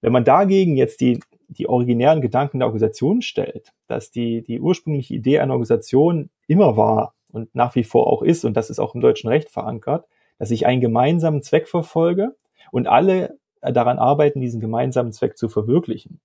Wenn 0.00 0.12
man 0.12 0.24
dagegen 0.24 0.76
jetzt 0.76 1.00
die, 1.00 1.20
die 1.50 1.68
originären 1.68 2.20
Gedanken 2.20 2.60
der 2.60 2.68
Organisation 2.68 3.22
stellt, 3.22 3.72
dass 3.86 4.10
die, 4.10 4.42
die 4.42 4.60
ursprüngliche 4.60 5.14
Idee 5.14 5.40
einer 5.40 5.52
Organisation 5.52 6.30
immer 6.46 6.76
war 6.76 7.14
und 7.32 7.54
nach 7.54 7.74
wie 7.74 7.84
vor 7.84 8.06
auch 8.06 8.22
ist, 8.22 8.44
und 8.44 8.56
das 8.56 8.70
ist 8.70 8.78
auch 8.78 8.94
im 8.94 9.00
deutschen 9.00 9.28
Recht 9.28 9.50
verankert, 9.50 10.06
dass 10.38 10.50
ich 10.50 10.66
einen 10.66 10.80
gemeinsamen 10.80 11.42
Zweck 11.42 11.68
verfolge 11.68 12.36
und 12.70 12.86
alle 12.86 13.38
daran 13.60 13.98
arbeiten, 13.98 14.40
diesen 14.40 14.60
gemeinsamen 14.60 15.12
Zweck 15.12 15.36
zu 15.36 15.48
verwirklichen. 15.48 16.20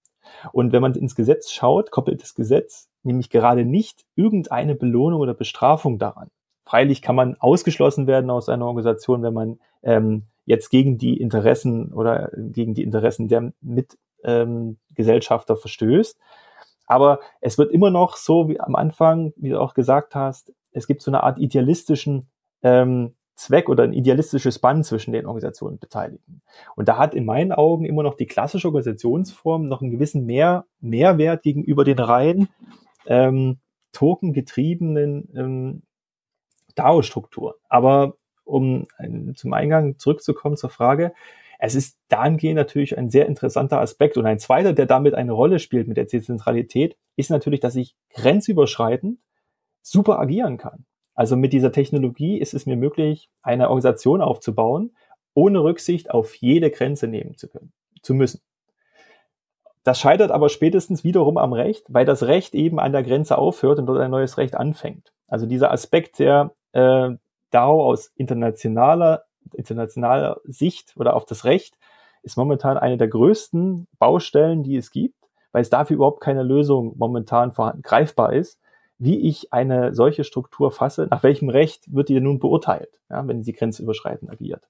Und 0.51 0.71
wenn 0.71 0.81
man 0.81 0.93
ins 0.93 1.15
Gesetz 1.15 1.51
schaut, 1.51 1.91
koppelt 1.91 2.21
das 2.21 2.35
Gesetz 2.35 2.89
nämlich 3.03 3.29
gerade 3.29 3.65
nicht 3.65 4.05
irgendeine 4.15 4.75
Belohnung 4.75 5.19
oder 5.19 5.33
Bestrafung 5.33 5.99
daran. 5.99 6.29
Freilich 6.63 7.01
kann 7.01 7.15
man 7.15 7.35
ausgeschlossen 7.35 8.07
werden 8.07 8.31
aus 8.31 8.49
einer 8.49 8.65
Organisation, 8.65 9.21
wenn 9.21 9.33
man 9.33 9.59
ähm, 9.83 10.23
jetzt 10.45 10.69
gegen 10.69 10.97
die 10.97 11.19
Interessen 11.19 11.93
oder 11.93 12.31
gegen 12.35 12.73
die 12.73 12.83
Interessen 12.83 13.27
der 13.27 13.53
Mitgesellschafter 13.61 14.04
ähm, 14.25 14.77
verstößt. 14.95 16.17
Aber 16.87 17.19
es 17.41 17.57
wird 17.57 17.71
immer 17.71 17.89
noch 17.89 18.15
so 18.17 18.47
wie 18.49 18.59
am 18.59 18.75
Anfang, 18.75 19.33
wie 19.37 19.49
du 19.49 19.59
auch 19.59 19.73
gesagt 19.73 20.15
hast, 20.15 20.53
es 20.71 20.87
gibt 20.87 21.01
so 21.01 21.09
eine 21.09 21.23
Art 21.23 21.39
idealistischen 21.39 22.27
ähm, 22.61 23.15
Zweck 23.35 23.69
oder 23.69 23.83
ein 23.83 23.93
idealistisches 23.93 24.59
Band 24.59 24.85
zwischen 24.85 25.11
den 25.11 25.25
Organisationen 25.25 25.77
Beteiligten. 25.77 26.41
Und 26.75 26.87
da 26.87 26.97
hat 26.97 27.13
in 27.13 27.25
meinen 27.25 27.51
Augen 27.51 27.85
immer 27.85 28.03
noch 28.03 28.15
die 28.15 28.27
klassische 28.27 28.67
Organisationsform 28.67 29.65
noch 29.65 29.81
einen 29.81 29.91
gewissen 29.91 30.25
Mehr, 30.25 30.65
Mehrwert 30.79 31.43
gegenüber 31.43 31.83
den 31.83 31.99
rein 31.99 32.47
ähm, 33.07 33.59
tokengetriebenen 33.91 35.29
ähm, 35.35 35.81
DAO-Struktur. 36.75 37.55
Aber 37.67 38.15
um 38.45 38.87
zum 39.35 39.53
Eingang 39.53 39.97
zurückzukommen 39.97 40.55
zur 40.55 40.69
Frage, 40.69 41.13
es 41.65 41.73
ist 41.73 41.97
dahingehend 42.09 42.57
natürlich 42.57 42.97
ein 42.97 43.09
sehr 43.09 43.25
interessanter 43.25 43.81
Aspekt. 43.81 44.17
Und 44.17 44.25
ein 44.25 44.39
zweiter, 44.39 44.73
der 44.73 44.85
damit 44.85 45.15
eine 45.15 45.31
Rolle 45.31 45.59
spielt 45.59 45.87
mit 45.87 45.97
der 45.97 46.05
Dezentralität, 46.05 46.95
ist 47.15 47.31
natürlich, 47.31 47.59
dass 47.59 47.75
ich 47.75 47.95
grenzüberschreitend 48.13 49.19
super 49.81 50.19
agieren 50.19 50.57
kann. 50.57 50.85
Also 51.15 51.35
mit 51.35 51.53
dieser 51.53 51.71
Technologie 51.71 52.37
ist 52.37 52.53
es 52.53 52.65
mir 52.65 52.75
möglich, 52.75 53.29
eine 53.41 53.69
Organisation 53.69 54.21
aufzubauen, 54.21 54.95
ohne 55.33 55.63
Rücksicht 55.63 56.11
auf 56.11 56.35
jede 56.35 56.69
Grenze 56.69 57.07
nehmen 57.07 57.35
zu 57.37 57.47
können, 57.47 57.73
zu 58.01 58.13
müssen. 58.13 58.41
Das 59.83 59.99
scheitert 59.99 60.31
aber 60.31 60.49
spätestens 60.49 61.03
wiederum 61.03 61.37
am 61.37 61.53
Recht, 61.53 61.85
weil 61.89 62.05
das 62.05 62.23
Recht 62.23 62.55
eben 62.55 62.79
an 62.79 62.91
der 62.91 63.03
Grenze 63.03 63.37
aufhört 63.37 63.79
und 63.79 63.85
dort 63.85 63.99
ein 63.99 64.11
neues 64.11 64.37
Recht 64.37 64.55
anfängt. 64.55 65.13
Also 65.27 65.45
dieser 65.45 65.71
Aspekt 65.71 66.19
der 66.19 66.53
äh, 66.73 67.11
DAO 67.51 67.85
aus 67.85 68.11
internationaler, 68.15 69.25
internationaler 69.53 70.41
Sicht 70.45 70.93
oder 70.97 71.15
auf 71.15 71.25
das 71.25 71.45
Recht 71.45 71.77
ist 72.23 72.37
momentan 72.37 72.77
eine 72.77 72.97
der 72.97 73.07
größten 73.07 73.87
Baustellen, 73.99 74.63
die 74.63 74.75
es 74.77 74.91
gibt, 74.91 75.15
weil 75.51 75.61
es 75.61 75.69
dafür 75.69 75.95
überhaupt 75.95 76.21
keine 76.21 76.43
Lösung 76.43 76.95
momentan 76.97 77.51
vorhanden, 77.51 77.83
greifbar 77.83 78.33
ist, 78.33 78.59
wie 78.97 79.27
ich 79.27 79.53
eine 79.53 79.93
solche 79.93 80.23
Struktur 80.23 80.71
fasse, 80.71 81.07
nach 81.11 81.23
welchem 81.23 81.49
Recht 81.49 81.83
wird 81.93 82.09
die 82.09 82.19
nun 82.19 82.39
beurteilt, 82.39 82.99
ja, 83.09 83.27
wenn 83.27 83.43
sie 83.43 83.53
grenzüberschreitend 83.53 84.31
agiert. 84.31 84.67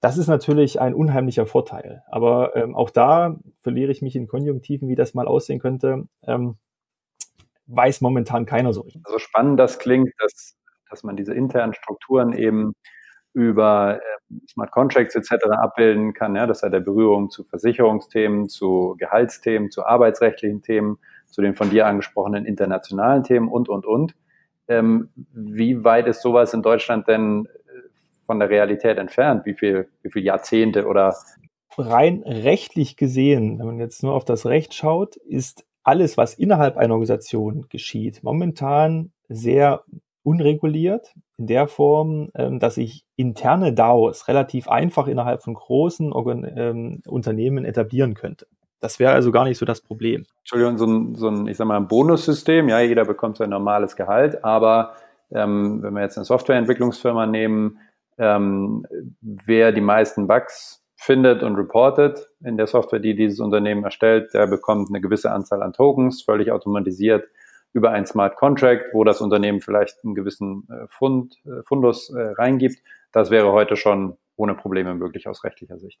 Das 0.00 0.18
ist 0.18 0.28
natürlich 0.28 0.80
ein 0.80 0.94
unheimlicher 0.94 1.46
Vorteil. 1.46 2.02
Aber 2.08 2.54
ähm, 2.56 2.74
auch 2.74 2.90
da 2.90 3.38
verliere 3.62 3.90
ich 3.90 4.02
mich 4.02 4.14
in 4.16 4.28
Konjunktiven, 4.28 4.88
wie 4.88 4.96
das 4.96 5.14
mal 5.14 5.26
aussehen 5.26 5.60
könnte. 5.60 6.06
Ähm, 6.26 6.58
weiß 7.66 8.02
momentan 8.02 8.44
keiner 8.44 8.72
so 8.72 8.82
richtig. 8.82 9.02
So 9.08 9.18
spannend 9.18 9.58
das 9.58 9.78
klingt, 9.78 10.10
dass, 10.18 10.56
dass 10.90 11.04
man 11.04 11.16
diese 11.16 11.32
internen 11.32 11.72
Strukturen 11.72 12.34
eben 12.34 12.74
über 13.34 14.00
äh, 14.00 14.48
Smart 14.48 14.70
Contracts 14.70 15.14
etc. 15.14 15.44
abbilden 15.50 16.14
kann, 16.14 16.34
ja, 16.36 16.46
dass 16.46 16.62
er 16.62 16.70
der 16.70 16.80
Berührung 16.80 17.30
zu 17.30 17.44
Versicherungsthemen, 17.44 18.48
zu 18.48 18.96
Gehaltsthemen, 18.98 19.70
zu 19.70 19.84
arbeitsrechtlichen 19.84 20.62
Themen, 20.62 20.98
zu 21.26 21.42
den 21.42 21.54
von 21.54 21.68
dir 21.68 21.86
angesprochenen 21.86 22.46
internationalen 22.46 23.24
Themen 23.24 23.48
und, 23.48 23.68
und, 23.68 23.84
und. 23.84 24.14
Ähm, 24.68 25.10
wie 25.32 25.84
weit 25.84 26.06
ist 26.06 26.22
sowas 26.22 26.54
in 26.54 26.62
Deutschland 26.62 27.08
denn 27.08 27.46
äh, 27.46 27.48
von 28.24 28.38
der 28.38 28.48
Realität 28.48 28.98
entfernt? 28.98 29.44
Wie 29.44 29.54
viel, 29.54 29.88
wie 30.02 30.10
viel 30.10 30.24
Jahrzehnte 30.24 30.86
oder? 30.86 31.14
Rein 31.76 32.22
rechtlich 32.24 32.96
gesehen, 32.96 33.58
wenn 33.58 33.66
man 33.66 33.78
jetzt 33.80 34.02
nur 34.02 34.14
auf 34.14 34.24
das 34.24 34.46
Recht 34.46 34.74
schaut, 34.74 35.16
ist 35.16 35.66
alles, 35.82 36.16
was 36.16 36.34
innerhalb 36.34 36.76
einer 36.76 36.94
Organisation 36.94 37.66
geschieht, 37.68 38.22
momentan 38.22 39.12
sehr 39.28 39.84
unreguliert 40.24 41.14
in 41.36 41.46
der 41.46 41.68
Form, 41.68 42.30
ähm, 42.34 42.58
dass 42.58 42.76
ich 42.76 43.04
interne 43.14 43.72
DAOs 43.72 44.26
relativ 44.26 44.68
einfach 44.68 45.06
innerhalb 45.06 45.42
von 45.42 45.54
großen 45.54 46.12
Organ 46.12 46.44
ähm, 46.56 47.02
Unternehmen 47.06 47.64
etablieren 47.64 48.14
könnte. 48.14 48.46
Das 48.80 48.98
wäre 48.98 49.12
also 49.12 49.30
gar 49.30 49.44
nicht 49.44 49.58
so 49.58 49.64
das 49.64 49.80
Problem. 49.80 50.26
Entschuldigung, 50.40 50.78
so 50.78 50.86
ein, 50.86 51.14
so 51.14 51.28
ein 51.28 51.46
ich 51.46 51.56
sag 51.56 51.66
mal, 51.66 51.76
ein 51.76 51.88
Bonussystem, 51.88 52.68
ja, 52.68 52.80
jeder 52.80 53.04
bekommt 53.04 53.36
sein 53.36 53.50
normales 53.50 53.96
Gehalt, 53.96 54.44
aber 54.44 54.94
ähm, 55.30 55.82
wenn 55.82 55.94
wir 55.94 56.02
jetzt 56.02 56.18
eine 56.18 56.24
Softwareentwicklungsfirma 56.24 57.26
nehmen, 57.26 57.78
ähm, 58.18 58.86
wer 59.20 59.72
die 59.72 59.80
meisten 59.80 60.26
Bugs 60.26 60.82
findet 60.96 61.42
und 61.42 61.56
reportet 61.56 62.30
in 62.44 62.56
der 62.56 62.66
Software, 62.66 63.00
die 63.00 63.14
dieses 63.14 63.40
Unternehmen 63.40 63.84
erstellt, 63.84 64.32
der 64.32 64.46
bekommt 64.46 64.88
eine 64.88 65.00
gewisse 65.00 65.30
Anzahl 65.30 65.62
an 65.62 65.72
Tokens, 65.72 66.22
völlig 66.22 66.50
automatisiert 66.50 67.24
über 67.74 67.90
ein 67.90 68.06
Smart 68.06 68.36
Contract, 68.36 68.94
wo 68.94 69.04
das 69.04 69.20
Unternehmen 69.20 69.60
vielleicht 69.60 70.02
einen 70.04 70.14
gewissen 70.14 70.66
äh, 70.70 70.86
Fund, 70.88 71.36
äh, 71.44 71.62
Fundus 71.66 72.08
äh, 72.10 72.20
reingibt. 72.38 72.78
Das 73.12 73.30
wäre 73.30 73.52
heute 73.52 73.76
schon 73.76 74.16
ohne 74.36 74.54
Probleme 74.54 74.94
möglich 74.94 75.28
aus 75.28 75.44
rechtlicher 75.44 75.78
Sicht. 75.78 76.00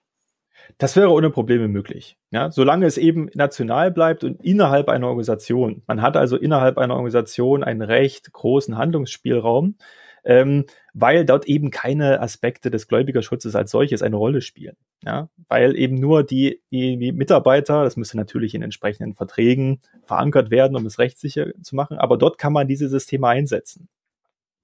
Das 0.78 0.96
wäre 0.96 1.10
ohne 1.10 1.30
Probleme 1.30 1.68
möglich. 1.68 2.16
Ja, 2.30 2.50
solange 2.50 2.86
es 2.86 2.96
eben 2.96 3.28
national 3.34 3.90
bleibt 3.90 4.24
und 4.24 4.42
innerhalb 4.42 4.88
einer 4.88 5.08
Organisation. 5.08 5.82
Man 5.86 6.00
hat 6.00 6.16
also 6.16 6.36
innerhalb 6.36 6.78
einer 6.78 6.94
Organisation 6.94 7.64
einen 7.64 7.82
recht 7.82 8.32
großen 8.32 8.78
Handlungsspielraum 8.78 9.76
ähm, 10.24 10.64
weil 10.92 11.24
dort 11.24 11.46
eben 11.46 11.70
keine 11.70 12.20
Aspekte 12.20 12.70
des 12.70 12.88
Gläubigerschutzes 12.88 13.54
als 13.54 13.70
solches 13.70 14.02
eine 14.02 14.16
Rolle 14.16 14.40
spielen. 14.40 14.76
Ja, 15.04 15.28
weil 15.48 15.76
eben 15.76 15.96
nur 15.96 16.24
die, 16.24 16.62
die 16.70 17.12
Mitarbeiter, 17.12 17.84
das 17.84 17.96
müsste 17.96 18.16
natürlich 18.16 18.54
in 18.54 18.62
entsprechenden 18.62 19.14
Verträgen 19.14 19.80
verankert 20.02 20.50
werden, 20.50 20.76
um 20.76 20.86
es 20.86 20.98
rechtssicher 20.98 21.52
zu 21.62 21.76
machen, 21.76 21.98
aber 21.98 22.16
dort 22.16 22.38
kann 22.38 22.52
man 22.52 22.68
diese 22.68 22.88
Systeme 22.88 23.28
einsetzen. 23.28 23.88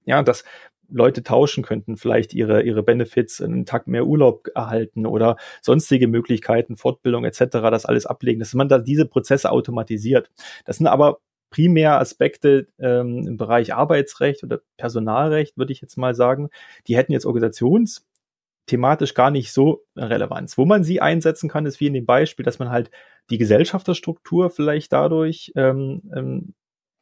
Ja, 0.03 0.23
dass 0.23 0.43
Leute 0.91 1.23
tauschen 1.23 1.63
könnten, 1.63 1.97
vielleicht 1.97 2.33
ihre, 2.33 2.63
ihre 2.63 2.83
Benefits, 2.83 3.41
einen 3.41 3.65
Tag 3.65 3.87
mehr 3.87 4.05
Urlaub 4.05 4.47
erhalten 4.53 5.05
oder 5.05 5.37
sonstige 5.61 6.07
Möglichkeiten, 6.07 6.75
Fortbildung 6.75 7.23
etc., 7.23 7.45
das 7.51 7.85
alles 7.85 8.05
ablegen, 8.05 8.39
dass 8.39 8.53
man 8.53 8.67
da 8.67 8.77
diese 8.77 9.05
Prozesse 9.05 9.51
automatisiert. 9.51 10.29
Das 10.65 10.77
sind 10.77 10.87
aber 10.87 11.19
primär 11.51 11.99
Aspekte 11.99 12.67
ähm, 12.79 13.27
im 13.27 13.37
Bereich 13.37 13.75
Arbeitsrecht 13.75 14.43
oder 14.43 14.61
Personalrecht, 14.77 15.57
würde 15.57 15.73
ich 15.73 15.81
jetzt 15.81 15.97
mal 15.97 16.15
sagen, 16.15 16.49
die 16.87 16.97
hätten 16.97 17.11
jetzt 17.11 17.27
organisationsthematisch 17.27 19.13
gar 19.13 19.29
nicht 19.29 19.51
so 19.51 19.83
Relevanz. 19.95 20.57
Wo 20.57 20.65
man 20.65 20.83
sie 20.83 21.01
einsetzen 21.01 21.49
kann, 21.49 21.67
ist 21.67 21.79
wie 21.79 21.87
in 21.87 21.93
dem 21.93 22.05
Beispiel, 22.07 22.45
dass 22.45 22.57
man 22.57 22.71
halt 22.71 22.89
die 23.29 23.37
Gesellschafterstruktur 23.37 24.49
vielleicht 24.49 24.91
dadurch 24.93 25.51
ähm, 25.55 26.01
ähm, 26.15 26.53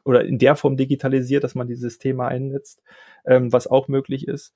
oder 0.04 0.26
in 0.26 0.40
der 0.40 0.56
Form 0.56 0.76
digitalisiert, 0.76 1.44
dass 1.44 1.56
man 1.56 1.68
dieses 1.68 2.00
Thema 2.00 2.28
einsetzt, 2.28 2.82
ähm, 3.26 3.54
was 3.54 3.68
auch 3.68 3.88
möglich 3.88 4.28
ist. 4.28 4.54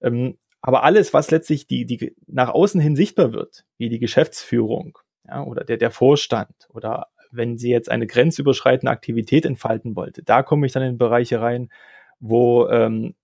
Ähm, 0.00 0.38
aber 0.62 0.82
alles, 0.82 1.12
was 1.12 1.30
letztlich 1.30 1.66
die, 1.66 1.84
die 1.84 2.16
nach 2.26 2.48
außen 2.48 2.80
hin 2.80 2.96
sichtbar 2.96 3.32
wird, 3.32 3.66
wie 3.78 3.88
die 3.88 3.98
Geschäftsführung 3.98 4.98
ja, 5.28 5.44
oder 5.44 5.62
der, 5.62 5.76
der 5.76 5.90
Vorstand 5.90 6.68
oder 6.72 7.08
wenn 7.30 7.58
sie 7.58 7.70
jetzt 7.70 7.90
eine 7.90 8.06
grenzüberschreitende 8.06 8.90
Aktivität 8.90 9.44
entfalten 9.44 9.96
wollte, 9.96 10.22
da 10.22 10.42
komme 10.42 10.66
ich 10.66 10.72
dann 10.72 10.82
in 10.82 10.98
Bereiche 10.98 11.40
rein, 11.40 11.68
wo 12.20 12.68
ähm, 12.68 13.14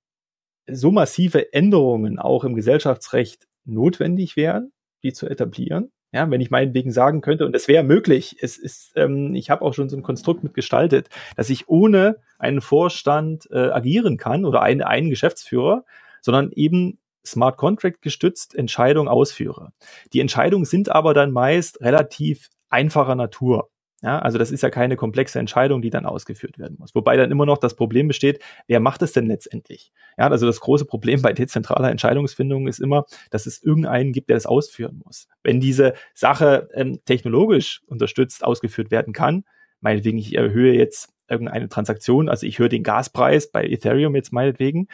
so 0.66 0.90
massive 0.90 1.52
Änderungen 1.52 2.18
auch 2.18 2.44
im 2.44 2.54
Gesellschaftsrecht 2.54 3.46
notwendig 3.64 4.36
wären, 4.36 4.72
die 5.02 5.12
zu 5.12 5.28
etablieren. 5.28 5.90
Ja, 6.14 6.30
wenn 6.30 6.42
ich 6.42 6.50
meinetwegen 6.50 6.92
sagen 6.92 7.22
könnte, 7.22 7.46
und 7.46 7.56
es 7.56 7.68
wäre 7.68 7.82
möglich, 7.82 8.36
es 8.40 8.58
ist, 8.58 8.92
ähm, 8.96 9.34
ich 9.34 9.48
habe 9.48 9.62
auch 9.62 9.72
schon 9.72 9.88
so 9.88 9.96
ein 9.96 10.02
Konstrukt 10.02 10.44
mitgestaltet, 10.44 11.08
dass 11.36 11.48
ich 11.48 11.68
ohne 11.68 12.18
einen 12.38 12.60
Vorstand 12.60 13.48
äh, 13.50 13.70
agieren 13.70 14.18
kann 14.18 14.44
oder 14.44 14.60
einen, 14.60 14.82
einen 14.82 15.08
Geschäftsführer, 15.08 15.84
sondern 16.20 16.52
eben 16.52 16.98
Smart 17.24 17.56
Contract 17.56 18.02
gestützt 18.02 18.54
Entscheidungen 18.54 19.08
ausführe. 19.08 19.72
Die 20.12 20.20
Entscheidungen 20.20 20.66
sind 20.66 20.90
aber 20.90 21.14
dann 21.14 21.30
meist 21.30 21.80
relativ 21.80 22.50
einfacher 22.68 23.14
Natur. 23.14 23.70
Ja, 24.02 24.18
also 24.18 24.36
das 24.36 24.50
ist 24.50 24.62
ja 24.62 24.70
keine 24.70 24.96
komplexe 24.96 25.38
Entscheidung, 25.38 25.80
die 25.80 25.90
dann 25.90 26.06
ausgeführt 26.06 26.58
werden 26.58 26.76
muss. 26.78 26.92
Wobei 26.94 27.16
dann 27.16 27.30
immer 27.30 27.46
noch 27.46 27.58
das 27.58 27.76
Problem 27.76 28.08
besteht, 28.08 28.42
wer 28.66 28.80
macht 28.80 29.00
es 29.02 29.12
denn 29.12 29.26
letztendlich? 29.26 29.92
Ja, 30.18 30.28
also 30.28 30.44
das 30.44 30.58
große 30.60 30.86
Problem 30.86 31.22
bei 31.22 31.32
dezentraler 31.32 31.88
Entscheidungsfindung 31.90 32.66
ist 32.66 32.80
immer, 32.80 33.06
dass 33.30 33.46
es 33.46 33.62
irgendeinen 33.62 34.12
gibt, 34.12 34.28
der 34.28 34.36
es 34.36 34.46
ausführen 34.46 35.00
muss. 35.04 35.28
Wenn 35.44 35.60
diese 35.60 35.94
Sache 36.14 36.68
ähm, 36.74 36.98
technologisch 37.04 37.82
unterstützt 37.86 38.42
ausgeführt 38.42 38.90
werden 38.90 39.12
kann, 39.12 39.44
meinetwegen 39.80 40.18
ich 40.18 40.34
erhöhe 40.34 40.74
jetzt 40.74 41.12
irgendeine 41.28 41.68
Transaktion, 41.68 42.28
also 42.28 42.44
ich 42.44 42.58
höre 42.58 42.68
den 42.68 42.82
Gaspreis 42.82 43.52
bei 43.52 43.64
Ethereum 43.64 44.16
jetzt 44.16 44.32
meinetwegen, 44.32 44.88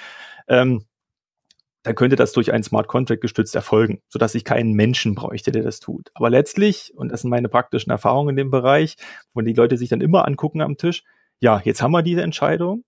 ähm, 0.49 0.85
dann 1.83 1.95
könnte 1.95 2.17
das 2.17 2.33
durch 2.33 2.53
einen 2.53 2.63
Smart 2.63 2.89
Contract 2.89 3.21
gestützt 3.21 3.55
erfolgen, 3.55 4.01
sodass 4.09 4.35
ich 4.35 4.45
keinen 4.45 4.73
Menschen 4.73 5.15
bräuchte, 5.15 5.53
der 5.53 5.63
das 5.63 5.81
tut. 5.81 6.11
Aber 6.15 6.31
letztlich, 6.31 6.93
und 6.97 7.11
das 7.11 7.23
sind 7.23 7.31
meine 7.31 7.49
praktischen 7.49 7.91
Erfahrungen 7.91 8.31
in 8.31 8.37
dem 8.37 8.51
Bereich, 8.51 8.97
wo 9.33 9.41
die 9.41 9.53
Leute 9.53 9.77
sich 9.77 9.89
dann 9.89 10.01
immer 10.01 10.27
angucken 10.27 10.61
am 10.61 10.77
Tisch, 10.77 11.05
ja, 11.41 11.61
jetzt 11.65 11.83
haben 11.83 11.93
wir 11.93 12.03
diese 12.03 12.23
Entscheidung, 12.23 12.85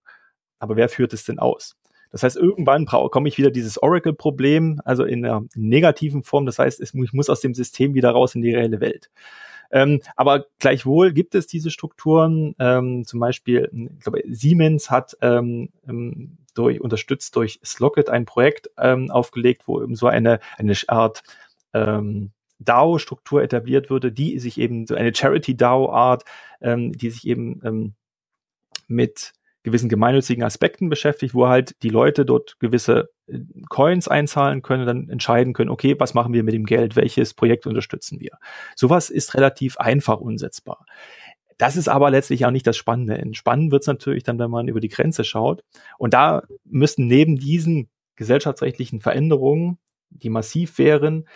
aber 0.58 0.76
wer 0.76 0.88
führt 0.88 1.12
es 1.12 1.24
denn 1.24 1.38
aus? 1.38 1.76
Das 2.10 2.24
heißt, 2.24 2.36
irgendwann 2.36 2.86
komme 2.86 3.28
ich 3.28 3.38
wieder 3.38 3.52
dieses 3.52 3.80
Oracle-Problem, 3.80 4.80
also 4.84 5.04
in 5.04 5.24
einer 5.24 5.44
negativen 5.54 6.24
Form. 6.24 6.44
Das 6.44 6.58
heißt, 6.58 6.80
ich 6.80 6.92
muss 6.92 7.30
aus 7.30 7.40
dem 7.40 7.54
System 7.54 7.94
wieder 7.94 8.10
raus 8.10 8.34
in 8.34 8.42
die 8.42 8.52
reelle 8.52 8.80
Welt. 8.80 9.10
Ähm, 9.70 10.00
aber 10.16 10.46
gleichwohl 10.58 11.12
gibt 11.12 11.36
es 11.36 11.46
diese 11.46 11.70
Strukturen. 11.70 12.56
Ähm, 12.58 13.04
zum 13.04 13.20
Beispiel, 13.20 13.70
ich 13.72 14.00
glaube, 14.00 14.22
Siemens 14.28 14.90
hat 14.90 15.16
ähm, 15.22 15.70
ähm 15.88 16.38
durch, 16.58 16.80
unterstützt 16.80 17.36
durch 17.36 17.60
Slocket 17.64 18.08
ein 18.08 18.24
Projekt 18.24 18.70
ähm, 18.78 19.10
aufgelegt, 19.10 19.62
wo 19.66 19.82
eben 19.82 19.94
so 19.94 20.06
eine, 20.06 20.40
eine 20.56 20.74
Art 20.88 21.22
ähm, 21.72 22.32
DAO-Struktur 22.58 23.42
etabliert 23.42 23.90
würde, 23.90 24.12
die 24.12 24.38
sich 24.38 24.58
eben 24.58 24.86
so 24.86 24.94
eine 24.94 25.14
Charity-DAO-Art, 25.14 26.24
ähm, 26.60 26.92
die 26.92 27.10
sich 27.10 27.26
eben 27.26 27.60
ähm, 27.64 27.94
mit 28.86 29.32
gewissen 29.62 29.88
gemeinnützigen 29.88 30.42
Aspekten 30.42 30.88
beschäftigt, 30.88 31.34
wo 31.34 31.48
halt 31.48 31.74
die 31.82 31.90
Leute 31.90 32.24
dort 32.24 32.58
gewisse 32.60 33.10
äh, 33.26 33.40
Coins 33.68 34.08
einzahlen 34.08 34.62
können, 34.62 34.86
dann 34.86 35.08
entscheiden 35.10 35.52
können, 35.52 35.70
okay, 35.70 35.96
was 35.98 36.14
machen 36.14 36.32
wir 36.32 36.42
mit 36.42 36.54
dem 36.54 36.64
Geld, 36.64 36.96
welches 36.96 37.34
Projekt 37.34 37.66
unterstützen 37.66 38.20
wir. 38.20 38.38
Sowas 38.74 39.10
ist 39.10 39.34
relativ 39.34 39.76
einfach 39.76 40.20
umsetzbar. 40.20 40.86
Das 41.60 41.76
ist 41.76 41.88
aber 41.88 42.10
letztlich 42.10 42.46
auch 42.46 42.50
nicht 42.50 42.66
das 42.66 42.78
Spannende. 42.78 43.22
Spannend 43.34 43.70
wird 43.70 43.82
es 43.82 43.86
natürlich 43.86 44.22
dann, 44.22 44.38
wenn 44.38 44.50
man 44.50 44.66
über 44.66 44.80
die 44.80 44.88
Grenze 44.88 45.24
schaut. 45.24 45.62
Und 45.98 46.14
da 46.14 46.42
müssen 46.64 47.06
neben 47.06 47.36
diesen 47.36 47.90
gesellschaftsrechtlichen 48.16 49.02
Veränderungen, 49.02 49.76
die 50.08 50.30
massiv 50.30 50.78
wären, 50.78 51.28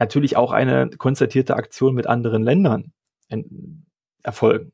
natürlich 0.00 0.36
auch 0.36 0.50
eine 0.50 0.90
konzertierte 0.90 1.54
Aktion 1.54 1.94
mit 1.94 2.08
anderen 2.08 2.42
Ländern 2.42 2.92
erfolgen. 4.24 4.72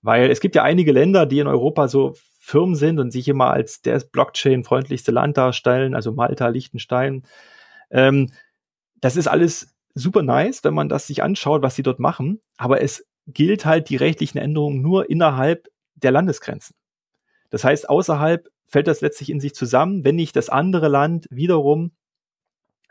Weil 0.00 0.30
es 0.30 0.40
gibt 0.40 0.54
ja 0.54 0.62
einige 0.62 0.92
Länder, 0.92 1.26
die 1.26 1.40
in 1.40 1.46
Europa 1.46 1.88
so 1.88 2.14
Firmen 2.38 2.76
sind 2.76 2.98
und 2.98 3.10
sich 3.10 3.28
immer 3.28 3.50
als 3.50 3.82
der 3.82 3.98
Blockchain-freundlichste 3.98 5.12
Land 5.12 5.36
darstellen, 5.36 5.94
also 5.94 6.12
Malta, 6.12 6.48
Liechtenstein. 6.48 7.24
Ähm, 7.90 8.32
das 9.02 9.16
ist 9.16 9.28
alles 9.28 9.76
super 9.92 10.22
nice, 10.22 10.64
wenn 10.64 10.72
man 10.72 10.88
das 10.88 11.08
sich 11.08 11.22
anschaut, 11.22 11.60
was 11.60 11.74
sie 11.74 11.82
dort 11.82 11.98
machen. 11.98 12.40
Aber 12.56 12.80
es 12.80 13.06
gilt 13.32 13.64
halt 13.64 13.88
die 13.88 13.96
rechtlichen 13.96 14.38
Änderungen 14.38 14.82
nur 14.82 15.10
innerhalb 15.10 15.68
der 15.94 16.12
Landesgrenzen. 16.12 16.76
Das 17.50 17.64
heißt, 17.64 17.88
außerhalb 17.88 18.48
fällt 18.66 18.86
das 18.86 19.00
letztlich 19.00 19.30
in 19.30 19.40
sich 19.40 19.54
zusammen, 19.54 20.04
wenn 20.04 20.16
nicht 20.16 20.36
das 20.36 20.48
andere 20.48 20.88
Land 20.88 21.26
wiederum 21.30 21.92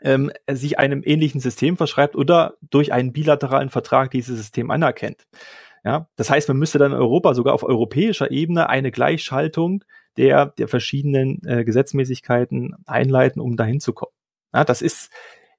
ähm, 0.02 0.30
sich 0.50 0.78
einem 0.78 1.02
ähnlichen 1.04 1.40
System 1.40 1.76
verschreibt 1.76 2.16
oder 2.16 2.54
durch 2.70 2.92
einen 2.92 3.12
bilateralen 3.12 3.70
Vertrag 3.70 4.10
dieses 4.10 4.36
System 4.36 4.70
anerkennt. 4.70 5.26
Ja, 5.84 6.08
das 6.16 6.28
heißt, 6.28 6.48
man 6.48 6.58
müsste 6.58 6.78
dann 6.78 6.92
in 6.92 6.98
Europa 6.98 7.34
sogar 7.34 7.54
auf 7.54 7.62
europäischer 7.62 8.30
Ebene 8.30 8.68
eine 8.68 8.90
Gleichschaltung 8.90 9.82
der, 10.18 10.46
der 10.46 10.68
verschiedenen 10.68 11.40
äh, 11.46 11.64
Gesetzmäßigkeiten 11.64 12.76
einleiten, 12.86 13.40
um 13.40 13.56
dahin 13.56 13.80
zu 13.80 13.94
kommen. 13.94 14.12
Ja, 14.52 14.64
das 14.64 14.82
ist 14.82 15.10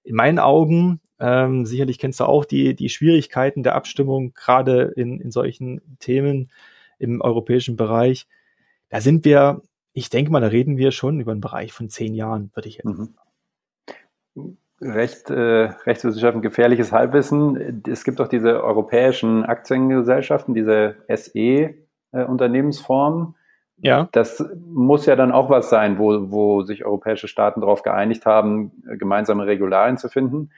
in 0.04 0.16
meinen 0.16 0.40
Augen 0.40 1.02
ähm, 1.22 1.66
sicherlich 1.68 2.00
kennst 2.00 2.20
du 2.20 2.26
auch 2.26 2.46
die, 2.46 2.74
die 2.74 2.90
Schwierigkeiten 2.90 3.62
der 3.62 3.76
Abstimmung, 3.76 4.34
gerade 4.34 4.92
in, 4.96 5.22
in 5.22 5.30
solchen 5.30 5.80
Themen 6.00 6.50
im 6.98 7.22
europäischen 7.22 7.76
Bereich. 7.76 8.26
Da 8.90 9.02
sind 9.02 9.24
wir, 9.24 9.62
ich 9.94 10.10
denke 10.10 10.32
mal, 10.32 10.42
da 10.42 10.48
reden 10.48 10.78
wir 10.78 10.92
schon 10.92 11.20
über 11.20 11.32
einen 11.32 11.42
Bereich 11.42 11.74
von 11.74 11.90
zehn 11.90 12.16
Jahren, 12.16 12.50
würde 12.56 12.70
ich 12.70 12.78
jetzt 12.78 12.86
mhm. 12.86 13.14
Recht, 14.82 15.30
äh, 15.30 15.70
Rechtswissenschaften, 15.86 16.42
gefährliches 16.42 16.92
Halbwissen. 16.92 17.84
Es 17.88 18.04
gibt 18.04 18.20
auch 18.20 18.28
diese 18.28 18.64
europäischen 18.64 19.46
Aktiengesellschaften, 19.46 20.56
diese 20.56 20.96
SE-Unternehmensformen. 21.08 23.36
Äh, 23.84 23.88
ja. 23.88 24.10
Das 24.12 24.44
muss 24.66 25.06
ja 25.06 25.16
dann 25.16 25.32
auch 25.32 25.52
was 25.52 25.70
sein, 25.70 26.00
wo, 26.00 26.32
wo 26.32 26.64
sich 26.64 26.84
europäische 26.84 27.28
Staaten 27.28 27.62
darauf 27.62 27.84
geeinigt 27.84 28.26
haben, 28.26 28.72
gemeinsame 28.98 29.46
Regularien 29.46 29.98
zu 29.98 30.10
finden. 30.10 30.50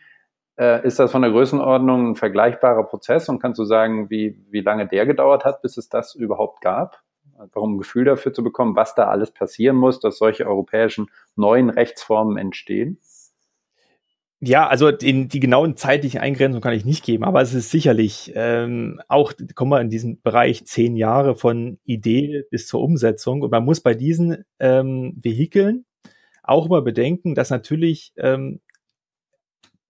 Äh, 0.57 0.85
ist 0.85 0.99
das 0.99 1.11
von 1.11 1.21
der 1.21 1.31
Größenordnung 1.31 2.11
ein 2.11 2.15
vergleichbarer 2.15 2.83
Prozess 2.83 3.27
und 3.29 3.39
kannst 3.39 3.59
du 3.59 3.65
sagen, 3.65 4.09
wie, 4.09 4.37
wie 4.49 4.61
lange 4.61 4.87
der 4.87 5.05
gedauert 5.05 5.45
hat, 5.45 5.61
bis 5.61 5.77
es 5.77 5.89
das 5.89 6.15
überhaupt 6.15 6.61
gab? 6.61 7.01
Warum 7.53 7.75
ein 7.75 7.77
Gefühl 7.79 8.05
dafür 8.05 8.31
zu 8.31 8.43
bekommen, 8.43 8.75
was 8.75 8.93
da 8.95 9.07
alles 9.07 9.31
passieren 9.31 9.75
muss, 9.75 9.99
dass 9.99 10.17
solche 10.17 10.45
europäischen 10.45 11.07
neuen 11.35 11.69
Rechtsformen 11.69 12.37
entstehen? 12.37 12.99
Ja, 14.45 14.67
also 14.67 14.91
den, 14.91 15.29
die 15.29 15.39
genauen 15.39 15.77
zeitlichen 15.77 16.19
Eingrenzungen 16.19 16.61
kann 16.61 16.73
ich 16.73 16.83
nicht 16.83 17.05
geben, 17.05 17.23
aber 17.23 17.41
es 17.41 17.53
ist 17.53 17.71
sicherlich 17.71 18.33
ähm, 18.35 18.99
auch, 19.07 19.31
kommen 19.55 19.71
wir 19.71 19.79
in 19.79 19.89
diesem 19.89 20.21
Bereich 20.21 20.65
zehn 20.65 20.97
Jahre 20.97 21.35
von 21.37 21.79
Idee 21.85 22.43
bis 22.51 22.67
zur 22.67 22.81
Umsetzung. 22.81 23.41
Und 23.41 23.51
man 23.51 23.63
muss 23.63 23.79
bei 23.79 23.93
diesen 23.93 24.43
ähm, 24.59 25.17
Vehikeln 25.21 25.85
auch 26.43 26.65
immer 26.65 26.81
bedenken, 26.81 27.35
dass 27.35 27.51
natürlich 27.51 28.11
ähm, 28.17 28.59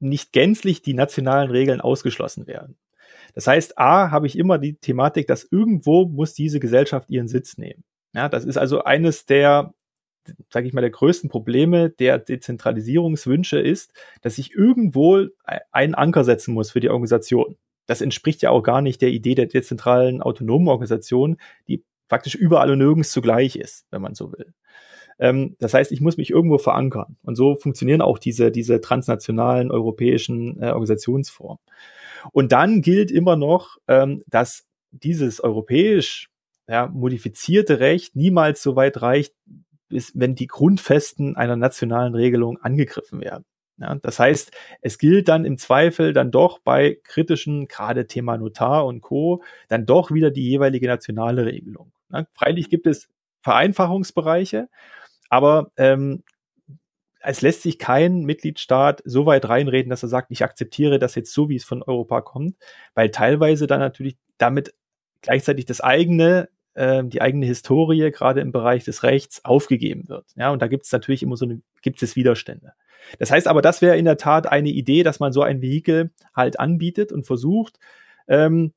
nicht 0.03 0.31
gänzlich 0.31 0.81
die 0.81 0.93
nationalen 0.93 1.49
Regeln 1.49 1.81
ausgeschlossen 1.81 2.47
werden. 2.47 2.77
Das 3.33 3.47
heißt, 3.47 3.77
A, 3.77 4.11
habe 4.11 4.27
ich 4.27 4.37
immer 4.37 4.59
die 4.59 4.75
Thematik, 4.75 5.27
dass 5.27 5.43
irgendwo 5.43 6.05
muss 6.05 6.33
diese 6.33 6.59
Gesellschaft 6.59 7.09
ihren 7.09 7.27
Sitz 7.27 7.57
nehmen. 7.57 7.83
Ja, 8.13 8.29
das 8.29 8.45
ist 8.45 8.57
also 8.57 8.83
eines 8.83 9.25
der, 9.25 9.73
sage 10.49 10.67
ich 10.67 10.73
mal, 10.73 10.81
der 10.81 10.91
größten 10.91 11.29
Probleme 11.29 11.89
der 11.89 12.19
Dezentralisierungswünsche 12.19 13.59
ist, 13.59 13.93
dass 14.21 14.37
ich 14.37 14.53
irgendwo 14.53 15.27
einen 15.71 15.95
Anker 15.95 16.23
setzen 16.23 16.53
muss 16.53 16.71
für 16.71 16.79
die 16.79 16.89
Organisation. 16.89 17.57
Das 17.87 18.01
entspricht 18.01 18.41
ja 18.43 18.51
auch 18.51 18.61
gar 18.61 18.81
nicht 18.81 19.01
der 19.01 19.09
Idee 19.09 19.35
der 19.35 19.47
dezentralen 19.47 20.21
autonomen 20.21 20.67
Organisation, 20.67 21.37
die 21.67 21.83
praktisch 22.07 22.35
überall 22.35 22.71
und 22.71 22.77
nirgends 22.77 23.11
zugleich 23.11 23.55
ist, 23.55 23.87
wenn 23.89 24.01
man 24.01 24.13
so 24.13 24.31
will. 24.31 24.53
Ähm, 25.19 25.55
das 25.59 25.73
heißt, 25.73 25.91
ich 25.91 26.01
muss 26.01 26.17
mich 26.17 26.29
irgendwo 26.29 26.57
verankern. 26.57 27.17
Und 27.23 27.35
so 27.35 27.55
funktionieren 27.55 28.01
auch 28.01 28.19
diese, 28.19 28.51
diese 28.51 28.81
transnationalen 28.81 29.71
europäischen 29.71 30.61
äh, 30.61 30.67
Organisationsformen. 30.67 31.59
Und 32.31 32.51
dann 32.51 32.81
gilt 32.81 33.11
immer 33.11 33.35
noch, 33.35 33.77
ähm, 33.87 34.23
dass 34.27 34.65
dieses 34.91 35.41
europäisch 35.41 36.29
ja, 36.67 36.87
modifizierte 36.87 37.79
Recht 37.79 38.15
niemals 38.15 38.61
so 38.61 38.75
weit 38.75 39.01
reicht, 39.01 39.33
bis, 39.89 40.11
wenn 40.15 40.35
die 40.35 40.47
Grundfesten 40.47 41.35
einer 41.35 41.55
nationalen 41.55 42.15
Regelung 42.15 42.57
angegriffen 42.61 43.21
werden. 43.21 43.45
Ja, 43.77 43.95
das 43.95 44.19
heißt, 44.19 44.51
es 44.81 44.97
gilt 44.99 45.27
dann 45.27 45.45
im 45.45 45.57
Zweifel 45.57 46.13
dann 46.13 46.31
doch 46.31 46.59
bei 46.59 46.99
kritischen, 47.03 47.67
gerade 47.67 48.05
Thema 48.05 48.37
Notar 48.37 48.85
und 48.85 49.01
Co., 49.01 49.43
dann 49.67 49.85
doch 49.85 50.11
wieder 50.11 50.29
die 50.29 50.47
jeweilige 50.47 50.87
nationale 50.87 51.45
Regelung. 51.45 51.91
Ja, 52.11 52.25
freilich 52.33 52.69
gibt 52.69 52.85
es 52.85 53.09
Vereinfachungsbereiche, 53.41 54.69
aber 55.33 55.71
ähm, 55.77 56.21
es 57.19 57.41
lässt 57.41 57.63
sich 57.63 57.79
kein 57.79 58.21
Mitgliedstaat 58.21 59.01
so 59.03 59.25
weit 59.25 59.49
reinreden, 59.49 59.89
dass 59.89 60.03
er 60.03 60.09
sagt, 60.09 60.29
ich 60.29 60.43
akzeptiere 60.43 60.99
das 60.99 61.15
jetzt 61.15 61.33
so, 61.33 61.49
wie 61.49 61.55
es 61.55 61.63
von 61.63 61.81
Europa 61.81 62.21
kommt, 62.21 62.55
weil 62.93 63.09
teilweise 63.09 63.65
dann 63.65 63.79
natürlich 63.79 64.15
damit 64.37 64.75
gleichzeitig 65.21 65.65
das 65.65 65.81
eigene, 65.81 66.49
äh, 66.75 67.03
die 67.03 67.23
eigene 67.23 67.47
Historie 67.47 68.11
gerade 68.11 68.41
im 68.41 68.51
Bereich 68.51 68.83
des 68.83 69.01
Rechts 69.01 69.43
aufgegeben 69.43 70.07
wird. 70.07 70.27
Ja, 70.35 70.51
und 70.51 70.61
da 70.61 70.67
gibt 70.67 70.85
es 70.85 70.91
natürlich 70.91 71.23
immer 71.23 71.35
so 71.35 71.45
eine, 71.45 71.61
gibt 71.81 72.03
es 72.03 72.15
Widerstände. 72.15 72.73
Das 73.17 73.31
heißt 73.31 73.47
aber, 73.47 73.63
das 73.63 73.81
wäre 73.81 73.97
in 73.97 74.05
der 74.05 74.17
Tat 74.17 74.45
eine 74.45 74.69
Idee, 74.69 75.01
dass 75.01 75.19
man 75.19 75.33
so 75.33 75.41
ein 75.41 75.63
Vehikel 75.63 76.11
halt 76.35 76.59
anbietet 76.59 77.11
und 77.11 77.25
versucht, 77.25 77.79
ähm, 78.27 78.71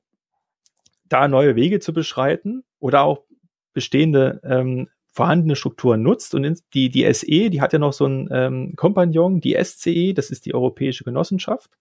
da 1.07 1.27
neue 1.27 1.55
Wege 1.55 1.79
zu 1.79 1.93
beschreiten 1.93 2.63
oder 2.79 3.03
auch 3.03 3.25
bestehende 3.73 4.41
ähm, 4.43 4.87
vorhandene 5.17 5.55
Strukturen 5.55 6.01
nutzt. 6.01 6.33
Und 6.35 6.63
die, 6.73 6.89
die 6.89 7.11
SE, 7.13 7.49
die 7.49 7.59
hat 7.59 7.73
ja 7.73 7.79
noch 7.79 7.93
so 7.93 8.05
einen 8.05 8.29
ähm, 8.31 8.73
Kompagnon, 8.75 9.41
die 9.41 9.57
SCE, 9.61 10.13
das 10.13 10.29
ist 10.29 10.45
die 10.45 10.53
Europäische 10.53 11.03
Genossenschaft. 11.03 11.71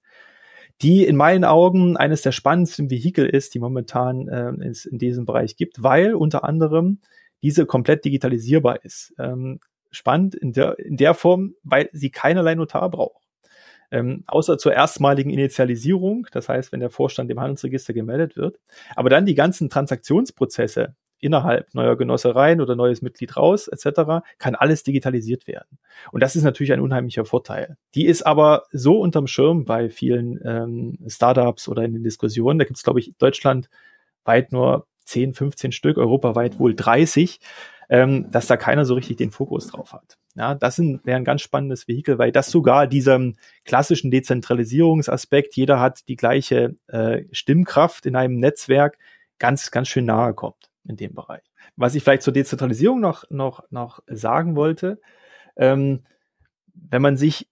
die 0.82 1.06
in 1.06 1.16
meinen 1.16 1.44
Augen 1.44 1.96
eines 1.96 2.20
der 2.22 2.32
spannendsten 2.32 2.90
Vehikel 2.90 3.26
ist, 3.26 3.54
die 3.54 3.60
momentan 3.60 4.28
äh, 4.28 4.50
in 4.50 4.98
diesem 4.98 5.24
Bereich 5.24 5.56
gibt, 5.56 5.82
weil 5.82 6.14
unter 6.14 6.44
anderem 6.44 6.98
diese 7.42 7.64
komplett 7.64 8.04
digitalisierbar 8.04 8.84
ist. 8.84 9.14
Ähm, 9.18 9.60
spannend 9.90 10.34
in 10.34 10.52
der, 10.52 10.78
in 10.78 10.96
der 10.96 11.14
Form, 11.14 11.54
weil 11.62 11.88
sie 11.92 12.10
keinerlei 12.10 12.54
Notar 12.54 12.90
braucht. 12.90 13.22
Ähm, 13.90 14.24
außer 14.26 14.58
zur 14.58 14.72
erstmaligen 14.74 15.30
Initialisierung, 15.30 16.26
das 16.32 16.48
heißt, 16.48 16.72
wenn 16.72 16.80
der 16.80 16.90
Vorstand 16.90 17.30
dem 17.30 17.40
Handelsregister 17.40 17.94
gemeldet 17.94 18.36
wird. 18.36 18.58
Aber 18.96 19.08
dann 19.08 19.26
die 19.26 19.34
ganzen 19.34 19.70
Transaktionsprozesse, 19.70 20.94
innerhalb 21.18 21.74
neuer 21.74 21.96
Genossereien 21.96 22.60
oder 22.60 22.76
neues 22.76 23.02
Mitglied 23.02 23.36
raus 23.36 23.68
etc., 23.68 24.24
kann 24.38 24.54
alles 24.54 24.82
digitalisiert 24.82 25.46
werden. 25.46 25.78
Und 26.12 26.22
das 26.22 26.36
ist 26.36 26.42
natürlich 26.42 26.72
ein 26.72 26.80
unheimlicher 26.80 27.24
Vorteil. 27.24 27.76
Die 27.94 28.06
ist 28.06 28.22
aber 28.26 28.64
so 28.72 29.00
unterm 29.00 29.26
Schirm 29.26 29.64
bei 29.64 29.88
vielen 29.88 30.40
ähm, 30.44 30.98
Startups 31.06 31.68
oder 31.68 31.84
in 31.84 31.94
den 31.94 32.02
Diskussionen. 32.02 32.58
Da 32.58 32.64
gibt 32.64 32.76
es, 32.76 32.84
glaube 32.84 33.00
ich, 33.00 33.14
Deutschland 33.18 33.68
weit 34.24 34.52
nur 34.52 34.86
10, 35.04 35.34
15 35.34 35.72
Stück, 35.72 35.98
europaweit 35.98 36.58
wohl 36.58 36.74
30, 36.74 37.40
ähm, 37.88 38.30
dass 38.30 38.46
da 38.46 38.56
keiner 38.56 38.84
so 38.84 38.94
richtig 38.94 39.16
den 39.16 39.30
Fokus 39.30 39.68
drauf 39.68 39.92
hat. 39.92 40.18
Ja, 40.34 40.54
das 40.54 40.78
wäre 40.78 41.16
ein 41.16 41.24
ganz 41.24 41.40
spannendes 41.40 41.88
Vehikel, 41.88 42.18
weil 42.18 42.32
das 42.32 42.50
sogar 42.50 42.86
diesem 42.86 43.36
klassischen 43.64 44.10
Dezentralisierungsaspekt, 44.10 45.56
jeder 45.56 45.80
hat 45.80 46.06
die 46.08 46.16
gleiche 46.16 46.76
äh, 46.88 47.22
Stimmkraft 47.32 48.04
in 48.04 48.16
einem 48.16 48.36
Netzwerk, 48.36 48.98
ganz, 49.38 49.70
ganz 49.70 49.88
schön 49.88 50.04
nahe 50.04 50.34
kommt 50.34 50.70
in 50.88 50.96
dem 50.96 51.14
Bereich. 51.14 51.42
Was 51.76 51.94
ich 51.94 52.02
vielleicht 52.02 52.22
zur 52.22 52.32
Dezentralisierung 52.32 53.00
noch, 53.00 53.24
noch, 53.30 53.64
noch 53.70 54.00
sagen 54.06 54.56
wollte, 54.56 55.00
ähm, 55.56 56.04
wenn 56.74 57.02
man 57.02 57.16
sich 57.16 57.48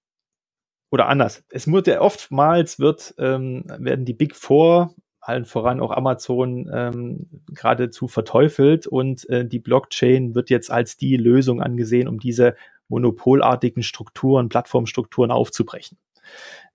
oder 0.91 1.09
anders, 1.09 1.43
es 1.51 1.70
wird 1.70 1.89
ja 1.89 2.01
oftmals 2.01 2.78
wird, 2.78 3.14
ähm, 3.18 3.64
werden 3.66 4.05
die 4.05 4.14
Big 4.14 4.37
Four, 4.37 4.95
allen 5.20 5.45
voran 5.45 5.80
auch 5.80 5.91
Amazon, 5.91 6.70
ähm, 6.72 7.26
geradezu 7.49 8.07
verteufelt 8.07 8.87
und 8.87 9.28
äh, 9.28 9.45
die 9.47 9.59
Blockchain 9.59 10.35
wird 10.35 10.51
jetzt 10.51 10.70
als 10.70 10.97
die 10.97 11.16
Lösung 11.16 11.61
angesehen, 11.62 12.07
um 12.07 12.20
diese 12.20 12.55
monopolartigen 12.89 13.82
Strukturen, 13.82 14.49
Plattformstrukturen 14.49 15.30
aufzubrechen. 15.30 15.99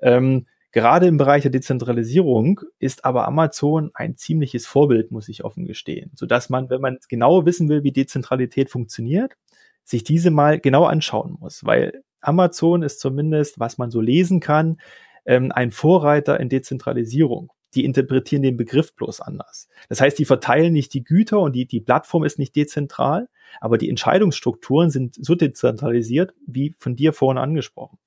Ähm, 0.01 0.47
Gerade 0.71 1.07
im 1.07 1.17
Bereich 1.17 1.41
der 1.41 1.51
Dezentralisierung 1.51 2.61
ist 2.77 3.03
aber 3.03 3.27
Amazon 3.27 3.89
ein 3.95 4.17
ziemliches 4.17 4.67
Vorbild, 4.67 5.11
muss 5.11 5.27
ich 5.27 5.43
offen 5.43 5.65
gestehen, 5.65 6.11
sodass 6.15 6.49
man, 6.49 6.69
wenn 6.69 6.81
man 6.81 6.99
genau 7.09 7.45
wissen 7.45 7.69
will, 7.69 7.83
wie 7.83 7.91
Dezentralität 7.91 8.69
funktioniert, 8.69 9.35
sich 9.83 10.03
diese 10.03 10.29
mal 10.29 10.59
genau 10.59 10.85
anschauen 10.85 11.37
muss, 11.39 11.65
weil 11.65 12.03
Amazon 12.21 12.83
ist 12.83 12.99
zumindest, 12.99 13.59
was 13.59 13.77
man 13.77 13.89
so 13.89 14.01
lesen 14.01 14.39
kann, 14.39 14.77
ähm, 15.25 15.51
ein 15.51 15.71
Vorreiter 15.71 16.39
in 16.39 16.49
Dezentralisierung. 16.49 17.51
Die 17.75 17.85
interpretieren 17.85 18.41
den 18.41 18.57
Begriff 18.57 18.95
bloß 18.95 19.21
anders. 19.21 19.67
Das 19.89 20.01
heißt, 20.01 20.17
die 20.17 20.25
verteilen 20.25 20.73
nicht 20.73 20.93
die 20.93 21.03
Güter 21.03 21.39
und 21.39 21.53
die, 21.53 21.65
die 21.65 21.81
Plattform 21.81 22.23
ist 22.23 22.39
nicht 22.39 22.55
dezentral, 22.55 23.29
aber 23.61 23.77
die 23.77 23.89
Entscheidungsstrukturen 23.89 24.89
sind 24.89 25.15
so 25.19 25.35
dezentralisiert, 25.35 26.33
wie 26.45 26.75
von 26.77 26.95
dir 26.95 27.13
vorhin 27.13 27.37
angesprochen. 27.37 27.97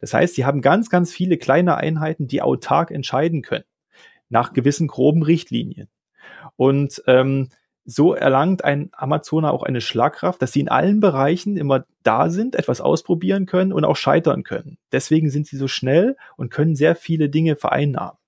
Das 0.00 0.14
heißt, 0.14 0.34
sie 0.34 0.44
haben 0.44 0.62
ganz, 0.62 0.90
ganz 0.90 1.12
viele 1.12 1.36
kleine 1.36 1.76
Einheiten, 1.76 2.26
die 2.26 2.42
autark 2.42 2.90
entscheiden 2.90 3.42
können, 3.42 3.64
nach 4.28 4.52
gewissen 4.52 4.86
groben 4.86 5.22
Richtlinien. 5.22 5.88
Und 6.56 7.02
ähm, 7.06 7.48
so 7.84 8.14
erlangt 8.14 8.64
ein 8.64 8.90
Amazoner 8.92 9.52
auch 9.52 9.62
eine 9.62 9.80
Schlagkraft, 9.80 10.40
dass 10.40 10.52
sie 10.52 10.60
in 10.60 10.68
allen 10.68 11.00
Bereichen 11.00 11.56
immer 11.56 11.84
da 12.02 12.30
sind, 12.30 12.54
etwas 12.54 12.80
ausprobieren 12.80 13.46
können 13.46 13.72
und 13.72 13.84
auch 13.84 13.96
scheitern 13.96 14.42
können. 14.42 14.78
Deswegen 14.92 15.30
sind 15.30 15.46
sie 15.46 15.56
so 15.56 15.68
schnell 15.68 16.16
und 16.36 16.50
können 16.50 16.76
sehr 16.76 16.94
viele 16.94 17.28
Dinge 17.28 17.56
vereinnahmen. 17.56 18.18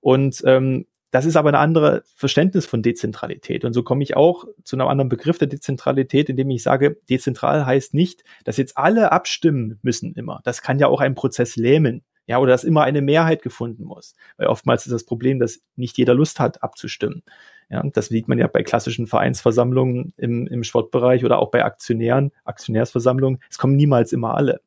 Und 0.00 0.42
ähm, 0.46 0.86
das 1.10 1.24
ist 1.24 1.36
aber 1.36 1.50
ein 1.50 1.56
anderes 1.56 2.02
Verständnis 2.14 2.66
von 2.66 2.82
Dezentralität. 2.82 3.64
Und 3.64 3.72
so 3.72 3.82
komme 3.82 4.02
ich 4.02 4.16
auch 4.16 4.44
zu 4.62 4.76
einem 4.76 4.88
anderen 4.88 5.08
Begriff 5.08 5.38
der 5.38 5.48
Dezentralität, 5.48 6.28
indem 6.28 6.50
ich 6.50 6.62
sage, 6.62 6.98
dezentral 7.08 7.66
heißt 7.66 7.94
nicht, 7.94 8.22
dass 8.44 8.56
jetzt 8.56 8.78
alle 8.78 9.12
abstimmen 9.12 9.78
müssen 9.82 10.14
immer. 10.14 10.40
Das 10.44 10.62
kann 10.62 10.78
ja 10.78 10.86
auch 10.86 11.00
einen 11.00 11.14
Prozess 11.14 11.56
lähmen. 11.56 12.02
Ja, 12.26 12.38
oder 12.38 12.52
dass 12.52 12.62
immer 12.62 12.84
eine 12.84 13.02
Mehrheit 13.02 13.42
gefunden 13.42 13.82
muss. 13.82 14.14
Weil 14.36 14.46
oftmals 14.46 14.86
ist 14.86 14.92
das 14.92 15.04
Problem, 15.04 15.40
dass 15.40 15.62
nicht 15.74 15.98
jeder 15.98 16.14
Lust 16.14 16.38
hat, 16.38 16.62
abzustimmen. 16.62 17.24
Ja, 17.70 17.82
das 17.92 18.06
sieht 18.06 18.28
man 18.28 18.38
ja 18.38 18.46
bei 18.46 18.62
klassischen 18.62 19.08
Vereinsversammlungen 19.08 20.12
im, 20.16 20.46
im 20.46 20.62
Sportbereich 20.62 21.24
oder 21.24 21.40
auch 21.40 21.50
bei 21.50 21.64
Aktionären, 21.64 22.30
Aktionärsversammlungen. 22.44 23.40
Es 23.50 23.58
kommen 23.58 23.74
niemals 23.74 24.12
immer 24.12 24.34
alle 24.34 24.60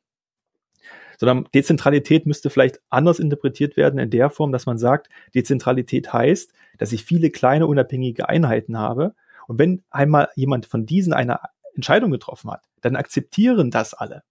sondern 1.18 1.48
Dezentralität 1.54 2.26
müsste 2.26 2.50
vielleicht 2.50 2.80
anders 2.90 3.18
interpretiert 3.18 3.76
werden 3.76 3.98
in 3.98 4.10
der 4.10 4.30
Form, 4.30 4.52
dass 4.52 4.66
man 4.66 4.78
sagt, 4.78 5.08
Dezentralität 5.34 6.12
heißt, 6.12 6.52
dass 6.78 6.92
ich 6.92 7.04
viele 7.04 7.30
kleine 7.30 7.66
unabhängige 7.66 8.28
Einheiten 8.28 8.78
habe 8.78 9.14
und 9.46 9.58
wenn 9.58 9.82
einmal 9.90 10.28
jemand 10.34 10.66
von 10.66 10.86
diesen 10.86 11.12
eine 11.12 11.40
Entscheidung 11.74 12.10
getroffen 12.10 12.50
hat, 12.50 12.62
dann 12.80 12.96
akzeptieren 12.96 13.70
das 13.70 13.94
alle. 13.94 14.22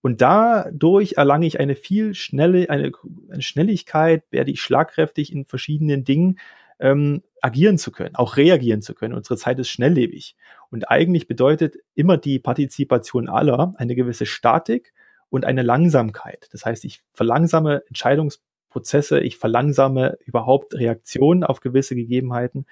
Und 0.00 0.20
dadurch 0.20 1.14
erlange 1.16 1.46
ich 1.46 1.60
eine 1.60 1.76
viel 1.76 2.14
schnelle, 2.14 2.68
eine, 2.68 2.92
eine 3.30 3.42
Schnelligkeit, 3.42 4.24
werde 4.30 4.50
ich 4.50 4.60
schlagkräftig 4.60 5.32
in 5.32 5.46
verschiedenen 5.46 6.04
Dingen 6.04 6.38
ähm, 6.78 7.22
agieren 7.40 7.78
zu 7.78 7.90
können, 7.90 8.14
auch 8.14 8.36
reagieren 8.36 8.82
zu 8.82 8.94
können. 8.94 9.14
Unsere 9.14 9.38
Zeit 9.38 9.58
ist 9.58 9.70
schnelllebig. 9.70 10.36
Und 10.70 10.90
eigentlich 10.90 11.26
bedeutet 11.26 11.76
immer 11.94 12.18
die 12.18 12.38
Partizipation 12.38 13.28
aller 13.30 13.72
eine 13.76 13.94
gewisse 13.94 14.26
Statik 14.26 14.92
und 15.34 15.44
eine 15.44 15.62
Langsamkeit. 15.62 16.48
Das 16.52 16.64
heißt, 16.64 16.84
ich 16.84 17.00
verlangsame 17.12 17.82
Entscheidungsprozesse, 17.88 19.18
ich 19.18 19.36
verlangsame 19.36 20.16
überhaupt 20.24 20.74
Reaktionen 20.74 21.42
auf 21.42 21.58
gewisse 21.58 21.96
Gegebenheiten, 21.96 22.66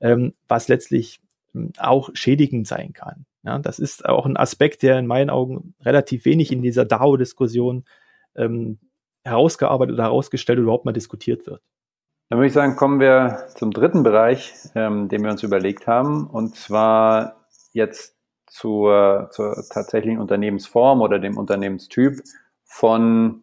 ähm, 0.00 0.34
was 0.48 0.66
letztlich 0.66 1.20
ähm, 1.54 1.70
auch 1.78 2.10
schädigend 2.14 2.66
sein 2.66 2.92
kann. 2.92 3.24
Ja, 3.44 3.60
das 3.60 3.78
ist 3.78 4.04
auch 4.04 4.26
ein 4.26 4.36
Aspekt, 4.36 4.82
der 4.82 4.98
in 4.98 5.06
meinen 5.06 5.30
Augen 5.30 5.74
relativ 5.80 6.24
wenig 6.24 6.50
in 6.50 6.60
dieser 6.60 6.84
DAO-Diskussion 6.84 7.84
ähm, 8.34 8.78
herausgearbeitet 9.22 9.94
oder 9.94 10.02
herausgestellt 10.02 10.58
oder 10.58 10.64
überhaupt 10.64 10.86
mal 10.86 10.92
diskutiert 10.92 11.46
wird. 11.46 11.62
Dann 12.30 12.40
würde 12.40 12.48
ich 12.48 12.52
sagen, 12.52 12.74
kommen 12.74 12.98
wir 12.98 13.46
zum 13.54 13.70
dritten 13.70 14.02
Bereich, 14.02 14.54
ähm, 14.74 15.08
den 15.08 15.22
wir 15.22 15.30
uns 15.30 15.44
überlegt 15.44 15.86
haben, 15.86 16.26
und 16.26 16.56
zwar 16.56 17.46
jetzt 17.72 18.17
zur, 18.50 19.28
zur 19.30 19.54
tatsächlichen 19.70 20.20
Unternehmensform 20.20 21.00
oder 21.00 21.18
dem 21.18 21.36
Unternehmenstyp 21.36 22.22
von 22.64 23.42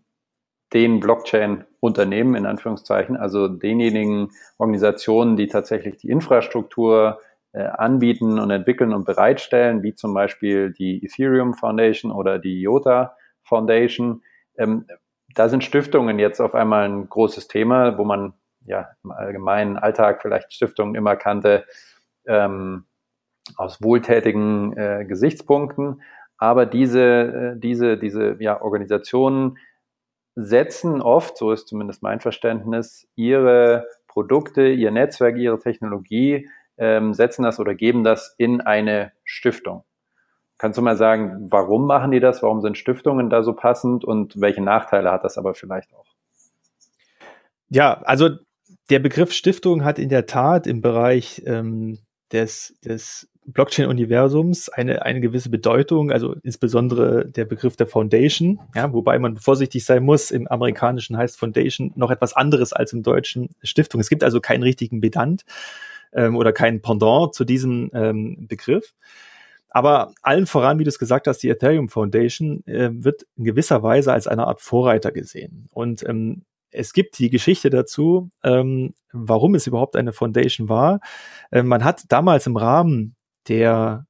den 0.74 0.99
Blockchain-Unternehmen 0.99 2.36
in 2.36 2.45
Anführungszeichen, 2.45 3.16
also 3.16 3.47
denjenigen 3.47 4.32
Organisationen, 4.58 5.38
die 5.38 5.47
tatsächlich 5.47 5.97
die 5.97 6.10
Infrastruktur 6.10 7.20
äh, 7.53 7.64
anbieten 7.64 8.39
und 8.39 8.51
entwickeln 8.51 8.93
und 8.93 9.06
bereitstellen, 9.06 9.84
wie 9.84 9.95
zum 9.95 10.14
Beispiel 10.14 10.74
die 10.74 11.03
Ethereum 11.06 11.53
Foundation 11.53 12.12
oder 12.12 12.39
die 12.39 12.62
IOTA 12.62 13.16
Foundation. 13.43 14.24
Ähm, 14.58 14.86
da 15.34 15.49
sind 15.49 15.64
Stiftungen 15.64 16.20
jetzt 16.20 16.41
auf 16.41 16.56
einmal 16.56 16.89
ein 16.89 17.08
großes 17.08 17.47
Thema, 17.47 17.97
wo 17.97 18.03
man 18.03 18.34
ja 18.66 18.89
im 19.03 19.12
allgemeinen 19.12 19.78
Alltag 19.78 20.22
vielleicht 20.22 20.53
Stiftungen 20.53 20.95
immer 20.95 21.16
kannte, 21.16 21.66
ähm, 22.26 22.86
aus 23.58 23.82
wohltätigen 23.82 24.76
äh, 24.78 25.06
Gesichtspunkten. 25.08 26.02
Aber 26.38 26.66
diese, 26.66 27.02
äh, 27.56 27.60
diese, 27.60 27.98
diese 27.98 28.38
ja, 28.39 28.62
Organisationen 28.62 29.58
setzen 30.36 31.02
oft, 31.02 31.38
so 31.38 31.52
ist 31.52 31.68
zumindest 31.68 32.04
mein 32.04 32.20
Verständnis, 32.20 33.08
ihre 33.16 33.88
Produkte, 34.08 34.68
ihr 34.68 34.91
Netzwerk, 34.91 35.38
ihre 35.38 35.60
Technologie, 35.60 36.50
ähm, 36.78 37.14
setzen 37.14 37.43
das 37.43 37.60
oder 37.60 37.74
geben 37.74 38.04
das 38.04 38.36
in 38.38 38.62
eine 38.62 39.14
Stiftung. 39.24 39.84
Kannst 40.58 40.78
du 40.78 40.82
mal 40.82 40.98
sagen, 40.98 41.48
warum 41.50 41.86
machen 41.86 42.12
die 42.12 42.20
das? 42.20 42.41
Warum 42.41 42.62
sind 42.62 42.78
Stiftungen 42.78 43.30
da 43.30 43.43
so 43.43 43.54
passend 43.54 44.06
und 44.06 44.39
welche 44.39 44.62
Nachteile 44.62 45.12
hat 45.12 45.24
das 45.24 45.38
aber 45.38 45.54
vielleicht 45.54 45.93
auch? 45.93 46.06
Ja, 47.70 48.02
also 48.04 48.30
der 48.89 49.00
Begriff 49.00 49.32
Stiftung 49.34 49.84
hat 49.84 50.00
in 50.00 50.10
der 50.10 50.26
Tat 50.26 50.68
im 50.68 50.82
Bereich 50.82 51.43
ähm, 51.46 52.00
des, 52.32 52.78
des 52.82 53.30
Blockchain-Universums 53.48 54.70
eine, 54.70 55.04
eine 55.04 55.22
gewisse 55.22 55.50
Bedeutung, 55.50 56.12
also 56.12 56.36
insbesondere 56.43 57.28
der 57.28 57.46
Begriff 57.46 57.76
der 57.76 57.88
Foundation, 57.88 58.60
ja, 58.76 58.91
wobei 58.91 59.20
man 59.20 59.38
vorsichtig 59.38 59.86
sein 59.86 60.04
muss. 60.04 60.32
Im 60.32 60.48
Amerikanischen 60.48 61.18
heißt 61.18 61.38
Foundation 61.38 61.91
noch 61.96 62.12
etwas 62.12 62.36
anderes 62.36 62.74
als 62.74 62.93
im 62.93 63.04
Deutschen 63.04 63.50
Stiftung. 63.62 64.02
Es 64.02 64.10
gibt 64.10 64.24
also 64.24 64.41
keinen 64.41 64.64
richtigen 64.64 65.00
Bedant 65.00 65.46
ähm, 66.14 66.36
oder 66.36 66.54
keinen 66.54 66.82
Pendant 66.82 67.34
zu 67.36 67.46
diesem 67.46 67.91
ähm, 67.93 68.48
Begriff. 68.48 68.93
Aber 69.70 70.14
allen 70.22 70.46
voran, 70.46 70.80
wie 70.80 70.86
du 70.86 70.89
es 70.89 71.00
gesagt 71.00 71.28
hast, 71.28 71.39
die 71.39 71.50
Ethereum 71.50 71.89
Foundation 71.89 72.66
äh, 72.66 72.89
wird 72.91 73.26
in 73.36 73.43
gewisser 73.43 73.84
Weise 73.84 74.14
als 74.14 74.26
eine 74.26 74.48
Art 74.48 74.62
Vorreiter 74.62 75.12
gesehen. 75.12 75.68
Und 75.70 76.08
ähm, 76.08 76.46
es 76.72 76.93
gibt 76.93 77.20
die 77.20 77.30
Geschichte 77.30 77.70
dazu, 77.70 78.30
ähm, 78.43 78.93
warum 79.12 79.56
es 79.56 79.68
überhaupt 79.68 79.96
eine 79.96 80.14
Foundation 80.14 80.70
war. 80.70 81.00
Äh, 81.52 81.64
man 81.64 81.84
hat 81.84 82.04
damals 82.10 82.48
im 82.48 82.58
Rahmen 82.58 83.16
der, 83.48 84.06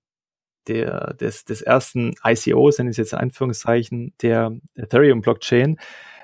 der, 0.67 1.13
des, 1.13 1.45
des 1.45 1.61
ersten 1.61 2.13
ICOs, 2.23 2.77
nenne 2.77 2.89
ich 2.89 2.95
es 2.95 2.97
jetzt 2.97 3.13
in 3.13 3.19
Anführungszeichen, 3.19 4.13
der 4.21 4.57
Ethereum 4.75 5.21
Blockchain, 5.21 5.77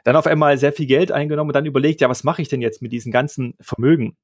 dann 0.04 0.16
auf 0.16 0.28
einmal 0.28 0.58
sehr 0.58 0.74
viel 0.74 0.88
Geld 0.88 1.12
eingenommen 1.12 1.50
und 1.50 1.56
dann 1.56 1.66
überlegt, 1.66 2.02
ja, 2.02 2.10
was 2.10 2.24
mache 2.24 2.42
ich 2.42 2.50
denn 2.50 2.62
jetzt 2.62 2.82
mit 2.82 2.92
diesem 2.92 3.12
ganzen 3.12 3.54
Vermögen? 3.60 4.18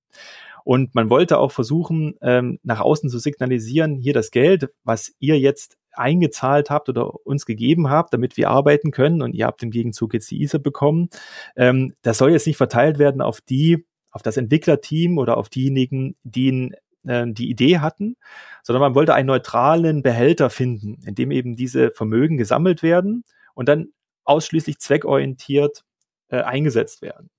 Und 0.64 0.96
man 0.96 1.10
wollte 1.10 1.38
auch 1.38 1.52
versuchen, 1.52 2.16
ähm, 2.22 2.60
nach 2.64 2.82
außen 2.82 3.10
zu 3.10 3.20
signalisieren, 3.20 3.96
hier 3.96 4.14
das 4.14 4.32
Geld, 4.32 4.70
was 4.84 5.14
ihr 5.20 5.40
jetzt 5.40 5.78
eingezahlt 5.94 6.70
habt 6.70 6.90
oder 6.90 7.26
uns 7.26 7.46
gegeben 7.46 7.90
habt, 7.90 8.14
damit 8.14 8.38
wir 8.38 8.50
arbeiten 8.50 8.92
können 8.92 9.22
und 9.22 9.34
ihr 9.34 9.46
habt 9.46 9.64
im 9.64 9.72
Gegenzug 9.72 10.14
jetzt 10.14 10.30
die 10.30 10.42
ISA 10.42 10.58
bekommen, 10.58 11.10
ähm, 11.56 11.94
das 12.02 12.18
soll 12.18 12.32
jetzt 12.32 12.48
nicht 12.48 12.58
verteilt 12.58 13.00
werden 13.00 13.22
auf 13.22 13.42
die, 13.42 13.86
auf 14.12 14.24
das 14.24 14.38
Entwicklerteam 14.38 15.18
oder 15.18 15.38
auf 15.38 15.50
diejenigen, 15.50 16.16
die 16.24 16.72
äh, 17.08 17.26
die 17.28 17.49
Idee 17.49 17.80
hatten, 17.80 18.16
sondern 18.64 18.82
man 18.82 18.95
wollte 18.95 19.14
einen 19.14 19.28
neutralen 19.28 20.03
Behälter 20.03 20.49
finden, 20.49 21.01
in 21.05 21.16
dem 21.16 21.32
eben 21.32 21.55
diese 21.55 21.91
Vermögen 21.91 22.38
gesammelt 22.38 22.84
werden 22.84 23.24
und 23.53 23.70
dann 23.70 23.89
ausschließlich 24.26 24.80
zweckorientiert 24.80 25.84
äh, 26.30 26.41
eingesetzt 26.41 27.01
werden. 27.01 27.30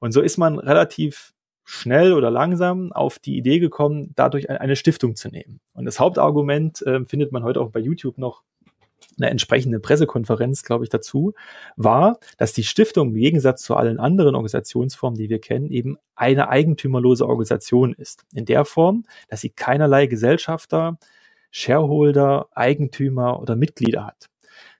Und 0.00 0.12
so 0.12 0.20
ist 0.20 0.38
man 0.38 0.58
relativ 0.58 1.32
schnell 1.64 2.14
oder 2.14 2.30
langsam 2.30 2.92
auf 2.92 3.18
die 3.18 3.36
Idee 3.36 3.58
gekommen, 3.58 4.12
dadurch 4.14 4.48
eine 4.48 4.76
Stiftung 4.76 5.16
zu 5.16 5.28
nehmen. 5.28 5.60
Und 5.74 5.84
das 5.84 6.00
Hauptargument 6.00 6.80
äh, 6.82 7.04
findet 7.04 7.30
man 7.30 7.42
heute 7.42 7.60
auch 7.60 7.70
bei 7.70 7.80
YouTube 7.80 8.16
noch 8.16 8.42
eine 9.18 9.30
entsprechende 9.30 9.80
Pressekonferenz, 9.80 10.62
glaube 10.62 10.84
ich, 10.84 10.90
dazu, 10.90 11.34
war, 11.76 12.18
dass 12.36 12.52
die 12.52 12.64
Stiftung 12.64 13.08
im 13.08 13.14
Gegensatz 13.14 13.62
zu 13.62 13.74
allen 13.74 13.98
anderen 13.98 14.34
Organisationsformen, 14.34 15.18
die 15.18 15.28
wir 15.28 15.40
kennen, 15.40 15.70
eben 15.70 15.96
eine 16.14 16.48
eigentümerlose 16.48 17.26
Organisation 17.26 17.92
ist. 17.92 18.24
In 18.34 18.44
der 18.44 18.64
Form, 18.64 19.04
dass 19.28 19.40
sie 19.40 19.50
keinerlei 19.50 20.06
Gesellschafter, 20.06 20.98
Shareholder, 21.50 22.48
Eigentümer 22.52 23.40
oder 23.40 23.56
Mitglieder 23.56 24.06
hat. 24.06 24.26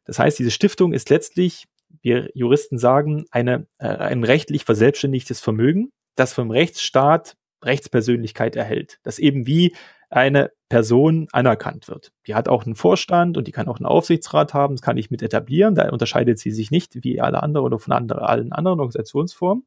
Das 0.05 0.19
heißt, 0.19 0.39
diese 0.39 0.51
Stiftung 0.51 0.93
ist 0.93 1.11
letztlich, 1.11 1.67
wir 2.03 2.31
Juristen 2.35 2.79
sagen, 2.79 3.27
eine, 3.31 3.67
äh, 3.79 3.89
ein 3.89 4.25
rechtlich 4.25 4.65
verselbstständigtes 4.65 5.41
Vermögen, 5.41 5.93
das 6.15 6.33
vom 6.33 6.51
Rechtsstaat 6.51 7.37
Rechtspersönlichkeit 7.63 8.57
erhält. 8.57 8.99
Das 9.03 9.19
eben 9.19 9.47
wie 9.47 9.75
eine 10.11 10.51
Person 10.69 11.29
anerkannt 11.33 11.89
wird. 11.89 12.13
Die 12.27 12.35
hat 12.35 12.49
auch 12.49 12.65
einen 12.65 12.75
Vorstand 12.75 13.37
und 13.37 13.47
die 13.47 13.53
kann 13.53 13.69
auch 13.69 13.79
einen 13.79 13.87
Aufsichtsrat 13.87 14.55
haben. 14.55 14.77
Das 14.77 14.83
kann 14.83 14.97
ich 14.97 15.11
mit 15.11 15.23
etablieren. 15.23 15.75
Da 15.75 15.91
unterscheidet 15.91 16.39
sie 16.39 16.51
sich 16.51 16.71
nicht 16.71 17.03
wie 17.05 17.21
alle 17.21 17.43
anderen 17.43 17.67
oder 17.67 17.79
von 17.79 17.93
andere, 17.93 18.29
allen 18.29 18.53
anderen 18.53 18.81
Organisationsformen. 18.81 19.65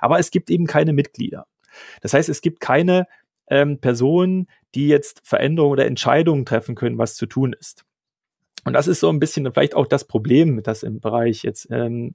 Aber 0.00 0.18
es 0.18 0.30
gibt 0.30 0.50
eben 0.50 0.66
keine 0.66 0.92
Mitglieder. 0.92 1.46
Das 2.00 2.14
heißt, 2.14 2.28
es 2.28 2.40
gibt 2.40 2.60
keine 2.60 3.06
ähm, 3.48 3.78
Personen, 3.80 4.48
die 4.74 4.88
jetzt 4.88 5.20
Veränderungen 5.24 5.72
oder 5.72 5.86
Entscheidungen 5.86 6.44
treffen 6.44 6.74
können, 6.74 6.98
was 6.98 7.14
zu 7.14 7.26
tun 7.26 7.54
ist. 7.58 7.84
Und 8.64 8.72
das 8.72 8.88
ist 8.88 9.00
so 9.00 9.10
ein 9.10 9.20
bisschen 9.20 9.50
vielleicht 9.52 9.74
auch 9.74 9.86
das 9.86 10.06
Problem, 10.06 10.62
das 10.62 10.82
im 10.82 11.00
Bereich 11.00 11.42
jetzt 11.42 11.68
ähm, 11.70 12.14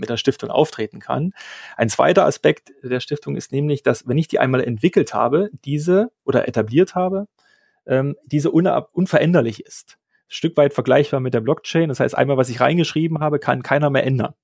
mit 0.00 0.10
der 0.10 0.16
Stiftung 0.16 0.50
auftreten 0.50 0.98
kann. 0.98 1.32
Ein 1.76 1.88
zweiter 1.88 2.26
Aspekt 2.26 2.72
der 2.82 3.00
Stiftung 3.00 3.36
ist 3.36 3.52
nämlich, 3.52 3.82
dass 3.82 4.08
wenn 4.08 4.18
ich 4.18 4.28
die 4.28 4.38
einmal 4.38 4.62
entwickelt 4.64 5.14
habe, 5.14 5.50
diese 5.64 6.10
oder 6.24 6.48
etabliert 6.48 6.94
habe, 6.94 7.26
ähm, 7.86 8.16
diese 8.24 8.50
unveränderlich 8.50 9.64
ist. 9.64 9.98
Stück 10.28 10.56
weit 10.56 10.74
vergleichbar 10.74 11.20
mit 11.20 11.34
der 11.34 11.40
Blockchain. 11.40 11.88
Das 11.88 12.00
heißt, 12.00 12.16
einmal, 12.16 12.36
was 12.36 12.48
ich 12.48 12.60
reingeschrieben 12.60 13.18
habe, 13.18 13.38
kann 13.38 13.62
keiner 13.62 13.90
mehr 13.90 14.04
ändern. 14.04 14.34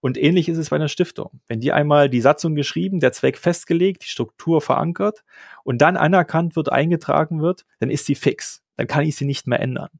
Und 0.00 0.16
ähnlich 0.16 0.48
ist 0.48 0.58
es 0.58 0.70
bei 0.70 0.76
einer 0.76 0.88
Stiftung. 0.88 1.40
Wenn 1.48 1.60
die 1.60 1.72
einmal 1.72 2.08
die 2.08 2.20
Satzung 2.20 2.54
geschrieben, 2.54 3.00
der 3.00 3.12
Zweck 3.12 3.36
festgelegt, 3.36 4.04
die 4.04 4.08
Struktur 4.08 4.60
verankert 4.60 5.24
und 5.64 5.82
dann 5.82 5.96
anerkannt 5.96 6.56
wird, 6.56 6.70
eingetragen 6.70 7.42
wird, 7.42 7.66
dann 7.80 7.90
ist 7.90 8.06
sie 8.06 8.14
fix. 8.14 8.62
Dann 8.76 8.86
kann 8.86 9.04
ich 9.04 9.16
sie 9.16 9.24
nicht 9.24 9.46
mehr 9.46 9.60
ändern. 9.60 9.90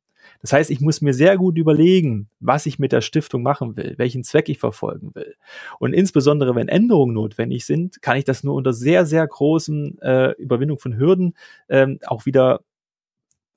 Das 0.41 0.53
heißt, 0.53 0.71
ich 0.71 0.81
muss 0.81 1.01
mir 1.01 1.15
sehr 1.15 1.37
gut 1.37 1.59
überlegen, 1.59 2.29
was 2.41 2.67
ich 2.67 2.79
mit 2.79 2.93
der 2.93 3.01
Stiftung 3.01 3.43
machen 3.43 3.77
will, 3.77 3.95
welchen 3.97 4.25
Zweck 4.25 4.49
ich 4.49 4.59
verfolgen 4.59 5.15
will. 5.15 5.35
Und 5.79 5.93
insbesondere, 5.93 6.55
wenn 6.55 6.69
Änderungen 6.69 7.15
notwendig 7.15 7.67
sind, 7.67 8.01
kann 8.03 8.17
ich 8.17 8.25
das 8.25 8.45
nur 8.45 8.55
unter 8.55 8.73
sehr, 8.73 9.07
sehr 9.07 9.27
großen 9.27 10.01
äh, 10.01 10.33
Überwindung 10.33 10.79
von 10.79 10.97
Hürden 10.97 11.35
ähm, 11.69 11.99
auch 12.07 12.27
wieder 12.27 12.61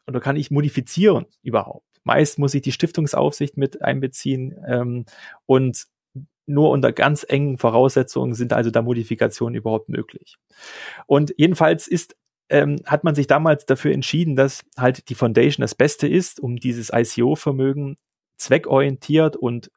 oder 0.07 0.19
kann 0.19 0.35
ich 0.35 0.51
modifizieren 0.51 1.25
überhaupt. 1.43 1.85
Meist 2.03 2.39
muss 2.39 2.53
ich 2.53 2.61
die 2.61 2.71
Stiftungsaufsicht 2.71 3.57
mit 3.57 3.81
einbeziehen 3.81 4.55
ähm, 4.67 5.05
und 5.45 5.85
nur 6.47 6.71
unter 6.71 6.91
ganz 6.91 7.25
engen 7.27 7.57
Voraussetzungen 7.57 8.33
sind 8.33 8.53
also 8.53 8.71
da 8.71 8.81
Modifikationen 8.81 9.55
überhaupt 9.55 9.89
möglich. 9.89 10.37
Und 11.05 11.33
jedenfalls 11.37 11.87
ist 11.87 12.15
ähm, 12.51 12.81
hat 12.85 13.03
man 13.03 13.15
sich 13.15 13.27
damals 13.27 13.65
dafür 13.65 13.93
entschieden, 13.93 14.35
dass 14.35 14.63
halt 14.77 15.09
die 15.09 15.15
Foundation 15.15 15.61
das 15.61 15.73
Beste 15.73 16.07
ist, 16.07 16.39
um 16.39 16.57
dieses 16.57 16.91
ICO-Vermögen 16.93 17.95
zweckorientiert 18.37 19.37
und 19.37 19.71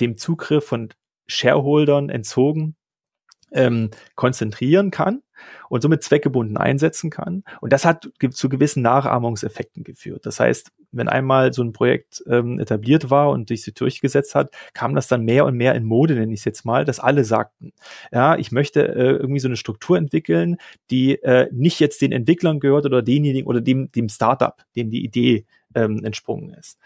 dem 0.00 0.16
Zugriff 0.16 0.66
von 0.66 0.90
Shareholdern 1.28 2.10
entzogen 2.10 2.76
ähm, 3.52 3.90
konzentrieren 4.16 4.90
kann 4.90 5.22
und 5.68 5.82
somit 5.82 6.02
zweckgebunden 6.02 6.56
einsetzen 6.56 7.10
kann. 7.10 7.44
Und 7.60 7.72
das 7.72 7.84
hat 7.84 8.10
zu 8.30 8.48
gewissen 8.48 8.82
Nachahmungseffekten 8.82 9.84
geführt. 9.84 10.26
Das 10.26 10.40
heißt, 10.40 10.72
wenn 10.92 11.08
einmal 11.08 11.52
so 11.52 11.62
ein 11.62 11.72
Projekt 11.72 12.22
ähm, 12.26 12.58
etabliert 12.58 13.10
war 13.10 13.30
und 13.30 13.48
sich 13.48 13.64
durchgesetzt 13.74 14.34
hat, 14.34 14.50
kam 14.74 14.94
das 14.94 15.08
dann 15.08 15.24
mehr 15.24 15.44
und 15.46 15.56
mehr 15.56 15.74
in 15.74 15.84
Mode, 15.84 16.14
nenne 16.14 16.32
ich 16.32 16.40
es 16.40 16.44
jetzt 16.44 16.64
mal, 16.64 16.84
dass 16.84 17.00
alle 17.00 17.24
sagten, 17.24 17.72
ja, 18.12 18.36
ich 18.36 18.50
möchte 18.50 18.88
äh, 18.88 19.12
irgendwie 19.12 19.40
so 19.40 19.48
eine 19.48 19.56
Struktur 19.56 19.96
entwickeln, 19.96 20.56
die 20.90 21.22
äh, 21.22 21.48
nicht 21.52 21.80
jetzt 21.80 22.02
den 22.02 22.12
Entwicklern 22.12 22.60
gehört 22.60 22.86
oder 22.86 23.02
denjenigen 23.02 23.46
oder 23.46 23.60
dem, 23.60 23.90
dem 23.92 24.08
Startup, 24.08 24.56
dem 24.74 24.90
die 24.90 25.04
Idee 25.04 25.46
ähm, 25.74 26.04
entsprungen 26.04 26.50
ist. 26.54 26.78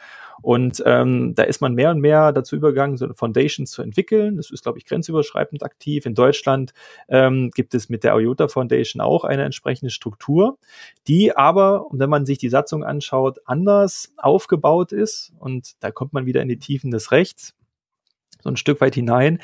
Und 0.43 0.83
ähm, 0.85 1.35
da 1.35 1.45
ist 1.45 1.61
man 1.61 1.75
mehr 1.75 1.91
und 1.91 2.01
mehr 2.01 2.33
dazu 2.33 2.57
übergegangen, 2.57 2.97
so 2.97 3.05
eine 3.05 3.15
Foundation 3.15 3.67
zu 3.67 3.83
entwickeln. 3.83 4.37
Das 4.37 4.51
ist, 4.51 4.63
glaube 4.63 4.79
ich, 4.79 4.87
grenzüberschreitend 4.87 5.63
aktiv. 5.63 6.07
In 6.07 6.15
Deutschland 6.15 6.73
ähm, 7.09 7.51
gibt 7.55 7.75
es 7.75 7.89
mit 7.89 8.05
der 8.05 8.15
IOTA 8.15 8.49
Foundation 8.49 9.01
auch 9.01 9.25
eine 9.25 9.45
entsprechende 9.45 9.91
Struktur, 9.91 10.59
die 11.07 11.37
aber, 11.37 11.87
wenn 11.93 12.11
man 12.11 12.27
sich 12.27 12.39
die 12.39 12.49
Satzung 12.49 12.85
anschaut, 12.85 13.39
anders 13.45 14.13
aufgebaut 14.17 14.93
ist. 14.93 15.33
Und 15.39 15.83
da 15.83 15.91
kommt 15.91 16.13
man 16.13 16.27
wieder 16.27 16.43
in 16.43 16.49
die 16.49 16.59
Tiefen 16.59 16.91
des 16.91 17.13
Rechts, 17.13 17.55
so 18.43 18.51
ein 18.51 18.57
Stück 18.57 18.81
weit 18.81 18.95
hinein. 18.95 19.41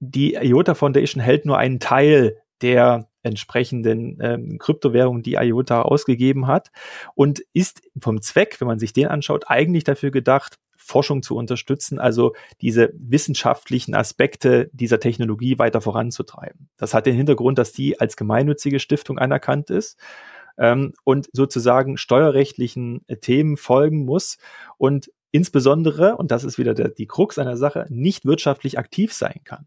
Die 0.00 0.34
IOTA 0.34 0.74
Foundation 0.74 1.22
hält 1.22 1.44
nur 1.44 1.58
einen 1.58 1.80
Teil 1.80 2.40
der 2.62 3.08
entsprechenden 3.28 4.18
ähm, 4.20 4.58
Kryptowährung, 4.58 5.22
die 5.22 5.34
IOTA 5.34 5.82
ausgegeben 5.82 6.46
hat 6.46 6.70
und 7.14 7.40
ist 7.52 7.82
vom 8.00 8.20
Zweck, 8.20 8.60
wenn 8.60 8.68
man 8.68 8.78
sich 8.78 8.92
den 8.92 9.08
anschaut, 9.08 9.44
eigentlich 9.48 9.84
dafür 9.84 10.10
gedacht, 10.10 10.58
Forschung 10.88 11.22
zu 11.22 11.36
unterstützen, 11.36 11.98
also 11.98 12.34
diese 12.62 12.90
wissenschaftlichen 12.94 13.94
Aspekte 13.94 14.70
dieser 14.72 14.98
Technologie 14.98 15.58
weiter 15.58 15.82
voranzutreiben. 15.82 16.70
Das 16.78 16.94
hat 16.94 17.04
den 17.04 17.14
Hintergrund, 17.14 17.58
dass 17.58 17.72
die 17.72 18.00
als 18.00 18.16
gemeinnützige 18.16 18.80
Stiftung 18.80 19.18
anerkannt 19.18 19.68
ist 19.68 19.98
ähm, 20.56 20.94
und 21.04 21.28
sozusagen 21.32 21.98
steuerrechtlichen 21.98 23.02
äh, 23.06 23.16
Themen 23.18 23.58
folgen 23.58 24.06
muss 24.06 24.38
und 24.78 25.10
insbesondere, 25.30 26.16
und 26.16 26.30
das 26.30 26.42
ist 26.42 26.56
wieder 26.56 26.72
der, 26.72 26.88
die 26.88 27.06
Krux 27.06 27.38
einer 27.38 27.58
Sache, 27.58 27.84
nicht 27.90 28.24
wirtschaftlich 28.24 28.78
aktiv 28.78 29.12
sein 29.12 29.40
kann. 29.44 29.66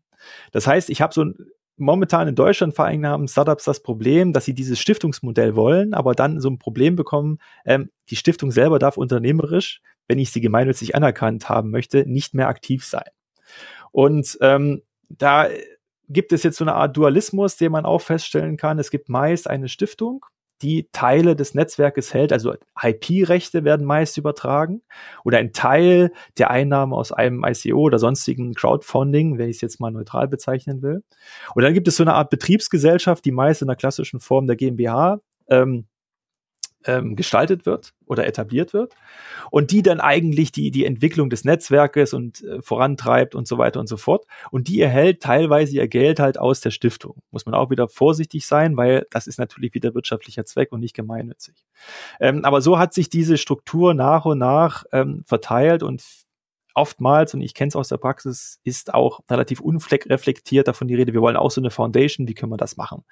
Das 0.52 0.66
heißt, 0.66 0.90
ich 0.90 1.02
habe 1.02 1.14
so 1.14 1.24
ein 1.24 1.36
momentan 1.78 2.28
in 2.28 2.36
Deutschland 2.36 2.76
vor 2.76 2.86
allem 2.86 3.06
haben 3.06 3.28
Startups 3.28 3.66
das 3.66 3.82
Problem, 3.82 4.34
dass 4.34 4.46
sie 4.46 4.54
dieses 4.54 4.80
Stiftungsmodell 4.80 5.56
wollen, 5.56 5.94
aber 5.94 6.14
dann 6.14 6.40
so 6.40 6.50
ein 6.50 6.60
Problem 6.60 6.96
bekommen, 6.96 7.40
ähm, 7.66 7.90
die 8.10 8.16
Stiftung 8.16 8.52
selber 8.52 8.80
darf 8.80 8.98
unternehmerisch, 8.98 9.82
wenn 10.08 10.20
ich 10.20 10.32
sie 10.32 10.42
gemeinnützig 10.42 10.96
anerkannt 10.96 11.50
haben 11.50 11.72
möchte, 11.72 12.06
nicht 12.06 12.34
mehr 12.34 12.48
aktiv 12.48 12.86
sein. 12.86 13.10
Und 13.92 14.38
ähm, 14.42 14.84
da 15.10 15.48
gibt 16.10 16.34
es 16.34 16.44
jetzt 16.44 16.58
so 16.58 16.64
eine 16.64 16.76
Art 16.76 16.96
Dualismus, 16.96 17.58
den 17.58 17.72
man 17.72 17.86
auch 17.86 18.02
feststellen 18.02 18.58
kann. 18.58 18.80
Es 18.80 18.92
gibt 18.92 19.10
meist 19.10 19.50
eine 19.50 19.70
Stiftung, 19.70 20.26
die 20.62 20.90
Teile 20.92 21.36
des 21.36 21.54
Netzwerkes 21.54 22.14
hält. 22.14 22.32
Also 22.34 22.54
IP-Rechte 22.82 23.64
werden 23.64 23.86
meist 23.86 24.18
übertragen 24.18 24.82
oder 25.24 25.38
ein 25.38 25.54
Teil 25.54 26.12
der 26.38 26.52
Einnahmen 26.52 26.94
aus 26.94 27.12
einem 27.12 27.44
ICO 27.46 27.80
oder 27.80 28.00
sonstigen 28.00 28.54
Crowdfunding, 28.54 29.38
wenn 29.38 29.50
ich 29.50 29.58
es 29.58 29.62
jetzt 29.62 29.80
mal 29.80 29.92
neutral 29.92 30.28
bezeichnen 30.28 30.82
will. 30.82 31.04
Und 31.56 31.64
dann 31.64 31.74
gibt 31.74 31.88
es 31.88 31.96
so 31.98 32.04
eine 32.04 32.14
Art 32.14 32.30
Betriebsgesellschaft, 32.30 33.26
die 33.26 33.32
meist 33.32 33.62
in 33.62 33.68
der 33.68 33.78
klassischen 33.78 34.20
Form 34.20 34.48
der 34.48 34.56
GmbH 34.56 35.20
ähm, 35.50 35.86
ähm, 36.86 37.16
gestaltet 37.16 37.66
wird 37.66 37.94
oder 38.06 38.28
etabliert 38.28 38.74
wird 38.74 38.94
und 39.52 39.72
die 39.72 39.82
dann 39.82 40.00
eigentlich 40.00 40.52
die, 40.52 40.72
die 40.72 40.86
Entwicklung 40.86 41.30
des 41.30 41.46
Netzwerkes 41.46 42.14
und 42.14 42.44
äh, 42.44 42.62
vorantreibt 42.62 43.36
und 43.36 43.48
so 43.48 43.58
weiter 43.58 43.80
und 43.80 43.88
so 43.88 43.98
fort. 43.98 44.26
Und 44.52 44.68
die 44.68 44.82
erhält 44.82 45.22
teilweise 45.22 45.76
ihr 45.76 45.88
Geld 45.88 46.20
halt 46.20 46.38
aus 46.38 46.62
der 46.62 46.72
Stiftung. 46.72 47.22
Muss 47.32 47.46
man 47.46 47.56
auch 47.56 47.70
wieder 47.70 47.88
vorsichtig 47.88 48.46
sein, 48.46 48.78
weil 48.78 49.06
das 49.12 49.28
ist 49.28 49.40
natürlich 49.40 49.74
wieder 49.74 49.94
wirtschaftlicher 49.94 50.46
Zweck 50.46 50.72
und 50.72 50.80
nicht 50.80 50.96
gemeinnützig. 50.96 51.56
Ähm, 52.20 52.44
aber 52.46 52.62
so 52.62 52.78
hat 52.78 52.94
sich 52.94 53.10
diese 53.10 53.38
Struktur 53.38 53.94
nach 53.94 54.26
und 54.26 54.40
nach 54.40 54.84
ähm, 54.92 55.24
verteilt 55.26 55.84
und 55.84 56.04
oftmals, 56.76 57.34
und 57.34 57.42
ich 57.42 57.54
kenne 57.54 57.70
es 57.70 57.76
aus 57.76 57.90
der 57.90 57.98
Praxis, 57.98 58.60
ist 58.64 58.94
auch 58.94 59.22
relativ 59.30 59.60
unreflektiert 59.60 60.68
davon 60.68 60.88
die 60.88 60.96
Rede, 60.96 61.14
wir 61.14 61.22
wollen 61.22 61.38
auch 61.38 61.52
so 61.52 61.62
eine 61.62 61.70
Foundation, 61.70 62.28
wie 62.28 62.34
können 62.34 62.52
wir 62.52 62.58
das 62.58 62.78
machen? 62.78 63.04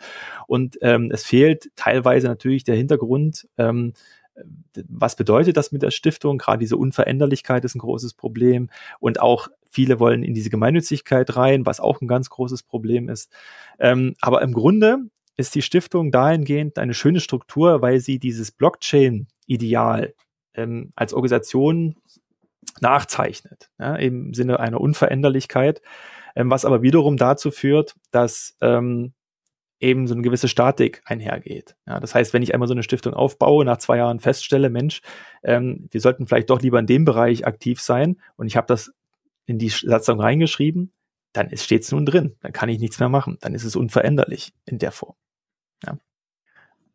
Und 0.47 0.77
ähm, 0.81 1.09
es 1.11 1.25
fehlt 1.25 1.69
teilweise 1.75 2.27
natürlich 2.27 2.63
der 2.63 2.75
Hintergrund, 2.75 3.47
ähm, 3.57 3.93
was 4.87 5.15
bedeutet 5.15 5.57
das 5.57 5.71
mit 5.71 5.81
der 5.81 5.91
Stiftung? 5.91 6.37
Gerade 6.37 6.59
diese 6.59 6.77
Unveränderlichkeit 6.77 7.65
ist 7.65 7.75
ein 7.75 7.79
großes 7.79 8.13
Problem 8.13 8.69
und 8.99 9.19
auch 9.19 9.49
viele 9.69 9.99
wollen 9.99 10.23
in 10.23 10.33
diese 10.33 10.49
Gemeinnützigkeit 10.49 11.35
rein, 11.35 11.65
was 11.65 11.79
auch 11.79 12.01
ein 12.01 12.07
ganz 12.07 12.29
großes 12.29 12.63
Problem 12.63 13.09
ist. 13.09 13.31
Ähm, 13.79 14.15
aber 14.21 14.41
im 14.41 14.53
Grunde 14.53 14.99
ist 15.37 15.55
die 15.55 15.61
Stiftung 15.61 16.11
dahingehend 16.11 16.77
eine 16.79 16.93
schöne 16.93 17.21
Struktur, 17.21 17.81
weil 17.81 17.99
sie 17.99 18.19
dieses 18.19 18.51
Blockchain-Ideal 18.51 20.13
ähm, 20.55 20.91
als 20.95 21.13
Organisation 21.13 21.95
nachzeichnet, 22.81 23.69
ja, 23.79 23.95
im 23.95 24.33
Sinne 24.33 24.59
einer 24.59 24.81
Unveränderlichkeit, 24.81 25.81
ähm, 26.35 26.51
was 26.51 26.65
aber 26.65 26.81
wiederum 26.81 27.17
dazu 27.17 27.51
führt, 27.51 27.95
dass 28.11 28.55
ähm, 28.61 29.13
eben 29.79 30.07
so 30.07 30.13
eine 30.13 30.23
gewisse 30.23 30.47
Statik 30.47 31.01
einhergeht. 31.05 31.75
Ja, 31.87 31.99
das 31.99 32.13
heißt, 32.13 32.33
wenn 32.33 32.43
ich 32.43 32.53
einmal 32.53 32.67
so 32.67 32.73
eine 32.73 32.83
Stiftung 32.83 33.13
aufbaue, 33.13 33.65
nach 33.65 33.77
zwei 33.77 33.97
Jahren 33.97 34.19
feststelle, 34.19 34.69
Mensch, 34.69 35.01
ähm, 35.43 35.87
wir 35.91 36.01
sollten 36.01 36.27
vielleicht 36.27 36.49
doch 36.49 36.61
lieber 36.61 36.79
in 36.79 36.85
dem 36.85 37.05
Bereich 37.05 37.47
aktiv 37.47 37.81
sein 37.81 38.17
und 38.35 38.47
ich 38.47 38.57
habe 38.57 38.67
das 38.67 38.91
in 39.45 39.57
die 39.57 39.69
Satzung 39.69 40.19
reingeschrieben, 40.19 40.91
dann 41.33 41.55
steht 41.57 41.83
es 41.83 41.91
nun 41.91 42.05
drin. 42.05 42.35
Dann 42.41 42.53
kann 42.53 42.69
ich 42.69 42.79
nichts 42.79 42.99
mehr 42.99 43.09
machen. 43.09 43.37
Dann 43.41 43.53
ist 43.53 43.63
es 43.63 43.75
unveränderlich 43.75 44.53
in 44.65 44.79
der 44.79 44.91
Form. 44.91 45.13
Ja. 45.85 45.99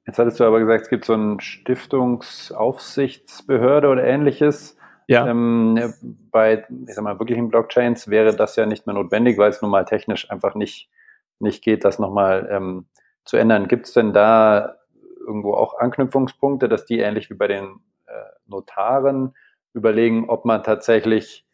Jetzt 0.07 0.19
hattest 0.19 0.41
du 0.41 0.45
aber 0.45 0.61
gesagt, 0.61 0.83
es 0.83 0.91
gibt 0.91 1.05
so 1.05 1.13
eine 1.15 1.41
Stiftungsaufsichtsbehörde 1.41 3.89
oder 3.89 4.05
ähnliches. 4.05 4.77
Ja. 5.07 5.27
Ähm, 5.27 5.95
bei, 6.31 6.65
ich 6.87 6.95
sag 6.95 7.05
mal, 7.05 7.19
wirklichen 7.19 7.49
Blockchains 7.49 8.09
wäre 8.09 8.35
das 8.35 8.57
ja 8.57 8.67
nicht 8.67 8.87
mehr 8.87 8.95
notwendig, 8.95 9.37
weil 9.39 9.51
es 9.51 9.61
nun 9.61 9.71
mal 9.71 9.85
technisch 9.85 10.31
einfach 10.31 10.55
nicht 10.55 10.91
nicht 11.39 11.63
geht, 11.63 11.85
das 11.85 11.99
nochmal 11.99 12.49
ähm, 12.51 12.87
zu 13.25 13.37
ändern. 13.37 13.69
Gibt 13.69 13.87
es 13.87 13.93
denn 13.93 14.13
da 14.13 14.77
irgendwo 15.21 15.55
auch 15.55 15.79
Anknüpfungspunkte, 15.79 16.69
dass 16.69 16.87
die 16.87 16.99
ähnlich 16.99 17.31
wie 17.31 17.35
bei 17.35 17.47
den 17.49 17.81
äh, 18.07 18.13
Notaren 18.47 19.35
überlegen, 19.73 20.29
ob 20.29 20.45
man 20.45 20.63
tatsächlich 20.63 21.47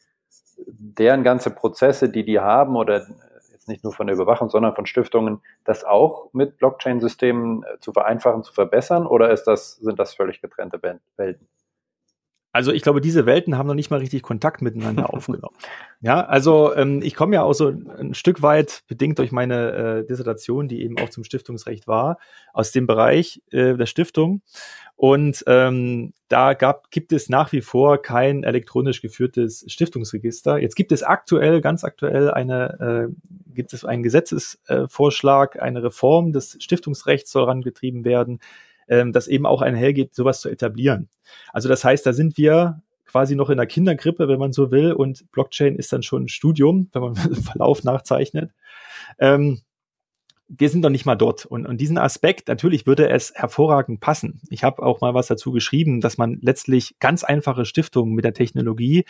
deren 0.67 1.23
ganze 1.23 1.51
Prozesse, 1.51 2.11
die 2.11 2.25
die 2.25 2.41
haben 2.41 2.77
oder 2.77 3.07
jetzt 3.51 3.69
nicht 3.69 3.85
nur 3.85 3.93
von 3.93 4.07
der 4.07 4.15
Überwachung, 4.15 4.51
sondern 4.51 4.75
von 4.75 4.87
Stiftungen, 4.87 5.41
das 5.65 5.85
auch 5.85 6.33
mit 6.33 6.59
Blockchain-Systemen 6.59 7.63
äh, 7.63 7.79
zu 7.81 7.93
vereinfachen, 7.93 8.43
zu 8.43 8.53
verbessern 8.53 9.07
oder 9.07 9.31
ist 9.31 9.45
das, 9.45 9.77
sind 9.77 9.99
das 9.99 10.15
völlig 10.15 10.41
getrennte 10.41 10.81
Welten? 11.17 11.47
Also 12.53 12.73
ich 12.73 12.83
glaube, 12.83 13.01
diese 13.01 13.27
Welten 13.27 13.57
haben 13.57 13.69
noch 13.69 13.75
nicht 13.75 13.91
mal 13.91 14.01
richtig 14.01 14.23
Kontakt 14.23 14.61
miteinander 14.61 15.13
aufgenommen. 15.15 15.55
Ja, 16.01 16.25
also 16.25 16.75
ähm, 16.75 17.01
ich 17.03 17.15
komme 17.15 17.37
ja 17.37 17.43
auch 17.43 17.53
so 17.53 17.69
ein 17.69 18.15
Stück 18.15 18.43
weit, 18.43 18.83
bedingt 18.89 19.19
durch 19.19 19.31
meine 19.31 19.73
äh, 19.73 20.07
Dissertation, 20.07 20.67
die 20.67 20.83
eben 20.83 20.99
auch 20.99 21.11
zum 21.11 21.23
Stiftungsrecht 21.23 21.87
war, 21.87 22.19
aus 22.53 22.73
dem 22.73 22.87
Bereich 22.87 23.43
äh, 23.53 23.77
der 23.77 23.87
Stiftung. 23.87 24.43
Und 24.97 25.45
ähm, 25.47 26.13
da 26.29 26.53
gab, 26.55 26.91
gibt 26.91 27.13
es 27.13 27.29
nach 27.29 27.53
wie 27.53 27.63
vor 27.63 28.03
kein 28.03 28.43
elektronisch 28.43 29.01
geführtes 29.01 29.65
Stiftungsregister. 29.67 30.59
Jetzt 30.59 30.75
gibt 30.75 30.93
es 30.93 31.03
aktuell, 31.03 31.61
ganz 31.61 31.85
aktuell, 31.85 32.31
eine, 32.31 33.09
äh, 33.09 33.53
gibt 33.55 33.73
es 33.73 33.85
einen 33.85 34.03
Gesetzesvorschlag, 34.03 35.63
eine 35.63 35.83
Reform 35.83 36.33
des 36.33 36.59
Stiftungsrechts 36.61 37.31
soll 37.31 37.45
herangetrieben 37.45 38.05
werden 38.05 38.41
ähm, 38.91 39.15
eben 39.29 39.47
auch 39.47 39.63
einhergeht, 39.63 40.15
sowas 40.15 40.41
zu 40.41 40.51
etablieren. 40.51 41.09
Also 41.53 41.69
das 41.69 41.85
heißt, 41.85 42.05
da 42.05 42.13
sind 42.13 42.37
wir 42.37 42.83
quasi 43.07 43.35
noch 43.35 43.51
in 43.51 43.57
der 43.57 43.67
Kindergrippe, 43.67 44.29
wenn 44.29 44.39
man 44.39 44.53
so 44.53 44.71
will, 44.71 44.93
und 44.93 45.31
Blockchain 45.33 45.77
ist 45.77 45.93
dann 45.93 46.03
schon 46.03 46.25
ein 46.25 46.29
Studium, 46.29 46.89
wenn 46.93 47.03
man 47.03 47.15
Verlauf 47.43 47.83
nachzeichnet. 47.83 48.53
Ähm, 49.19 49.63
wir 50.49 50.69
sind 50.69 50.81
noch 50.81 50.91
nicht 50.91 51.07
mal 51.07 51.15
dort. 51.15 51.47
Und, 51.47 51.65
und 51.65 51.81
diesen 51.81 51.97
Aspekt, 51.97 52.49
natürlich 52.49 52.85
würde 52.85 53.09
es 53.09 53.33
hervorragend 53.35 54.01
passen. 54.01 54.41
Ich 54.51 54.65
habe 54.65 54.83
auch 54.83 55.01
mal 55.01 55.15
was 55.15 55.29
dazu 55.29 55.53
geschrieben, 55.53 56.01
dass 56.01 56.19
man 56.19 56.39
letztlich 56.43 56.97
ganz 56.99 57.23
einfache 57.23 57.65
Stiftungen 57.65 58.15
mit 58.15 58.25
der 58.25 58.35
Technologie 58.35 59.05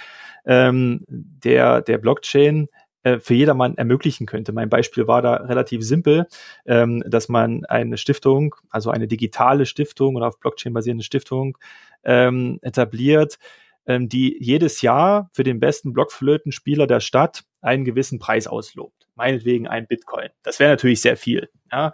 ähm, 0.44 1.04
der, 1.08 1.80
der 1.80 1.96
Blockchain 1.96 2.68
äh, 3.02 3.18
für 3.18 3.34
jedermann 3.34 3.76
ermöglichen 3.76 4.26
könnte. 4.26 4.52
Mein 4.52 4.68
Beispiel 4.68 5.06
war 5.06 5.22
da 5.22 5.34
relativ 5.34 5.82
simpel, 5.82 6.26
ähm, 6.66 7.02
dass 7.06 7.28
man 7.28 7.64
eine 7.64 7.96
Stiftung, 7.96 8.54
also 8.68 8.90
eine 8.90 9.08
digitale 9.08 9.66
Stiftung 9.66 10.16
oder 10.16 10.26
auf 10.28 10.38
Blockchain 10.38 10.74
basierende 10.74 11.04
Stiftung 11.04 11.56
ähm, 12.04 12.58
etabliert, 12.62 13.38
ähm, 13.86 14.08
die 14.08 14.36
jedes 14.40 14.82
Jahr 14.82 15.30
für 15.32 15.44
den 15.44 15.60
besten 15.60 15.92
Blockflötenspieler 15.92 16.86
der 16.86 17.00
Stadt 17.00 17.44
einen 17.62 17.84
gewissen 17.84 18.18
Preis 18.18 18.46
auslobt. 18.46 19.08
Meinetwegen 19.14 19.66
ein 19.66 19.86
Bitcoin. 19.86 20.28
Das 20.42 20.60
wäre 20.60 20.70
natürlich 20.70 21.00
sehr 21.00 21.16
viel. 21.16 21.48
Ja. 21.72 21.92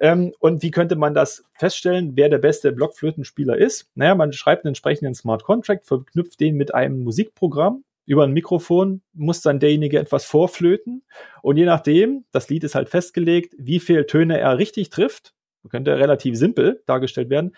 Ähm, 0.00 0.32
und 0.38 0.62
wie 0.62 0.70
könnte 0.70 0.96
man 0.96 1.14
das 1.14 1.44
feststellen, 1.54 2.12
wer 2.14 2.28
der 2.28 2.38
beste 2.38 2.72
Blockflötenspieler 2.72 3.56
ist? 3.56 3.90
Naja, 3.94 4.14
man 4.14 4.32
schreibt 4.32 4.64
einen 4.64 4.70
entsprechenden 4.70 5.14
Smart 5.14 5.44
Contract, 5.44 5.86
verknüpft 5.86 6.40
den 6.40 6.56
mit 6.56 6.74
einem 6.74 7.02
Musikprogramm 7.02 7.84
über 8.04 8.24
ein 8.24 8.32
Mikrofon 8.32 9.02
muss 9.12 9.42
dann 9.42 9.60
derjenige 9.60 9.98
etwas 9.98 10.24
vorflöten 10.24 11.04
und 11.42 11.56
je 11.56 11.64
nachdem, 11.64 12.24
das 12.32 12.48
Lied 12.48 12.64
ist 12.64 12.74
halt 12.74 12.88
festgelegt, 12.88 13.54
wie 13.58 13.80
viele 13.80 14.06
Töne 14.06 14.38
er 14.38 14.58
richtig 14.58 14.90
trifft, 14.90 15.34
könnte 15.68 15.96
relativ 15.96 16.36
simpel 16.36 16.82
dargestellt 16.86 17.30
werden, 17.30 17.56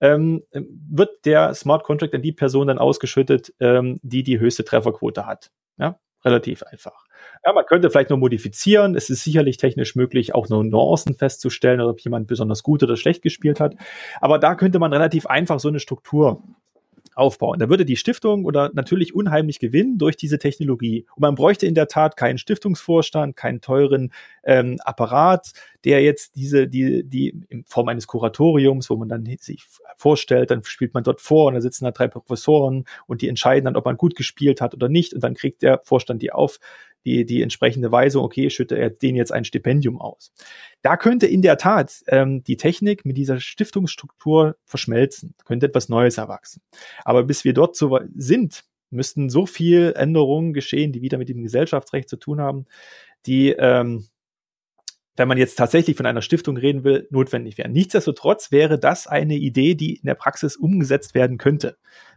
ähm, 0.00 0.42
wird 0.52 1.24
der 1.24 1.54
Smart 1.54 1.84
Contract 1.84 2.14
an 2.14 2.22
die 2.22 2.32
Person 2.32 2.66
dann 2.66 2.78
ausgeschüttet, 2.78 3.52
ähm, 3.60 4.00
die 4.02 4.22
die 4.22 4.38
höchste 4.38 4.64
Trefferquote 4.64 5.26
hat. 5.26 5.50
Ja, 5.78 5.98
relativ 6.24 6.62
einfach. 6.62 7.04
Ja, 7.44 7.52
man 7.52 7.66
könnte 7.66 7.90
vielleicht 7.90 8.10
noch 8.10 8.16
modifizieren. 8.16 8.96
Es 8.96 9.10
ist 9.10 9.24
sicherlich 9.24 9.56
technisch 9.56 9.94
möglich, 9.94 10.34
auch 10.34 10.48
nur 10.48 10.64
Nuancen 10.64 11.14
festzustellen, 11.14 11.80
ob 11.80 12.00
jemand 12.00 12.26
besonders 12.26 12.62
gut 12.62 12.82
oder 12.82 12.96
schlecht 12.96 13.22
gespielt 13.22 13.60
hat. 13.60 13.76
Aber 14.20 14.38
da 14.38 14.54
könnte 14.54 14.78
man 14.78 14.92
relativ 14.92 15.26
einfach 15.26 15.60
so 15.60 15.68
eine 15.68 15.80
Struktur 15.80 16.42
aufbauen. 17.14 17.58
Da 17.58 17.68
würde 17.68 17.84
die 17.84 17.96
Stiftung 17.96 18.44
oder 18.44 18.70
natürlich 18.74 19.14
unheimlich 19.14 19.58
gewinnen 19.58 19.98
durch 19.98 20.16
diese 20.16 20.38
Technologie. 20.38 21.06
Und 21.14 21.20
man 21.20 21.34
bräuchte 21.34 21.66
in 21.66 21.74
der 21.74 21.88
Tat 21.88 22.16
keinen 22.16 22.38
Stiftungsvorstand, 22.38 23.36
keinen 23.36 23.60
teuren 23.60 24.12
ähm, 24.44 24.78
Apparat, 24.84 25.52
der 25.84 26.02
jetzt 26.02 26.36
diese, 26.36 26.66
die, 26.66 27.04
die 27.04 27.40
in 27.48 27.64
Form 27.64 27.88
eines 27.88 28.06
Kuratoriums, 28.06 28.90
wo 28.90 28.96
man 28.96 29.08
dann 29.08 29.24
sich 29.40 29.64
vorstellt, 29.96 30.50
dann 30.50 30.64
spielt 30.64 30.94
man 30.94 31.04
dort 31.04 31.20
vor 31.20 31.46
und 31.46 31.54
da 31.54 31.60
sitzen 31.60 31.84
da 31.84 31.90
drei 31.90 32.08
Professoren 32.08 32.84
und 33.06 33.22
die 33.22 33.28
entscheiden 33.28 33.66
dann, 33.66 33.76
ob 33.76 33.84
man 33.84 33.96
gut 33.96 34.16
gespielt 34.16 34.60
hat 34.60 34.74
oder 34.74 34.88
nicht. 34.88 35.14
Und 35.14 35.22
dann 35.22 35.34
kriegt 35.34 35.62
der 35.62 35.80
Vorstand 35.84 36.22
die 36.22 36.32
auf, 36.32 36.58
die, 37.04 37.24
die 37.24 37.42
entsprechende 37.42 37.92
Weisung, 37.92 38.24
okay, 38.24 38.50
schütte 38.50 38.78
er 38.78 38.90
denen 38.90 39.16
jetzt 39.16 39.32
ein 39.32 39.44
Stipendium 39.44 40.00
aus. 40.00 40.32
Da 40.82 40.96
könnte 40.96 41.26
in 41.26 41.42
der 41.42 41.58
Tat 41.58 42.02
ähm, 42.08 42.42
die 42.44 42.56
Technik 42.56 43.04
mit 43.04 43.16
dieser 43.16 43.40
Stiftungsstruktur 43.40 44.56
verschmelzen, 44.64 45.34
könnte 45.44 45.66
etwas 45.66 45.88
Neues 45.88 46.18
erwachsen. 46.18 46.62
Aber 47.04 47.24
bis 47.24 47.44
wir 47.44 47.54
dort 47.54 47.76
so 47.76 47.98
sind, 48.14 48.64
müssten 48.90 49.28
so 49.28 49.46
viel 49.46 49.92
Änderungen 49.96 50.52
geschehen, 50.52 50.92
die 50.92 51.02
wieder 51.02 51.18
mit 51.18 51.28
dem 51.28 51.42
Gesellschaftsrecht 51.42 52.08
zu 52.08 52.16
tun 52.16 52.40
haben, 52.40 52.66
die 53.26 53.50
ähm, 53.50 54.06
wenn 55.16 55.28
man 55.28 55.38
jetzt 55.38 55.56
tatsächlich 55.56 55.96
von 55.96 56.06
einer 56.06 56.22
Stiftung 56.22 56.56
reden 56.56 56.84
will, 56.84 57.06
notwendig 57.10 57.56
wären. 57.58 57.72
Nichtsdestotrotz 57.72 58.50
wäre 58.50 58.78
das 58.78 59.06
eine 59.06 59.34
Idee, 59.34 59.74
die 59.74 59.96
in 59.96 60.06
der 60.06 60.14
Praxis 60.14 60.56
umgesetzt 60.56 61.14
werden 61.14 61.38
könnte. 61.38 61.76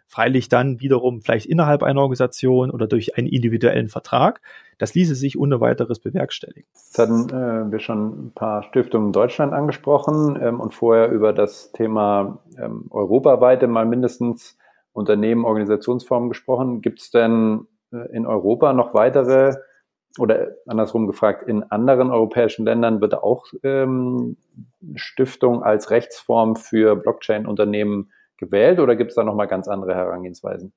Freilich 0.10 0.48
dann 0.48 0.80
wiederum 0.80 1.22
vielleicht 1.22 1.46
innerhalb 1.46 1.84
einer 1.84 2.00
Organisation 2.00 2.72
oder 2.72 2.88
durch 2.88 3.18
einen 3.18 3.28
individuellen 3.28 3.90
Vertrag. 3.90 4.42
Das 4.78 4.96
ließe 4.96 5.16
sich 5.16 5.38
ohne 5.38 5.60
weiteres 5.60 6.00
bewerkstelligen. 6.00 6.66
Jetzt 6.74 6.98
hatten 6.98 7.30
äh, 7.30 7.72
wir 7.72 7.80
schon 7.80 8.28
ein 8.28 8.32
paar 8.34 8.64
Stiftungen 8.64 9.08
in 9.08 9.14
Deutschland 9.14 9.54
angesprochen 9.54 10.40
ähm, 10.42 10.60
und 10.62 10.74
vorher 10.74 11.10
über 11.10 11.34
das 11.34 11.72
Thema 11.74 12.40
ähm, 12.58 12.86
europaweite 12.90 13.68
mal 13.68 13.86
mindestens 13.86 14.58
Unternehmen, 14.94 15.46
Organisationsformen 15.46 16.30
gesprochen. 16.30 16.82
Gibt 16.82 17.02
es 17.02 17.12
denn 17.12 17.68
äh, 17.92 18.16
in 18.16 18.26
Europa 18.26 18.72
noch 18.74 18.94
weitere 18.94 19.56
oder 20.20 20.50
andersrum 20.66 21.08
gefragt, 21.08 21.48
in 21.48 21.64
anderen 21.64 22.12
europäischen 22.12 22.66
Ländern 22.66 23.02
wird 23.02 23.16
auch 23.16 23.46
ähm, 23.64 24.38
Stiftung 24.96 25.64
als 25.64 25.92
Rechtsform 25.92 26.56
für 26.56 26.96
Blockchain-Unternehmen 26.96 28.12
gewählt 28.38 28.80
oder 28.80 28.96
gibt 28.96 29.12
es 29.12 29.16
da 29.16 29.24
nochmal 29.24 29.48
ganz 29.48 29.68
andere 29.68 29.96
Herangehensweisen? 29.96 30.74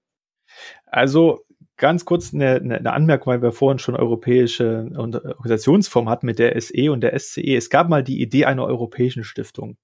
Also 0.86 1.40
ganz 1.76 2.04
kurz 2.04 2.34
eine, 2.34 2.56
eine, 2.56 2.92
Anmerkung, 2.92 3.32
weil 3.32 3.42
wir 3.42 3.52
vorhin 3.52 3.78
schon 3.78 3.96
europäische 3.96 4.90
Organisationsform 4.96 6.08
hatten 6.08 6.26
mit 6.26 6.38
der 6.38 6.60
SE 6.60 6.92
und 6.92 7.00
der 7.00 7.18
SCE. 7.18 7.56
Es 7.56 7.70
gab 7.70 7.88
mal 7.88 8.02
die 8.02 8.20
Idee 8.20 8.44
einer 8.44 8.66
europäischen 8.66 9.24
Stiftung. 9.24 9.76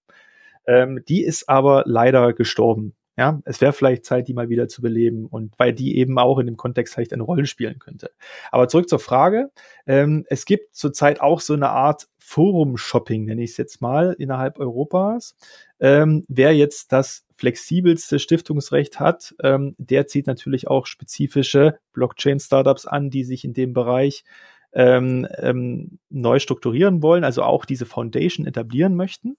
Ähm, 0.67 1.03
die 1.09 1.25
ist 1.25 1.49
aber 1.49 1.85
leider 1.87 2.33
gestorben. 2.33 2.95
Ja, 3.19 3.41
es 3.47 3.63
wäre 3.63 3.73
vielleicht 3.73 4.05
Zeit, 4.05 4.29
die 4.29 4.35
mal 4.35 4.51
wieder 4.51 4.69
zu 4.69 4.83
beleben 4.83 5.27
und 5.27 5.55
weil 5.57 5.73
die 5.73 5.97
eben 5.97 6.19
auch 6.19 6.39
in 6.39 6.47
dem 6.47 6.59
Kontext 6.59 6.93
vielleicht 6.95 7.15
eine 7.15 7.23
Rolle 7.23 7.47
spielen 7.47 7.79
könnte. 7.79 8.11
Aber 8.51 8.69
zurück 8.69 8.91
zur 8.91 8.99
Frage. 8.99 9.51
Ähm, 9.87 10.27
es 10.29 10.45
gibt 10.45 10.77
zurzeit 10.77 11.23
auch 11.23 11.41
so 11.41 11.55
eine 11.55 11.71
Art 11.71 12.09
Forum-Shopping, 12.19 13.25
nenne 13.25 13.43
ich 13.43 13.53
es 13.53 13.57
jetzt 13.57 13.81
mal, 13.81 14.15
innerhalb 14.19 14.59
Europas. 14.59 15.35
Ähm, 15.81 16.25
wer 16.29 16.55
jetzt 16.55 16.93
das 16.93 17.25
flexibelste 17.37 18.19
Stiftungsrecht 18.19 19.01
hat, 19.01 19.35
ähm, 19.43 19.75
der 19.79 20.07
zieht 20.07 20.27
natürlich 20.27 20.69
auch 20.69 20.87
spezifische 20.87 21.79
Blockchain-Startups 21.95 22.87
an, 22.87 23.09
die 23.11 23.25
sich 23.25 23.45
in 23.45 23.55
dem 23.55 23.73
Bereich 23.73 24.25
ähm, 24.73 25.27
ähm, 25.39 25.99
neu 26.11 26.39
strukturieren 26.39 27.03
wollen, 27.03 27.25
also 27.25 27.43
auch 27.43 27.65
diese 27.65 27.87
Foundation 27.87 28.47
etablieren 28.47 28.95
möchten. 28.95 29.37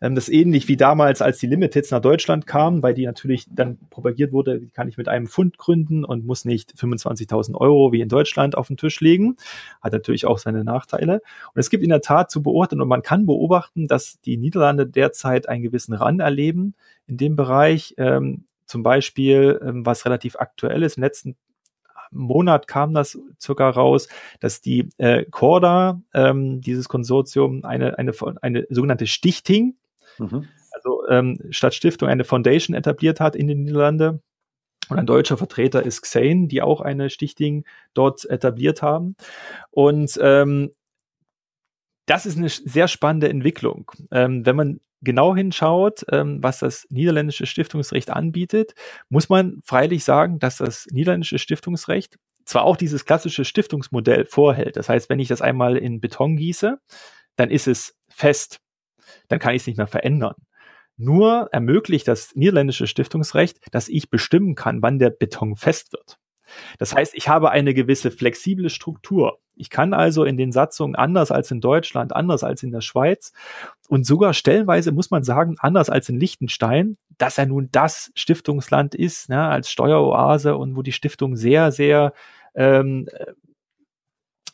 Ähm, 0.00 0.14
das 0.14 0.28
ist 0.28 0.34
ähnlich 0.34 0.68
wie 0.68 0.76
damals, 0.76 1.22
als 1.22 1.38
die 1.38 1.46
Limiteds 1.46 1.90
nach 1.90 2.00
Deutschland 2.00 2.46
kamen, 2.46 2.82
weil 2.82 2.94
die 2.94 3.06
natürlich 3.06 3.46
dann 3.50 3.78
propagiert 3.90 4.32
wurde, 4.32 4.60
die 4.60 4.68
kann 4.68 4.88
ich 4.88 4.96
mit 4.96 5.08
einem 5.08 5.26
Pfund 5.26 5.58
gründen 5.58 6.04
und 6.04 6.26
muss 6.26 6.44
nicht 6.44 6.74
25.000 6.74 7.54
Euro 7.54 7.92
wie 7.92 8.00
in 8.00 8.08
Deutschland 8.08 8.56
auf 8.56 8.68
den 8.68 8.76
Tisch 8.76 9.00
legen. 9.00 9.36
Hat 9.80 9.92
natürlich 9.92 10.26
auch 10.26 10.38
seine 10.38 10.64
Nachteile. 10.64 11.22
Und 11.54 11.60
es 11.60 11.70
gibt 11.70 11.82
in 11.82 11.90
der 11.90 12.00
Tat 12.00 12.30
zu 12.30 12.42
beobachten 12.42 12.80
und 12.80 12.88
man 12.88 13.02
kann 13.02 13.26
beobachten, 13.26 13.86
dass 13.86 14.20
die 14.20 14.36
Niederlande 14.36 14.86
derzeit 14.86 15.48
einen 15.48 15.62
gewissen 15.62 15.94
Run 15.94 16.20
erleben 16.20 16.74
in 17.06 17.16
dem 17.16 17.36
Bereich. 17.36 17.94
Ähm, 17.98 18.44
zum 18.66 18.82
Beispiel, 18.82 19.60
ähm, 19.62 19.84
was 19.84 20.06
relativ 20.06 20.36
aktuell 20.36 20.82
ist, 20.82 20.96
im 20.96 21.02
letzten 21.02 21.36
Monat 22.10 22.68
kam 22.68 22.94
das 22.94 23.18
circa 23.40 23.68
raus, 23.68 24.08
dass 24.40 24.60
die 24.60 24.88
äh, 24.98 25.24
Corda, 25.24 26.00
ähm, 26.14 26.60
dieses 26.60 26.88
Konsortium, 26.88 27.64
eine, 27.64 27.98
eine, 27.98 28.12
eine 28.40 28.66
sogenannte 28.70 29.06
Stichting, 29.06 29.76
mhm. 30.18 30.48
also 30.72 31.06
ähm, 31.08 31.38
statt 31.50 31.74
Stiftung 31.74 32.08
eine 32.08 32.24
Foundation 32.24 32.74
etabliert 32.74 33.20
hat 33.20 33.36
in 33.36 33.48
den 33.48 33.62
Niederlanden. 33.62 34.22
Und 34.88 34.98
ein 34.98 35.06
deutscher 35.06 35.38
Vertreter 35.38 35.82
ist 35.82 36.02
Xane, 36.02 36.46
die 36.46 36.60
auch 36.60 36.80
eine 36.80 37.08
Stichting 37.08 37.64
dort 37.94 38.28
etabliert 38.28 38.82
haben. 38.82 39.16
Und 39.70 40.18
ähm, 40.20 40.72
das 42.06 42.26
ist 42.26 42.36
eine 42.36 42.50
sehr 42.50 42.88
spannende 42.88 43.30
Entwicklung. 43.30 43.90
Ähm, 44.10 44.44
wenn 44.44 44.56
man 44.56 44.80
genau 45.00 45.34
hinschaut, 45.34 46.04
ähm, 46.10 46.42
was 46.42 46.58
das 46.58 46.86
niederländische 46.90 47.46
Stiftungsrecht 47.46 48.10
anbietet, 48.10 48.74
muss 49.08 49.28
man 49.28 49.60
freilich 49.64 50.04
sagen, 50.04 50.38
dass 50.38 50.58
das 50.58 50.86
niederländische 50.90 51.38
Stiftungsrecht 51.38 52.18
zwar 52.44 52.64
auch 52.64 52.76
dieses 52.76 53.04
klassische 53.04 53.44
Stiftungsmodell 53.44 54.26
vorhält. 54.26 54.76
Das 54.76 54.88
heißt, 54.88 55.08
wenn 55.08 55.18
ich 55.18 55.28
das 55.28 55.40
einmal 55.40 55.76
in 55.76 56.00
Beton 56.00 56.36
gieße, 56.36 56.78
dann 57.36 57.50
ist 57.50 57.68
es 57.68 57.96
fest. 58.08 58.60
Dann 59.28 59.38
kann 59.38 59.54
ich 59.54 59.62
es 59.62 59.66
nicht 59.66 59.76
mehr 59.76 59.86
verändern. 59.86 60.34
Nur 60.96 61.48
ermöglicht 61.52 62.06
das 62.06 62.34
niederländische 62.36 62.86
Stiftungsrecht, 62.86 63.58
dass 63.72 63.88
ich 63.88 64.10
bestimmen 64.10 64.54
kann, 64.54 64.82
wann 64.82 64.98
der 64.98 65.10
Beton 65.10 65.56
fest 65.56 65.92
wird. 65.92 66.18
Das 66.78 66.94
heißt, 66.94 67.14
ich 67.14 67.28
habe 67.28 67.50
eine 67.50 67.74
gewisse 67.74 68.10
flexible 68.10 68.70
Struktur. 68.70 69.38
Ich 69.56 69.70
kann 69.70 69.94
also 69.94 70.24
in 70.24 70.36
den 70.36 70.52
Satzungen 70.52 70.94
anders 70.94 71.30
als 71.30 71.50
in 71.50 71.60
Deutschland, 71.60 72.14
anders 72.14 72.42
als 72.42 72.62
in 72.62 72.72
der 72.72 72.80
Schweiz 72.80 73.32
und 73.88 74.04
sogar 74.04 74.34
stellenweise 74.34 74.92
muss 74.92 75.10
man 75.10 75.22
sagen, 75.22 75.56
anders 75.58 75.90
als 75.90 76.08
in 76.08 76.18
Liechtenstein, 76.18 76.96
dass 77.18 77.38
er 77.38 77.46
nun 77.46 77.68
das 77.70 78.10
Stiftungsland 78.14 78.94
ist, 78.94 79.28
ne, 79.28 79.46
als 79.46 79.70
Steueroase 79.70 80.56
und 80.56 80.76
wo 80.76 80.82
die 80.82 80.92
Stiftung 80.92 81.36
sehr, 81.36 81.70
sehr 81.70 82.12
ähm, 82.54 83.08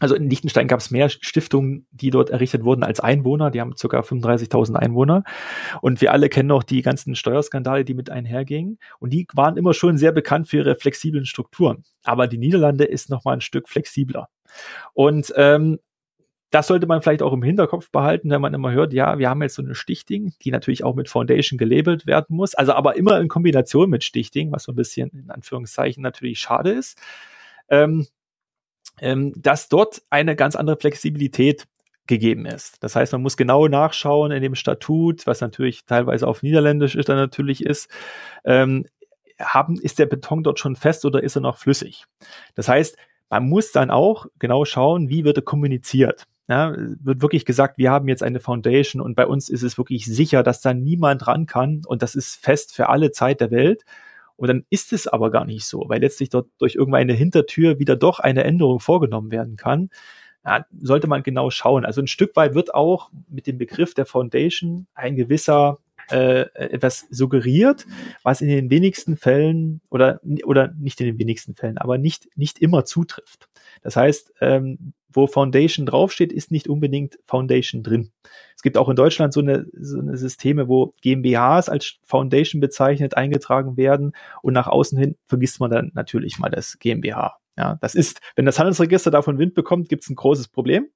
also 0.01 0.15
in 0.15 0.29
Liechtenstein 0.29 0.67
gab 0.67 0.81
es 0.81 0.91
mehr 0.91 1.09
Stiftungen, 1.09 1.87
die 1.91 2.11
dort 2.11 2.31
errichtet 2.31 2.65
wurden 2.65 2.83
als 2.83 3.01
Einwohner. 3.01 3.51
Die 3.51 3.61
haben 3.61 3.75
ca. 3.75 4.01
35.000 4.01 4.75
Einwohner. 4.75 5.25
Und 5.83 6.01
wir 6.01 6.13
alle 6.13 6.29
kennen 6.29 6.49
noch 6.49 6.63
die 6.63 6.83
ganzen 6.83 7.15
Steuerskandale, 7.15 7.85
die 7.85 7.95
mit 7.95 8.11
einhergingen. 8.11 8.79
Und 8.99 9.13
die 9.13 9.27
waren 9.35 9.57
immer 9.57 9.75
schon 9.75 9.99
sehr 9.99 10.13
bekannt 10.13 10.49
für 10.49 10.59
ihre 10.59 10.75
flexiblen 10.75 11.27
Strukturen. 11.27 11.85
Aber 12.03 12.27
die 12.27 12.39
Niederlande 12.39 12.85
ist 12.85 13.11
noch 13.11 13.25
mal 13.25 13.35
ein 13.35 13.41
Stück 13.43 13.69
flexibler. 13.69 14.29
Und 14.95 15.33
ähm, 15.37 15.79
das 16.51 16.67
sollte 16.67 16.87
man 16.87 17.01
vielleicht 17.01 17.23
auch 17.23 17.33
im 17.33 17.43
Hinterkopf 17.43 17.91
behalten, 17.91 18.31
wenn 18.31 18.41
man 18.41 18.55
immer 18.55 18.73
hört, 18.73 18.93
ja, 18.93 19.19
wir 19.19 19.29
haben 19.29 19.43
jetzt 19.43 19.55
so 19.55 19.63
eine 19.63 19.77
Stichting, 19.77 20.33
die 20.43 20.51
natürlich 20.51 20.83
auch 20.83 20.97
mit 20.97 21.09
Foundation 21.09 21.59
gelabelt 21.59 22.07
werden 22.07 22.37
muss, 22.37 22.55
also 22.55 22.73
aber 22.73 22.97
immer 22.97 23.21
in 23.21 23.29
Kombination 23.29 23.89
mit 23.89 24.03
Stichting, 24.03 24.51
was 24.51 24.65
so 24.65 24.73
ein 24.73 24.77
bisschen 24.77 25.11
in 25.11 25.31
Anführungszeichen 25.31 26.03
natürlich 26.03 26.41
schade 26.41 26.71
ist. 26.73 27.01
Ähm, 27.69 28.09
ähm, 29.01 29.33
dass 29.37 29.69
dort 29.69 30.03
eine 30.11 30.37
ganz 30.37 30.57
andere 30.57 30.77
Flexibilität 30.77 31.67
gegeben 32.07 32.45
ist. 32.45 32.83
Das 32.83 32.97
heißt, 32.97 33.13
man 33.13 33.23
muss 33.23 33.37
genau 33.37 33.69
nachschauen 33.69 34.33
in 34.33 34.43
dem 34.43 34.55
Statut, 34.55 35.27
was 35.27 35.41
natürlich 35.41 35.87
teilweise 35.87 36.27
auf 36.27 36.43
Niederländisch 36.43 36.97
ist, 36.97 37.09
dann 37.09 37.17
natürlich 37.17 37.65
ist, 37.65 37.89
ähm, 38.45 38.85
haben, 39.41 39.81
ist 39.81 39.99
der 39.99 40.07
Beton 40.07 40.43
dort 40.43 40.59
schon 40.59 40.77
fest 40.77 41.05
oder 41.05 41.23
ist 41.23 41.37
er 41.37 41.43
noch 41.43 41.57
flüssig? 41.57 42.05
Das 42.55 42.69
heißt, 42.69 42.97
man 43.31 43.49
muss 43.49 43.73
dann 43.73 43.91
auch 43.91 44.27
genau 44.39 44.65
schauen, 44.65 45.09
wie 45.09 45.25
wird 45.25 45.39
er 45.39 45.43
kommuniziert. 45.43 46.27
Ja, 46.49 46.75
wird 46.77 47.23
wirklich 47.23 47.45
gesagt, 47.45 47.79
wir 47.79 47.93
haben 47.93 48.09
jetzt 48.09 48.25
eine 48.25 48.41
Foundation 48.41 49.01
und 49.01 49.15
bei 49.15 49.25
uns 49.25 49.49
ist 49.49 49.63
es 49.63 49.79
wirklich 49.79 50.07
sicher, 50.07 50.43
dass 50.43 50.61
da 50.61 50.75
niemand 50.75 51.29
ran 51.29 51.47
kann 51.47 51.83
und 51.87 52.03
das 52.03 52.17
ist 52.17 52.35
fest 52.35 52.75
für 52.75 52.89
alle 52.89 53.13
Zeit 53.13 53.41
der 53.41 53.53
Welt. 53.53 53.85
Und 54.41 54.49
dann 54.49 54.65
ist 54.71 54.95
es 54.95 55.07
aber 55.07 55.31
gar 55.31 55.45
nicht 55.45 55.67
so, 55.67 55.85
weil 55.89 56.01
letztlich 56.01 56.31
dort 56.31 56.49
durch 56.57 56.75
irgendeine 56.75 57.13
Hintertür 57.13 57.79
wieder 57.79 57.95
doch 57.95 58.21
eine 58.21 58.43
Änderung 58.43 58.81
vorgenommen 58.81 59.31
werden 59.31 59.57
kann. 59.57 59.91
Ja, 60.47 60.65
sollte 60.81 61.09
man 61.09 61.23
genau 61.23 61.51
schauen. 61.51 61.85
Also 61.85 62.01
ein 62.01 62.07
Stück 62.07 62.35
weit 62.37 62.55
wird 62.55 62.75
auch 62.75 63.11
mit 63.29 63.47
dem 63.47 63.59
Begriff 63.59 63.93
der 63.93 64.07
Foundation 64.07 64.87
ein 64.95 65.15
gewisser 65.15 65.77
äh, 66.11 66.47
etwas 66.55 67.07
suggeriert, 67.11 67.87
was 68.23 68.41
in 68.41 68.49
den 68.49 68.71
wenigsten 68.71 69.17
Fällen 69.17 69.81
oder 69.91 70.21
oder 70.45 70.73
nicht 70.79 71.01
in 71.01 71.07
den 71.07 71.19
wenigsten 71.19 71.55
Fällen, 71.55 71.79
aber 71.79 71.99
nicht 71.99 72.29
nicht 72.37 72.59
immer 72.59 72.85
zutrifft. 72.85 73.49
Das 73.83 73.97
heißt, 73.97 74.33
ähm, 74.41 74.93
wo 75.13 75.27
Foundation 75.27 75.87
draufsteht, 75.87 76.33
ist 76.33 76.51
nicht 76.51 76.69
unbedingt 76.69 77.19
Foundation 77.27 77.83
drin. 77.83 78.13
Es 78.55 78.63
gibt 78.63 78.77
auch 78.77 78.89
in 78.89 78.97
Deutschland 78.97 79.33
so 79.33 79.41
eine, 79.41 79.67
so 79.73 79.99
eine 79.99 80.17
Systeme, 80.17 80.69
wo 80.69 80.93
GmbHs 81.03 81.69
als 81.69 81.99
Foundation 82.05 82.61
bezeichnet 82.61 83.17
eingetragen 83.17 83.77
werden 83.77 84.13
und 84.43 84.53
nach 84.53 84.69
außen 84.69 84.99
hin 84.99 85.17
vergisst 85.27 85.61
man 85.61 85.71
dann 85.71 85.91
natürlich 85.95 86.39
mal 86.39 86.51
das 86.51 86.79
GmbH. 86.79 87.37
Ja, 87.57 87.79
das 87.81 87.95
ist, 87.95 88.21
wenn 88.37 88.47
das 88.47 88.59
Handelsregister 88.59 89.11
davon 89.11 89.39
Wind 89.39 89.55
bekommt, 89.55 89.89
gibt 89.89 90.05
es 90.05 90.11
ein 90.11 90.15
großes 90.15 90.49
Problem. 90.49 90.89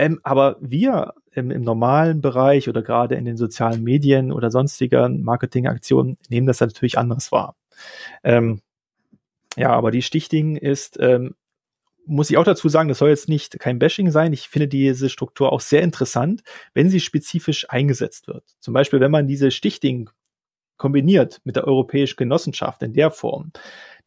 Ähm, 0.00 0.18
aber 0.22 0.56
wir 0.60 1.12
im, 1.32 1.50
im, 1.50 1.60
normalen 1.60 2.22
Bereich 2.22 2.70
oder 2.70 2.82
gerade 2.82 3.16
in 3.16 3.26
den 3.26 3.36
sozialen 3.36 3.84
Medien 3.84 4.32
oder 4.32 4.50
sonstigen 4.50 5.22
Marketingaktionen 5.22 6.16
nehmen 6.30 6.46
das 6.46 6.60
natürlich 6.60 6.96
anders 6.96 7.30
wahr. 7.32 7.54
Ähm, 8.24 8.62
ja, 9.56 9.72
aber 9.72 9.90
die 9.90 10.00
Stichting 10.00 10.56
ist 10.56 10.98
ähm, 11.00 11.34
muss 12.06 12.30
ich 12.30 12.38
auch 12.38 12.44
dazu 12.44 12.70
sagen, 12.70 12.88
das 12.88 12.96
soll 12.96 13.10
jetzt 13.10 13.28
nicht 13.28 13.60
kein 13.60 13.78
Bashing 13.78 14.10
sein. 14.10 14.32
Ich 14.32 14.48
finde 14.48 14.68
diese 14.68 15.10
Struktur 15.10 15.52
auch 15.52 15.60
sehr 15.60 15.82
interessant, 15.82 16.40
wenn 16.72 16.88
sie 16.88 17.00
spezifisch 17.00 17.68
eingesetzt 17.68 18.26
wird. 18.26 18.44
Zum 18.58 18.72
Beispiel, 18.72 19.00
wenn 19.00 19.10
man 19.10 19.28
diese 19.28 19.50
Stichting 19.50 20.08
kombiniert 20.78 21.42
mit 21.44 21.56
der 21.56 21.66
europäischen 21.66 22.16
Genossenschaft 22.16 22.82
in 22.82 22.94
der 22.94 23.10
Form, 23.10 23.52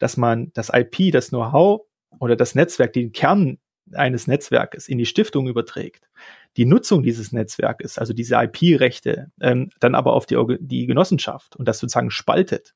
dass 0.00 0.16
man 0.16 0.50
das 0.54 0.72
IP, 0.74 1.12
das 1.12 1.28
Know-how 1.28 1.82
oder 2.18 2.34
das 2.34 2.56
Netzwerk, 2.56 2.92
den 2.94 3.12
Kern 3.12 3.58
eines 3.92 4.26
Netzwerkes 4.26 4.88
in 4.88 4.98
die 4.98 5.06
Stiftung 5.06 5.48
überträgt, 5.48 6.08
die 6.56 6.64
Nutzung 6.64 7.02
dieses 7.02 7.32
Netzwerkes, 7.32 7.98
also 7.98 8.12
diese 8.12 8.36
IP-Rechte, 8.36 9.30
ähm, 9.40 9.70
dann 9.80 9.94
aber 9.94 10.14
auf 10.14 10.26
die, 10.26 10.36
die 10.60 10.86
Genossenschaft 10.86 11.56
und 11.56 11.66
das 11.66 11.78
sozusagen 11.78 12.10
spaltet. 12.10 12.74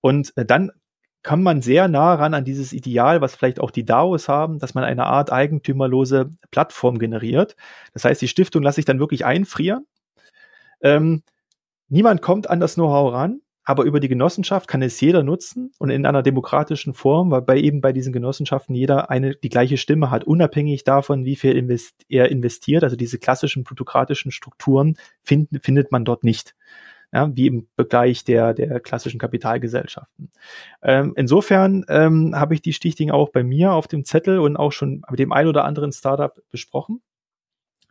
Und 0.00 0.32
äh, 0.36 0.44
dann 0.44 0.72
kann 1.22 1.42
man 1.42 1.60
sehr 1.60 1.88
nah 1.88 2.14
ran 2.14 2.34
an 2.34 2.44
dieses 2.44 2.72
Ideal, 2.72 3.20
was 3.20 3.34
vielleicht 3.34 3.58
auch 3.58 3.72
die 3.72 3.84
DAOs 3.84 4.28
haben, 4.28 4.60
dass 4.60 4.74
man 4.74 4.84
eine 4.84 5.06
Art 5.06 5.32
eigentümerlose 5.32 6.30
Plattform 6.52 6.98
generiert. 6.98 7.56
Das 7.92 8.04
heißt, 8.04 8.22
die 8.22 8.28
Stiftung 8.28 8.62
lasse 8.62 8.78
ich 8.78 8.84
dann 8.84 9.00
wirklich 9.00 9.24
einfrieren. 9.24 9.86
Ähm, 10.80 11.24
niemand 11.88 12.22
kommt 12.22 12.48
an 12.48 12.60
das 12.60 12.74
Know-how 12.74 13.12
ran, 13.12 13.40
aber 13.66 13.82
über 13.82 13.98
die 13.98 14.08
Genossenschaft 14.08 14.68
kann 14.68 14.80
es 14.80 15.00
jeder 15.00 15.24
nutzen 15.24 15.72
und 15.78 15.90
in 15.90 16.06
einer 16.06 16.22
demokratischen 16.22 16.94
Form, 16.94 17.32
weil 17.32 17.42
bei 17.42 17.58
eben 17.58 17.80
bei 17.80 17.92
diesen 17.92 18.12
Genossenschaften 18.12 18.76
jeder 18.76 19.10
eine 19.10 19.34
die 19.34 19.48
gleiche 19.48 19.76
Stimme 19.76 20.10
hat, 20.10 20.22
unabhängig 20.22 20.84
davon, 20.84 21.24
wie 21.24 21.34
viel 21.34 21.56
invest 21.56 22.06
er 22.08 22.30
investiert. 22.30 22.84
Also 22.84 22.94
diese 22.94 23.18
klassischen 23.18 23.64
plutokratischen 23.64 24.30
Strukturen 24.30 24.96
find, 25.20 25.48
findet 25.62 25.90
man 25.90 26.04
dort 26.04 26.22
nicht 26.22 26.54
ja, 27.12 27.34
wie 27.34 27.48
im 27.48 27.68
Bereich 27.74 28.22
der, 28.22 28.54
der 28.54 28.78
klassischen 28.78 29.18
Kapitalgesellschaften. 29.18 30.30
Ähm, 30.82 31.14
insofern 31.16 31.84
ähm, 31.88 32.36
habe 32.36 32.54
ich 32.54 32.62
die 32.62 32.72
Stichting 32.72 33.10
auch 33.10 33.30
bei 33.30 33.42
mir 33.42 33.72
auf 33.72 33.88
dem 33.88 34.04
Zettel 34.04 34.38
und 34.38 34.56
auch 34.56 34.70
schon 34.70 35.02
mit 35.10 35.18
dem 35.18 35.32
ein 35.32 35.48
oder 35.48 35.64
anderen 35.64 35.90
Startup 35.90 36.40
besprochen. 36.50 37.02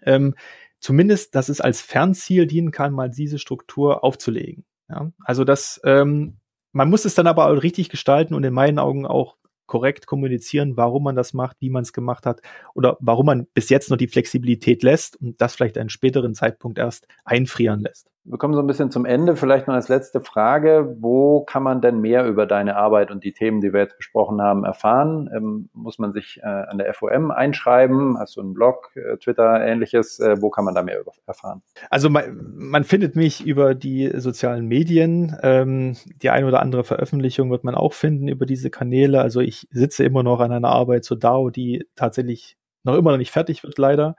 Ähm, 0.04 0.36
zumindest, 0.80 1.36
dass 1.36 1.50
es 1.50 1.60
als 1.60 1.82
Fernziel 1.82 2.48
dienen 2.48 2.72
kann, 2.72 2.94
mal 2.94 3.10
diese 3.10 3.40
Struktur 3.40 4.06
aufzulegen. 4.06 4.64
Ja, 4.90 5.12
also 5.24 5.44
das, 5.44 5.80
ähm, 5.84 6.38
man 6.72 6.90
muss 6.90 7.06
es 7.06 7.16
dann 7.16 7.28
aber 7.28 7.48
auch 7.48 7.64
richtig 7.64 7.90
gestalten 7.90 8.34
und 8.34 8.44
in 8.44 8.54
meinen 8.54 8.80
Augen 8.80 9.06
auch 9.06 9.38
korrekt 9.66 10.06
kommunizieren, 10.06 10.78
warum 10.78 11.04
man 11.04 11.16
das 11.16 11.34
macht, 11.34 11.58
wie 11.60 11.70
man 11.70 11.84
es 11.84 11.94
gemacht 11.94 12.26
hat 12.26 12.42
oder 12.76 12.98
warum 13.00 13.26
man 13.26 13.48
bis 13.54 13.70
jetzt 13.70 13.90
noch 13.90 13.98
die 13.98 14.08
Flexibilität 14.08 14.84
lässt 14.84 15.16
und 15.20 15.42
das 15.42 15.56
vielleicht 15.56 15.78
einen 15.78 15.90
späteren 15.90 16.36
Zeitpunkt 16.36 16.78
erst 16.78 17.08
einfrieren 17.24 17.80
lässt. 17.80 18.12
Wir 18.28 18.40
kommen 18.40 18.56
so 18.56 18.60
ein 18.60 18.66
bisschen 18.66 18.90
zum 18.90 19.06
Ende. 19.06 19.36
Vielleicht 19.36 19.68
noch 19.68 19.76
als 19.76 19.88
letzte 19.88 20.20
Frage. 20.20 20.96
Wo 21.00 21.42
kann 21.42 21.62
man 21.62 21.80
denn 21.80 22.00
mehr 22.00 22.26
über 22.26 22.48
deine 22.48 22.76
Arbeit 22.76 23.12
und 23.12 23.24
die 23.24 23.34
Themen, 23.34 23.62
die 23.62 23.72
wir 23.72 23.82
jetzt 23.82 23.98
besprochen 23.98 24.42
haben, 24.42 24.66
erfahren? 24.66 25.30
Ähm, 25.36 25.70
muss 25.74 26.00
man 26.00 26.12
sich 26.12 26.40
äh, 26.42 26.48
an 26.48 26.80
der 26.80 26.92
FOM 26.96 27.30
einschreiben? 27.30 28.18
Hast 28.18 28.36
du 28.36 28.42
einen 28.42 28.56
Blog, 28.56 28.90
äh, 28.96 29.18
Twitter, 29.18 29.64
ähnliches? 29.64 30.20
Äh, 30.20 30.42
wo 30.42 30.50
kann 30.50 30.66
man 30.66 30.74
da 30.74 30.82
mehr 30.82 31.00
über 31.00 31.12
erfahren? 31.28 31.62
Also 31.92 32.10
man, 32.10 32.54
man 32.56 32.84
findet 32.84 33.16
mich 33.16 33.46
über 33.46 33.76
die 33.76 34.12
sozialen 34.16 34.66
Medien. 34.66 35.38
Ähm, 35.44 35.96
die 36.22 36.32
ein 36.32 36.46
oder 36.46 36.62
andere 36.62 36.84
Veröffentlichung 36.84 37.52
wird 37.52 37.64
man 37.64 37.76
auch 37.76 37.94
finden 37.94 38.28
über 38.28 38.48
diese 38.48 38.72
Kanäle. 38.72 39.22
Also 39.22 39.40
ich 39.40 39.68
sitze 39.70 40.04
immer 40.04 40.24
noch 40.24 40.40
an 40.40 40.52
einer 40.52 40.70
Arbeit 40.70 41.04
zur 41.04 41.20
DAO, 41.20 41.52
die 41.52 41.88
tatsächlich 41.96 42.58
noch 42.84 42.96
immer 42.96 43.12
noch 43.12 43.18
nicht 43.20 43.32
fertig 43.32 43.64
wird, 43.64 43.78
leider. 43.78 44.16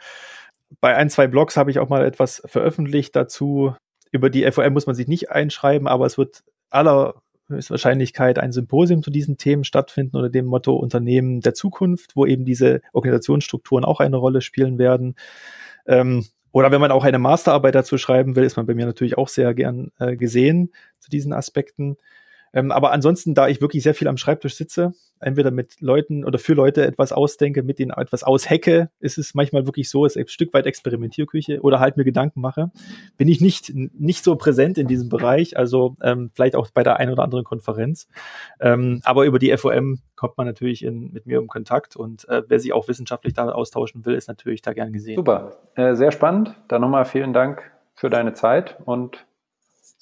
bei 0.81 0.95
ein, 0.95 1.11
zwei 1.11 1.27
Blogs 1.27 1.57
habe 1.57 1.71
ich 1.71 1.79
auch 1.79 1.89
mal 1.89 2.05
etwas 2.05 2.43
veröffentlicht 2.47 3.17
dazu. 3.17 3.75
Über 4.11 4.31
die 4.31 4.51
FOM 4.51 4.73
muss 4.73 4.87
man 4.87 4.95
sich 4.95 5.09
nicht 5.09 5.31
einschreiben, 5.31 5.89
aber 5.89 6.07
es 6.07 6.19
wird 6.19 6.45
aller 6.71 7.23
Wahrscheinlichkeit 7.49 8.39
ein 8.39 8.53
Symposium 8.53 9.03
zu 9.03 9.11
diesen 9.11 9.37
Themen 9.37 9.65
stattfinden 9.65 10.17
unter 10.17 10.31
dem 10.31 10.47
Motto 10.47 10.75
Unternehmen 10.75 11.41
der 11.41 11.55
Zukunft, 11.55 12.17
wo 12.17 12.27
eben 12.27 12.45
diese 12.45 12.81
Organisationsstrukturen 12.93 13.85
auch 13.85 14.01
eine 14.01 14.17
Rolle 14.17 14.41
spielen 14.41 14.79
werden. 14.79 15.15
Ähm, 15.87 16.27
oder 16.51 16.73
wenn 16.73 16.81
man 16.81 16.91
auch 16.91 17.05
eine 17.05 17.19
Masterarbeit 17.19 17.75
dazu 17.75 17.99
schreiben 17.99 18.35
will, 18.35 18.45
ist 18.45 18.57
man 18.57 18.67
bei 18.67 18.75
mir 18.75 18.87
natürlich 18.87 19.19
auch 19.19 19.29
sehr 19.29 19.55
gern 19.55 19.93
äh, 19.99 20.17
gesehen 20.17 20.73
zu 20.99 21.11
diesen 21.11 21.33
Aspekten. 21.33 21.97
Ähm, 22.57 22.73
aber 22.73 22.91
ansonsten, 22.91 23.35
da 23.35 23.49
ich 23.49 23.61
wirklich 23.61 23.83
sehr 23.83 23.95
viel 23.95 24.09
am 24.09 24.17
Schreibtisch 24.17 24.55
sitze, 24.55 24.95
entweder 25.21 25.51
mit 25.51 25.79
Leuten 25.83 26.25
oder 26.25 26.39
für 26.39 26.55
Leute 26.55 26.87
etwas 26.87 27.13
ausdenke, 27.13 27.63
mit 27.63 27.79
denen 27.79 27.91
etwas 27.91 28.25
aushecke, 28.25 28.89
ist 28.99 29.19
es 29.19 29.35
manchmal 29.35 29.67
wirklich 29.67 29.91
so, 29.91 30.07
ist 30.07 30.17
ein 30.17 30.27
Stück 30.27 30.55
weit 30.55 30.65
Experimentierküche 30.65 31.61
oder 31.61 31.81
halt 31.81 31.99
mir 31.99 32.05
Gedanken 32.05 32.41
mache, 32.41 32.71
bin 33.19 33.29
ich 33.29 33.43
nicht, 33.43 33.75
nicht 33.75 34.25
so 34.25 34.37
präsent 34.37 34.79
in 34.79 34.87
diesem 34.87 35.11
Bereich, 35.11 35.59
also 35.59 35.97
ähm, 36.01 36.31
vielleicht 36.35 36.57
auch 36.57 36.71
bei 36.71 36.83
der 36.83 36.97
einen 36.97 37.13
oder 37.13 37.25
anderen 37.25 37.45
Konferenz. 37.45 38.09
Ähm, 38.59 39.03
aber 39.05 39.27
über 39.27 39.39
die 39.39 39.55
FOM 39.55 39.99
kommt 40.17 40.39
man 40.39 40.47
natürlich 40.47 40.83
in, 40.83 41.13
mit 41.13 41.27
mir 41.27 41.37
im 41.37 41.49
Kontakt 41.49 41.95
und 41.95 42.27
äh, 42.31 42.43
wer 42.49 42.59
sich 42.59 42.73
auch 42.73 42.89
wissenschaftlich 42.89 43.35
damit 43.35 43.55
austauschen 43.55 44.07
will, 44.07 44.15
ist 44.15 44.29
natürlich 44.29 44.63
da 44.63 44.73
gern 44.73 44.95
gesehen. 44.95 45.17
Super, 45.17 45.59
äh, 45.75 45.95
sehr 45.95 46.11
spannend. 46.11 46.55
Dann 46.69 46.81
nochmal 46.81 47.05
vielen 47.05 47.35
Dank 47.35 47.71
für 47.93 48.09
deine 48.09 48.33
Zeit 48.33 48.79
und 48.87 49.26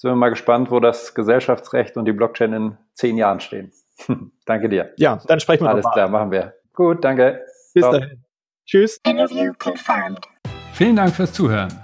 sind 0.05 0.11
wir 0.11 0.16
mal 0.16 0.28
gespannt, 0.28 0.70
wo 0.70 0.80
das 0.80 1.14
Gesellschaftsrecht 1.14 1.96
und 1.96 2.05
die 2.05 2.12
Blockchain 2.12 2.52
in 2.52 2.76
zehn 2.92 3.16
Jahren 3.16 3.40
stehen. 3.40 3.72
danke 4.44 4.68
dir. 4.68 4.92
Ja, 4.98 5.18
dann 5.26 5.40
sprechen 5.40 5.64
wir 5.64 5.70
Alles 5.70 5.86
klar, 5.94 6.09
machen 6.09 6.30
wir. 6.30 6.52
Gut, 6.74 7.02
danke. 7.02 7.40
Bis 7.72 7.80
Ciao. 7.80 7.92
dahin. 7.92 8.22
Tschüss. 8.66 9.00
Interview 9.07 9.55
confirmed. 9.59 10.20
Vielen 10.74 10.96
Dank 10.96 11.14
fürs 11.14 11.32
Zuhören. 11.32 11.84